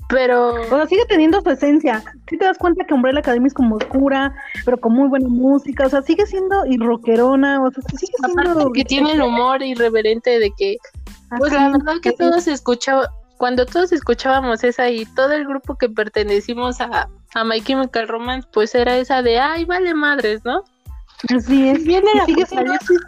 pero... 0.08 0.54
O 0.54 0.68
sea, 0.68 0.86
sigue 0.86 1.04
teniendo 1.08 1.40
su 1.40 1.50
esencia. 1.50 2.04
Si 2.28 2.36
te 2.36 2.44
das 2.44 2.58
cuenta 2.58 2.84
que 2.84 2.94
Umbrella 2.94 3.20
Academy 3.20 3.46
es 3.46 3.54
como 3.54 3.76
oscura, 3.76 4.34
pero 4.64 4.78
con 4.78 4.92
muy 4.92 5.08
buena 5.08 5.28
música, 5.28 5.86
o 5.86 5.88
sea, 5.88 6.02
sigue 6.02 6.26
siendo 6.26 6.66
y 6.66 6.76
rockerona, 6.76 7.62
o 7.62 7.70
sea, 7.70 7.82
sigue 7.96 8.12
siendo... 8.18 8.72
que 8.72 8.84
tiene 8.84 9.12
el 9.12 9.22
humor 9.22 9.62
irreverente 9.62 10.38
de 10.38 10.50
que... 10.56 10.76
Pues 11.38 11.52
la 11.52 11.70
verdad 11.70 11.94
que 12.00 12.12
todos 12.12 12.46
escuchaban, 12.46 13.06
cuando 13.38 13.66
todos 13.66 13.92
escuchábamos 13.92 14.62
esa 14.62 14.88
y 14.90 15.04
todo 15.04 15.32
el 15.32 15.46
grupo 15.46 15.76
que 15.76 15.88
pertenecimos 15.88 16.80
a, 16.80 17.08
a 17.34 17.44
My 17.44 17.60
Chemical 17.60 18.06
Romance, 18.08 18.48
pues 18.52 18.74
era 18.74 18.96
esa 18.96 19.22
de, 19.22 19.38
ay, 19.38 19.64
vale 19.64 19.94
madres, 19.94 20.44
¿no? 20.44 20.62
Así 21.34 21.68
es. 21.68 21.84
Viene 21.84 22.08
la 22.14 22.26
sigue 22.26 22.44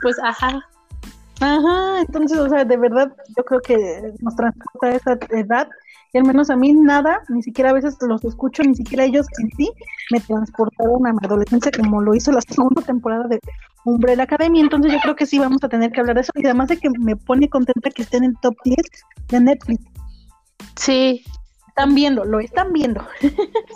pues 0.02 0.16
ajá. 0.22 0.60
Ajá, 1.40 2.00
entonces, 2.00 2.38
o 2.38 2.48
sea, 2.48 2.64
de 2.64 2.76
verdad, 2.76 3.12
yo 3.36 3.44
creo 3.44 3.60
que 3.60 3.76
nos 4.20 4.34
transporta 4.36 4.90
esa 4.90 5.18
edad, 5.36 5.68
y 6.14 6.18
al 6.18 6.24
menos 6.24 6.48
a 6.48 6.56
mí 6.56 6.72
nada, 6.72 7.20
ni 7.28 7.42
siquiera 7.42 7.70
a 7.70 7.74
veces 7.74 7.98
los 8.00 8.24
escucho, 8.24 8.62
ni 8.62 8.74
siquiera 8.74 9.04
ellos 9.04 9.26
en 9.38 9.50
sí 9.50 9.70
me 10.12 10.20
transportaron 10.20 11.06
a 11.06 11.12
mi 11.12 11.18
adolescencia 11.22 11.70
como 11.72 12.00
lo 12.00 12.14
hizo 12.14 12.32
la 12.32 12.40
segunda 12.40 12.80
temporada 12.80 13.28
de 13.28 13.38
Umbrella 13.84 14.22
Academy, 14.22 14.60
entonces 14.60 14.92
yo 14.92 14.98
creo 15.00 15.14
que 15.14 15.26
sí 15.26 15.38
vamos 15.38 15.62
a 15.62 15.68
tener 15.68 15.92
que 15.92 16.00
hablar 16.00 16.16
de 16.16 16.22
eso, 16.22 16.32
y 16.36 16.46
además 16.46 16.68
de 16.68 16.78
que 16.78 16.88
me 16.98 17.16
pone 17.16 17.50
contenta 17.50 17.90
que 17.90 18.02
estén 18.02 18.24
en 18.24 18.34
top 18.36 18.54
10 18.64 18.78
de 19.28 19.40
Netflix. 19.40 19.84
Sí. 20.76 21.22
Están 21.68 21.94
viendo, 21.94 22.24
lo 22.24 22.40
están 22.40 22.72
viendo. 22.72 23.06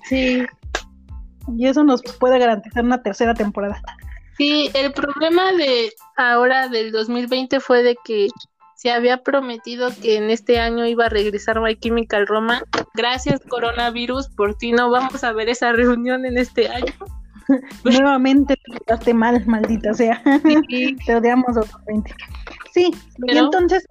Sí. 0.08 0.46
y 1.56 1.66
eso 1.66 1.84
nos 1.84 2.02
puede 2.18 2.38
garantizar 2.38 2.84
una 2.84 3.02
tercera 3.02 3.34
temporada. 3.34 3.82
Sí, 4.40 4.70
el 4.72 4.90
problema 4.94 5.52
de 5.52 5.92
ahora 6.16 6.68
del 6.68 6.92
2020 6.92 7.60
fue 7.60 7.82
de 7.82 7.94
que 8.02 8.28
se 8.74 8.90
había 8.90 9.22
prometido 9.22 9.90
que 10.00 10.16
en 10.16 10.30
este 10.30 10.58
año 10.58 10.86
iba 10.86 11.04
a 11.04 11.08
regresar 11.10 11.60
My 11.60 11.76
Chemical 11.78 12.26
Romance. 12.26 12.64
Gracias 12.94 13.42
coronavirus, 13.50 14.30
por 14.30 14.54
ti 14.54 14.72
no 14.72 14.90
vamos 14.90 15.24
a 15.24 15.34
ver 15.34 15.50
esa 15.50 15.72
reunión 15.72 16.24
en 16.24 16.38
este 16.38 16.70
año. 16.70 16.90
Nuevamente 17.84 18.54
te 18.56 18.78
quedaste 18.78 19.12
mal, 19.12 19.44
maldita 19.44 19.92
sea. 19.92 20.22
Sí. 20.42 20.96
te 21.06 21.16
odiamos 21.16 21.56
2020. 21.56 22.14
Sí, 22.72 22.94
y 23.26 23.36
entonces 23.36 23.86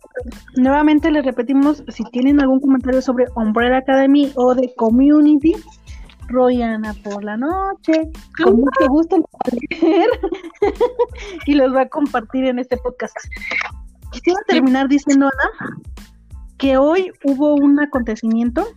nuevamente 0.55 1.11
les 1.11 1.25
repetimos, 1.25 1.83
si 1.89 2.03
tienen 2.05 2.41
algún 2.41 2.59
comentario 2.59 3.03
sobre 3.03 3.25
Umbrella 3.35 3.77
Academy 3.77 4.31
o 4.33 4.55
de 4.55 4.73
Community, 4.75 5.53
Royana 6.29 6.93
por 7.03 7.23
la 7.23 7.37
noche, 7.37 8.11
con 8.41 8.57
mucho 8.57 8.87
gusto 8.87 9.17
y 11.45 11.53
los 11.53 11.75
va 11.75 11.81
a 11.81 11.89
compartir 11.89 12.45
en 12.45 12.59
este 12.59 12.77
podcast. 12.77 13.15
Quisiera 14.11 14.39
terminar 14.47 14.87
diciendo, 14.87 15.27
Ana, 15.27 15.77
que 16.57 16.77
hoy 16.77 17.11
hubo 17.23 17.55
un 17.55 17.79
acontecimiento 17.79 18.67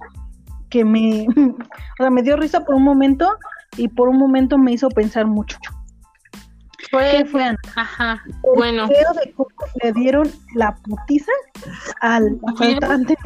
que 0.70 0.84
me, 0.84 1.26
o 1.36 1.96
sea, 1.98 2.11
me 2.11 2.22
dio 2.22 2.36
risa 2.36 2.64
por 2.64 2.74
un 2.74 2.84
momento 2.84 3.28
y 3.76 3.88
por 3.88 4.09
un 4.09 4.18
momento 4.18 4.59
me 4.59 4.72
hizo 4.72 4.88
pensar 4.88 5.26
mucho. 5.26 5.59
¿Qué 6.90 7.24
fue, 7.24 7.42
Ana? 7.42 7.59
Ajá, 7.76 8.22
bueno. 8.55 8.86
De 8.86 9.34
le 9.82 9.92
dieron 9.92 10.30
la 10.55 10.74
putiza 10.74 11.32
al 12.00 12.38
asaltante. 12.48 13.16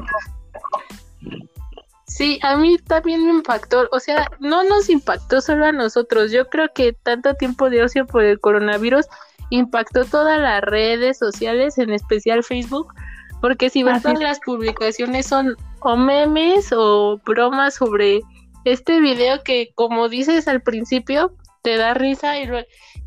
Sí, 2.07 2.39
a 2.43 2.57
mí 2.57 2.79
también 2.79 3.25
me 3.25 3.31
impactó, 3.31 3.89
o 3.91 3.99
sea, 3.99 4.31
no 4.39 4.63
nos 4.63 4.89
impactó 4.89 5.41
solo 5.41 5.67
a 5.67 5.73
nosotros, 5.73 6.31
yo 6.31 6.49
creo 6.49 6.73
que 6.73 6.93
tanto 6.93 7.35
tiempo 7.35 7.69
de 7.69 7.83
ocio 7.83 8.07
por 8.07 8.23
el 8.23 8.39
coronavirus 8.39 9.07
impactó 9.51 10.05
todas 10.05 10.41
las 10.41 10.63
redes 10.63 11.19
sociales, 11.19 11.79
en 11.79 11.93
especial 11.93 12.45
Facebook, 12.45 12.95
porque 13.41 13.71
si 13.71 13.83
ves 13.83 14.03
todas 14.03 14.21
las 14.21 14.41
publicaciones 14.41 15.27
son 15.27 15.57
o 15.81 15.97
memes 15.97 16.73
o 16.73 17.21
bromas 17.25 17.75
sobre 17.75 18.21
este 18.65 19.01
video 19.01 19.43
que 19.43 19.71
como 19.75 20.09
dices 20.09 20.49
al 20.49 20.63
principio 20.63 21.33
te 21.63 21.77
da 21.77 21.95
risa 21.95 22.39
y, 22.39 22.49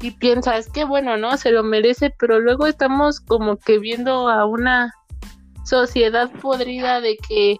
y 0.02 0.12
piensas 0.12 0.70
que 0.70 0.84
bueno, 0.84 1.18
¿no? 1.18 1.38
Se 1.38 1.52
lo 1.52 1.64
merece, 1.64 2.14
pero 2.18 2.40
luego 2.40 2.68
estamos 2.68 3.22
como 3.22 3.58
que 3.58 3.80
viendo 3.80 4.30
a 4.30 4.46
una 4.46 4.94
sociedad 5.66 6.30
podrida 6.42 7.00
de 7.02 7.18
que 7.18 7.58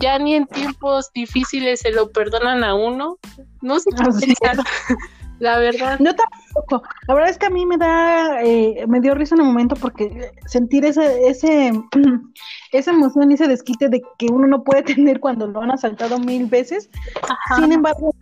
ya 0.00 0.18
ni 0.18 0.34
en 0.34 0.46
tiempos 0.46 1.10
difíciles 1.12 1.80
se 1.80 1.90
lo 1.92 2.10
perdonan 2.10 2.64
a 2.64 2.74
uno. 2.74 3.18
No 3.60 3.78
sé 3.80 3.90
qué 3.90 4.04
La 5.40 5.58
verdad. 5.58 6.00
No 6.00 6.12
tampoco. 6.14 6.82
La 7.06 7.14
verdad 7.14 7.30
es 7.30 7.38
que 7.38 7.46
a 7.46 7.50
mí 7.50 7.64
me 7.64 7.76
da, 7.76 8.42
eh, 8.42 8.84
me 8.88 9.00
dio 9.00 9.14
risa 9.14 9.36
en 9.36 9.42
el 9.42 9.46
momento 9.46 9.76
porque 9.76 10.32
sentir 10.46 10.84
ese, 10.84 11.28
ese, 11.28 11.72
esa 12.72 12.90
emoción 12.90 13.30
y 13.30 13.34
ese 13.34 13.46
desquite 13.46 13.88
de 13.88 14.02
que 14.18 14.26
uno 14.26 14.46
no 14.48 14.64
puede 14.64 14.82
tener 14.94 15.20
cuando 15.20 15.46
lo 15.46 15.62
han 15.62 15.70
asaltado 15.70 16.18
mil 16.18 16.46
veces. 16.46 16.90
Sin 17.56 17.72
embargo, 17.72 18.14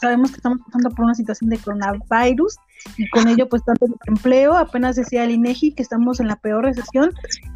sabemos 0.00 0.30
que 0.30 0.36
estamos 0.36 0.58
pasando 0.66 0.90
por 0.90 1.04
una 1.04 1.14
situación 1.14 1.50
de 1.50 1.58
coronavirus 1.58 2.56
y 2.96 3.08
con 3.10 3.28
ello 3.28 3.48
pues 3.48 3.64
tanto 3.64 3.86
el 3.86 3.94
empleo, 4.06 4.56
apenas 4.56 4.96
decía 4.96 5.24
el 5.24 5.30
INEGI 5.30 5.72
que 5.72 5.82
estamos 5.82 6.20
en 6.20 6.28
la 6.28 6.36
peor 6.36 6.64
recesión 6.64 7.12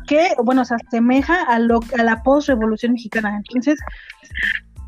que, 0.07 0.30
bueno, 0.43 0.64
se 0.64 0.74
asemeja 0.74 1.43
a, 1.43 1.59
lo, 1.59 1.80
a 1.99 2.03
la 2.03 2.22
post-revolución 2.22 2.93
mexicana. 2.93 3.36
Entonces, 3.36 3.78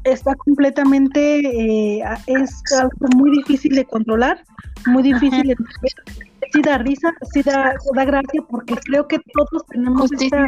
está 0.05 0.35
completamente, 0.35 1.41
eh, 1.41 2.03
es 2.27 2.63
algo 2.79 2.91
muy 3.17 3.31
difícil 3.39 3.75
de 3.75 3.85
controlar, 3.85 4.43
muy 4.87 5.03
difícil 5.03 5.49
de 5.49 5.57
sí 6.53 6.63
da 6.63 6.79
risa, 6.79 7.13
sí 7.33 7.43
da, 7.43 7.75
da 7.95 8.05
gracia 8.05 8.43
porque 8.49 8.75
creo 8.77 9.07
que 9.07 9.19
todos 9.35 9.67
tenemos 9.67 10.11
esta 10.13 10.47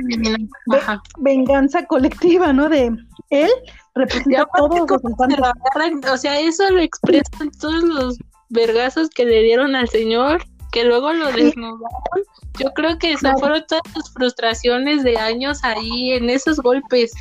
venganza 1.19 1.87
colectiva, 1.87 2.53
¿no? 2.53 2.69
De 2.69 2.97
él 3.31 3.51
representa 3.95 4.47
todos 4.57 4.90
los 4.90 6.12
O 6.12 6.16
sea, 6.16 6.40
eso 6.40 6.70
lo 6.70 6.80
expresan 6.80 7.51
todos 7.61 7.82
los 7.82 8.18
vergazos 8.49 9.09
que 9.11 9.24
le 9.24 9.43
dieron 9.43 9.74
al 9.74 9.88
señor 9.88 10.43
que 10.72 10.84
luego 10.84 11.12
lo 11.12 11.30
desnudaron. 11.30 12.24
Yo 12.59 12.72
creo 12.74 12.99
que 12.99 13.12
eso 13.12 13.30
fueron 13.38 13.62
todas 13.68 13.82
las 13.95 14.12
frustraciones 14.12 15.05
de 15.05 15.16
años 15.18 15.62
ahí 15.62 16.12
en 16.12 16.30
esos 16.30 16.59
golpes. 16.59 17.12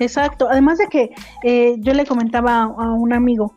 Exacto, 0.00 0.48
además 0.50 0.78
de 0.78 0.88
que 0.88 1.10
eh, 1.44 1.76
yo 1.78 1.94
le 1.94 2.04
comentaba 2.04 2.62
a 2.62 2.92
un 2.92 3.12
amigo, 3.12 3.54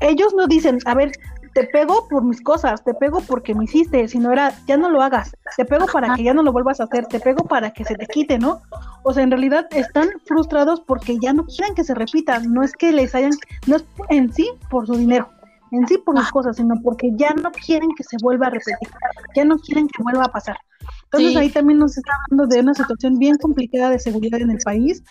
ellos 0.00 0.34
no 0.34 0.46
dicen, 0.46 0.78
a 0.86 0.94
ver, 0.94 1.12
te 1.54 1.64
pego 1.64 2.08
por 2.08 2.24
mis 2.24 2.40
cosas, 2.40 2.82
te 2.84 2.94
pego 2.94 3.20
porque 3.20 3.54
me 3.54 3.64
hiciste, 3.64 4.08
si 4.08 4.18
no 4.18 4.32
era, 4.32 4.54
ya 4.66 4.76
no 4.76 4.88
lo 4.90 5.02
hagas, 5.02 5.36
te 5.56 5.64
pego 5.64 5.86
para 5.86 6.14
que 6.14 6.24
ya 6.24 6.34
no 6.34 6.42
lo 6.42 6.52
vuelvas 6.52 6.80
a 6.80 6.84
hacer, 6.84 7.06
te 7.06 7.20
pego 7.20 7.44
para 7.44 7.72
que 7.72 7.84
se 7.84 7.94
te 7.94 8.06
quite, 8.06 8.38
¿no? 8.38 8.62
O 9.02 9.12
sea, 9.12 9.22
en 9.22 9.30
realidad 9.30 9.66
están 9.70 10.08
frustrados 10.26 10.80
porque 10.80 11.18
ya 11.20 11.32
no 11.32 11.44
quieren 11.44 11.74
que 11.74 11.84
se 11.84 11.94
repita, 11.94 12.40
no 12.40 12.62
es 12.62 12.72
que 12.72 12.92
les 12.92 13.14
hayan, 13.14 13.32
no 13.66 13.76
es 13.76 13.84
en 14.08 14.32
sí 14.32 14.50
por 14.70 14.86
su 14.86 14.94
dinero, 14.94 15.28
en 15.72 15.86
sí 15.86 15.98
por 15.98 16.14
las 16.14 16.30
cosas, 16.30 16.56
sino 16.56 16.74
porque 16.82 17.10
ya 17.16 17.34
no 17.34 17.50
quieren 17.52 17.90
que 17.96 18.04
se 18.04 18.16
vuelva 18.22 18.46
a 18.46 18.50
repetir, 18.50 18.88
ya 19.34 19.44
no 19.44 19.58
quieren 19.58 19.88
que 19.88 20.02
vuelva 20.02 20.24
a 20.24 20.32
pasar. 20.32 20.56
Entonces 21.04 21.36
ahí 21.36 21.50
también 21.50 21.78
nos 21.78 21.96
está 21.96 22.10
hablando 22.24 22.52
de 22.52 22.60
una 22.62 22.74
situación 22.74 23.18
bien 23.18 23.36
complicada 23.36 23.90
de 23.90 23.98
seguridad 23.98 24.40
en 24.40 24.50
el 24.50 24.58
país 24.58 25.04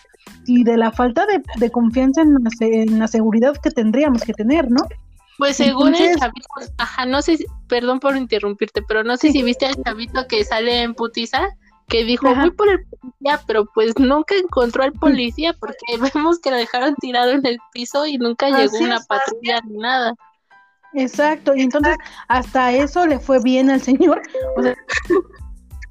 y 0.46 0.64
de 0.64 0.76
la 0.76 0.90
falta 0.90 1.24
de, 1.26 1.70
confianza 1.70 2.22
en 2.22 2.36
en 2.60 2.98
la 2.98 3.06
seguridad 3.06 3.56
que 3.62 3.70
tendríamos 3.70 4.22
que 4.22 4.32
tener, 4.32 4.68
¿no? 4.68 4.82
Pues 5.42 5.56
según 5.56 5.92
el 5.96 6.16
chavito, 6.20 6.46
ajá, 6.78 7.04
no 7.04 7.20
sé, 7.20 7.36
perdón 7.66 7.98
por 7.98 8.16
interrumpirte, 8.16 8.80
pero 8.86 9.02
no 9.02 9.16
sé 9.16 9.32
si 9.32 9.42
viste 9.42 9.66
al 9.66 9.74
chavito 9.82 10.28
que 10.28 10.44
sale 10.44 10.82
en 10.82 10.94
putiza, 10.94 11.48
que 11.88 12.04
dijo, 12.04 12.32
voy 12.32 12.52
por 12.52 12.68
el 12.68 12.86
policía, 12.86 13.40
pero 13.44 13.66
pues 13.74 13.98
nunca 13.98 14.36
encontró 14.36 14.84
al 14.84 14.92
policía 14.92 15.52
porque 15.58 15.78
vemos 16.14 16.38
que 16.38 16.52
lo 16.52 16.58
dejaron 16.58 16.94
tirado 16.94 17.32
en 17.32 17.44
el 17.44 17.58
piso 17.72 18.06
y 18.06 18.18
nunca 18.18 18.50
llegó 18.50 18.78
una 18.78 19.00
patrulla 19.00 19.60
ni 19.66 19.78
nada. 19.78 20.14
Exacto, 20.94 21.56
y 21.56 21.62
entonces 21.62 21.96
hasta 22.28 22.70
eso 22.70 23.04
le 23.04 23.18
fue 23.18 23.42
bien 23.42 23.68
al 23.68 23.82
señor, 23.82 24.22
o 24.56 24.62
sea, 24.62 24.76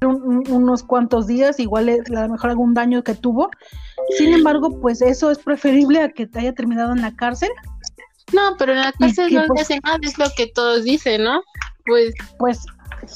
unos 0.48 0.82
cuantos 0.82 1.26
días, 1.26 1.60
igual 1.60 1.90
a 1.90 2.22
lo 2.22 2.28
mejor 2.30 2.48
algún 2.48 2.72
daño 2.72 3.04
que 3.04 3.14
tuvo. 3.14 3.50
Sin 4.16 4.32
embargo, 4.32 4.80
pues 4.80 5.02
eso 5.02 5.30
es 5.30 5.38
preferible 5.38 6.00
a 6.00 6.08
que 6.08 6.26
te 6.26 6.40
haya 6.40 6.54
terminado 6.54 6.92
en 6.92 7.02
la 7.02 7.14
cárcel 7.14 7.50
no, 8.32 8.56
pero 8.58 8.72
en 8.72 8.80
la 8.80 8.92
cárcel 8.92 9.32
no 9.34 9.46
pues, 9.46 9.62
hace 9.62 9.80
nada, 9.80 9.98
es 10.02 10.18
lo 10.18 10.26
que 10.36 10.46
todos 10.46 10.84
dicen, 10.84 11.24
¿no? 11.24 11.42
Pues, 11.86 12.12
pues, 12.38 12.64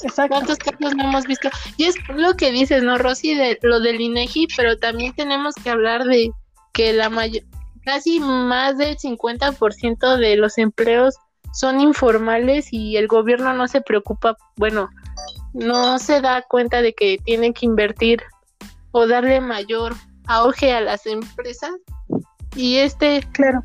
exacto. 0.03 0.35
¿Cuántos 0.35 0.57
casos 0.57 0.95
no 0.95 1.03
hemos 1.03 1.25
visto? 1.25 1.49
Y 1.77 1.85
es 1.85 1.95
lo 2.09 2.35
que 2.35 2.51
dices, 2.51 2.83
¿no, 2.83 2.97
Rosy? 2.97 3.35
De 3.35 3.57
lo 3.61 3.79
del 3.79 4.01
INEGI, 4.01 4.47
pero 4.55 4.77
también 4.77 5.13
tenemos 5.13 5.55
que 5.55 5.69
hablar 5.69 6.03
de 6.03 6.31
que 6.73 6.93
la 6.93 7.09
mayor, 7.09 7.43
casi 7.85 8.19
más 8.19 8.77
del 8.77 8.97
50% 8.97 10.17
de 10.17 10.35
los 10.35 10.57
empleos 10.57 11.15
son 11.53 11.81
informales 11.81 12.71
y 12.71 12.97
el 12.97 13.07
gobierno 13.07 13.53
no 13.53 13.67
se 13.67 13.81
preocupa, 13.81 14.37
bueno, 14.57 14.89
no 15.53 15.97
se 15.97 16.21
da 16.21 16.43
cuenta 16.43 16.81
de 16.81 16.93
que 16.93 17.17
tienen 17.23 17.53
que 17.53 17.65
invertir 17.65 18.21
o 18.91 19.07
darle 19.07 19.41
mayor 19.41 19.95
auge 20.27 20.71
a 20.71 20.81
las 20.81 21.05
empresas 21.05 21.71
y 22.55 22.77
este 22.77 23.21
claro 23.31 23.63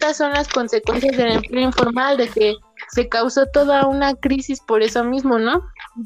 estas 0.00 0.16
son 0.16 0.32
las 0.32 0.48
consecuencias 0.48 1.14
del 1.14 1.32
empleo 1.32 1.62
informal, 1.62 2.16
de 2.16 2.26
que 2.26 2.54
se 2.88 3.06
causó 3.10 3.44
toda 3.46 3.86
una 3.86 4.14
crisis 4.14 4.58
por 4.60 4.82
eso 4.82 5.04
mismo, 5.04 5.38
¿no? 5.38 5.62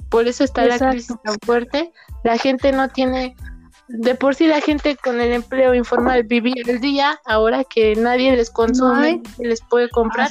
Por 0.09 0.26
eso 0.26 0.42
está 0.42 0.64
la 0.64 0.80
crisis 0.80 1.14
tan 1.22 1.36
fuerte. 1.47 1.92
La 2.24 2.36
gente 2.36 2.72
no 2.72 2.88
tiene, 2.88 3.36
de 3.86 4.16
por 4.16 4.34
sí 4.34 4.49
la 4.49 4.61
gente 4.61 4.97
con 4.97 5.20
el 5.20 5.32
empleo 5.32 5.74
informal 5.74 6.24
vivía 6.24 6.61
el 6.66 6.80
día, 6.80 7.20
ahora 7.24 7.62
que 7.62 7.95
nadie 7.95 8.34
les 8.34 8.51
consume, 8.51 9.22
les 9.38 9.61
puede 9.62 9.88
comprar, 9.90 10.28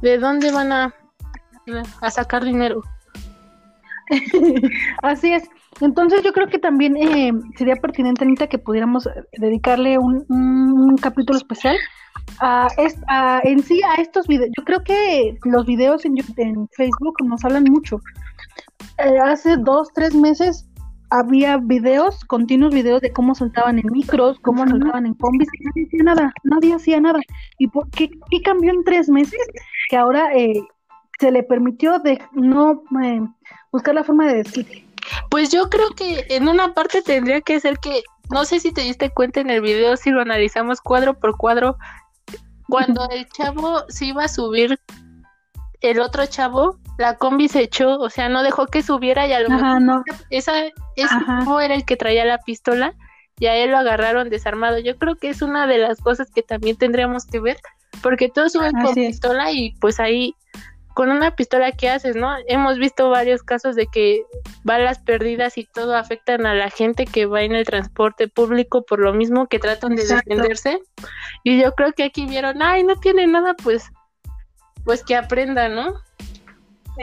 ¿de 0.00 0.18
dónde 0.18 0.52
van 0.52 0.70
a, 0.70 0.94
a 2.00 2.10
sacar 2.12 2.44
dinero? 2.44 2.80
Así 5.02 5.32
es. 5.32 5.48
Entonces 5.80 6.22
yo 6.22 6.32
creo 6.32 6.46
que 6.46 6.60
también 6.60 6.96
eh, 6.96 7.32
sería 7.56 7.74
pertinente, 7.74 8.22
Anita, 8.22 8.46
que 8.46 8.58
pudiéramos 8.58 9.08
dedicarle 9.32 9.98
un, 9.98 10.24
un 10.28 10.96
capítulo 10.96 11.36
especial 11.36 11.76
a, 12.40 13.40
en 13.44 13.62
sí 13.62 13.80
a 13.82 14.00
estos 14.00 14.26
videos. 14.26 14.50
Yo 14.56 14.64
creo 14.64 14.82
que 14.82 15.38
los 15.44 15.66
videos 15.66 16.04
en, 16.04 16.16
en 16.36 16.68
Facebook 16.68 17.16
nos 17.24 17.44
hablan 17.44 17.64
mucho. 17.64 18.00
Eh, 18.98 19.18
hace 19.18 19.56
dos, 19.56 19.88
tres 19.94 20.14
meses 20.14 20.66
había 21.12 21.58
videos, 21.58 22.24
continuos 22.24 22.72
videos 22.72 23.02
de 23.02 23.12
cómo 23.12 23.34
saltaban 23.34 23.78
en 23.78 23.86
micros, 23.92 24.38
cómo 24.40 24.66
saltaban 24.66 25.04
en 25.04 25.14
combis, 25.14 25.48
y 25.52 25.64
nadie 25.64 25.86
hacía 25.86 26.02
nada, 26.02 26.32
nadie 26.42 26.74
hacía 26.74 27.00
nada. 27.00 27.20
¿Y 27.58 27.68
por 27.68 27.90
qué, 27.90 28.10
cambió 28.42 28.72
en 28.72 28.82
tres 28.82 29.10
meses? 29.10 29.40
Que 29.90 29.96
ahora 29.98 30.34
eh, 30.34 30.62
se 31.20 31.30
le 31.30 31.42
permitió 31.42 31.98
de 31.98 32.18
no 32.32 32.82
eh, 33.04 33.20
buscar 33.70 33.94
la 33.94 34.04
forma 34.04 34.26
de 34.26 34.42
decir. 34.42 34.86
Pues 35.30 35.50
yo 35.50 35.68
creo 35.68 35.90
que 35.90 36.24
en 36.30 36.48
una 36.48 36.72
parte 36.72 37.02
tendría 37.02 37.42
que 37.42 37.60
ser 37.60 37.78
que, 37.78 38.02
no 38.30 38.46
sé 38.46 38.60
si 38.60 38.72
te 38.72 38.80
diste 38.80 39.10
cuenta 39.10 39.40
en 39.40 39.50
el 39.50 39.60
video, 39.60 39.98
si 39.98 40.10
lo 40.10 40.22
analizamos 40.22 40.80
cuadro 40.80 41.18
por 41.18 41.36
cuadro, 41.36 41.76
cuando 42.72 43.06
el 43.10 43.28
chavo 43.28 43.84
se 43.88 44.06
iba 44.06 44.24
a 44.24 44.28
subir, 44.28 44.80
el 45.82 46.00
otro 46.00 46.24
chavo, 46.24 46.78
la 46.96 47.16
combi 47.18 47.48
se 47.48 47.60
echó, 47.60 47.98
o 47.98 48.08
sea, 48.08 48.30
no 48.30 48.42
dejó 48.42 48.66
que 48.66 48.82
subiera 48.82 49.26
y 49.26 49.32
a 49.34 49.40
lo 49.40 49.50
mejor 49.50 50.04
esa, 50.30 50.64
ese 50.96 51.14
chavo 51.26 51.60
era 51.60 51.74
el 51.74 51.84
que 51.84 51.98
traía 51.98 52.24
la 52.24 52.38
pistola 52.38 52.94
y 53.38 53.46
a 53.46 53.56
él 53.56 53.72
lo 53.72 53.78
agarraron 53.78 54.30
desarmado. 54.30 54.78
Yo 54.78 54.96
creo 54.96 55.16
que 55.16 55.28
es 55.28 55.42
una 55.42 55.66
de 55.66 55.78
las 55.78 56.00
cosas 56.00 56.30
que 56.34 56.42
también 56.42 56.76
tendríamos 56.76 57.26
que 57.26 57.40
ver, 57.40 57.58
porque 58.02 58.30
todos 58.30 58.52
suben 58.52 58.72
con 58.72 58.94
pistola 58.94 59.52
y 59.52 59.74
pues 59.80 60.00
ahí 60.00 60.34
con 60.94 61.10
una 61.10 61.34
pistola 61.34 61.72
¿qué 61.72 61.88
haces, 61.88 62.16
¿no? 62.16 62.34
Hemos 62.46 62.78
visto 62.78 63.10
varios 63.10 63.42
casos 63.42 63.76
de 63.76 63.86
que 63.86 64.22
balas 64.64 64.98
perdidas 64.98 65.58
y 65.58 65.64
todo 65.64 65.96
afectan 65.96 66.46
a 66.46 66.54
la 66.54 66.70
gente 66.70 67.04
que 67.04 67.26
va 67.26 67.42
en 67.42 67.54
el 67.54 67.64
transporte 67.64 68.28
público 68.28 68.84
por 68.84 68.98
lo 68.98 69.12
mismo 69.12 69.46
que 69.46 69.58
tratan 69.58 69.96
de 69.96 70.06
defenderse. 70.06 70.80
Y 71.44 71.60
yo 71.60 71.74
creo 71.74 71.92
que 71.92 72.04
aquí 72.04 72.26
vieron, 72.26 72.62
ay, 72.62 72.84
no 72.84 72.96
tiene 72.96 73.26
nada, 73.26 73.54
pues, 73.54 73.90
pues 74.84 75.02
que 75.04 75.16
aprenda, 75.16 75.68
¿no? 75.68 75.94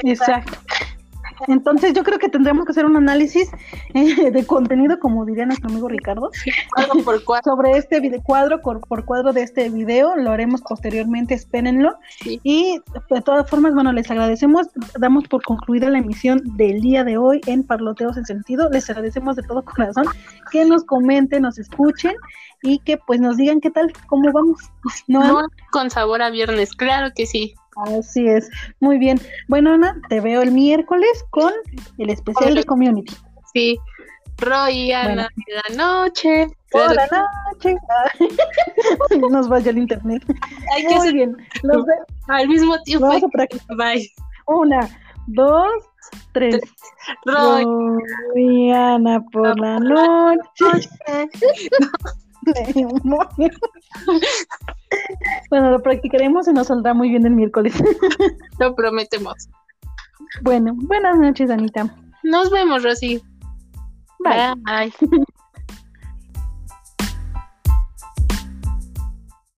Exacto. 0.04 0.58
Entonces 1.48 1.94
yo 1.94 2.04
creo 2.04 2.20
que 2.20 2.30
tendremos 2.30 2.66
que 2.66 2.72
hacer 2.72 2.86
un 2.86 2.98
análisis 2.98 3.50
eh, 3.94 4.32
de 4.32 4.46
contenido, 4.46 5.00
como 5.00 5.26
diría 5.26 5.46
nuestro 5.46 5.70
amigo 5.70 5.88
Ricardo, 5.88 6.32
sobre 7.44 7.78
este 7.78 8.00
video, 8.00 8.22
cuadro 8.22 8.62
por, 8.62 9.06
cuadro 9.06 9.34
de 9.34 9.44
este 9.44 9.70
video, 9.70 10.16
lo 10.16 10.32
haremos 10.32 10.62
posteriormente, 10.62 11.34
espérenlo. 11.34 11.96
Y 12.26 12.82
de 13.10 13.22
todas 13.22 13.50
formas, 13.50 13.74
bueno, 13.74 13.92
les 13.94 14.10
agradecemos, 14.12 14.68
damos 14.98 15.28
por 15.28 15.44
concluida 15.44 15.90
la 15.90 16.00
emisión 16.00 16.42
del 16.58 16.82
día 16.82 17.04
de 17.04 17.18
hoy 17.18 17.42
en 17.46 17.64
Parloteos 17.64 18.18
en 18.18 18.26
Sentido, 18.26 18.70
les 18.70 18.90
agradecemos 18.90 19.36
de 19.36 19.44
todo 19.44 19.64
corazón 19.64 20.06
que 20.52 20.66
nos 20.66 20.84
comenten, 20.84 21.44
nos 21.44 21.58
escuchen 21.60 22.16
y 22.62 22.80
que 22.80 22.98
pues 22.98 23.20
nos 23.20 23.38
digan 23.38 23.62
qué 23.62 23.72
tal, 23.72 23.92
cómo 24.08 24.32
vamos. 24.32 24.60
¿No? 25.08 25.48
con 25.72 25.90
sabor 25.90 26.22
a 26.22 26.30
viernes, 26.30 26.74
claro 26.74 27.12
que 27.16 27.26
sí. 27.26 27.56
Así 27.86 28.28
es. 28.28 28.50
Muy 28.80 28.98
bien. 28.98 29.20
Bueno, 29.48 29.74
Ana, 29.74 30.00
te 30.10 30.20
veo 30.20 30.42
el 30.42 30.52
miércoles 30.52 31.26
con 31.30 31.54
el 31.98 32.10
especial 32.10 32.56
de 32.56 32.64
Community. 32.64 33.16
Sí. 33.54 33.78
Roy 34.38 34.92
Ana 34.92 35.30
de 35.36 35.54
la 35.54 35.76
noche. 35.76 36.48
Por 36.72 36.96
la 36.96 37.08
noche. 37.08 37.76
Nos 39.30 39.50
vaya 39.50 39.72
el 39.72 39.80
internet. 39.80 40.24
Muy 40.96 41.14
bien. 41.14 41.36
Nos 41.64 41.86
Al 42.28 42.48
mismo 42.48 42.82
tiempo. 42.84 43.08
Vamos 43.08 43.24
a 43.24 43.28
practicar. 43.28 43.78
Bye. 43.78 44.12
Una, 44.48 44.90
dos, 45.28 45.72
tres. 46.32 46.60
Roy. 47.26 47.66
Roy 48.36 48.72
Ana 48.72 49.22
por 49.32 49.60
la 49.60 49.80
noche. 49.80 50.90
bueno, 55.50 55.72
lo 55.72 55.82
practicaremos 55.82 56.48
y 56.48 56.54
nos 56.54 56.68
saldrá 56.68 56.94
muy 56.94 57.10
bien 57.10 57.26
el 57.26 57.34
miércoles. 57.34 57.74
lo 58.60 58.76
prometemos. 58.76 59.50
Bueno, 60.42 60.74
buenas 60.76 61.18
noches, 61.18 61.50
Anita. 61.50 61.94
Nos 62.24 62.50
vemos, 62.52 62.84
Rosy. 62.84 63.22
Bye. 64.20 64.54
Bye. 64.64 65.26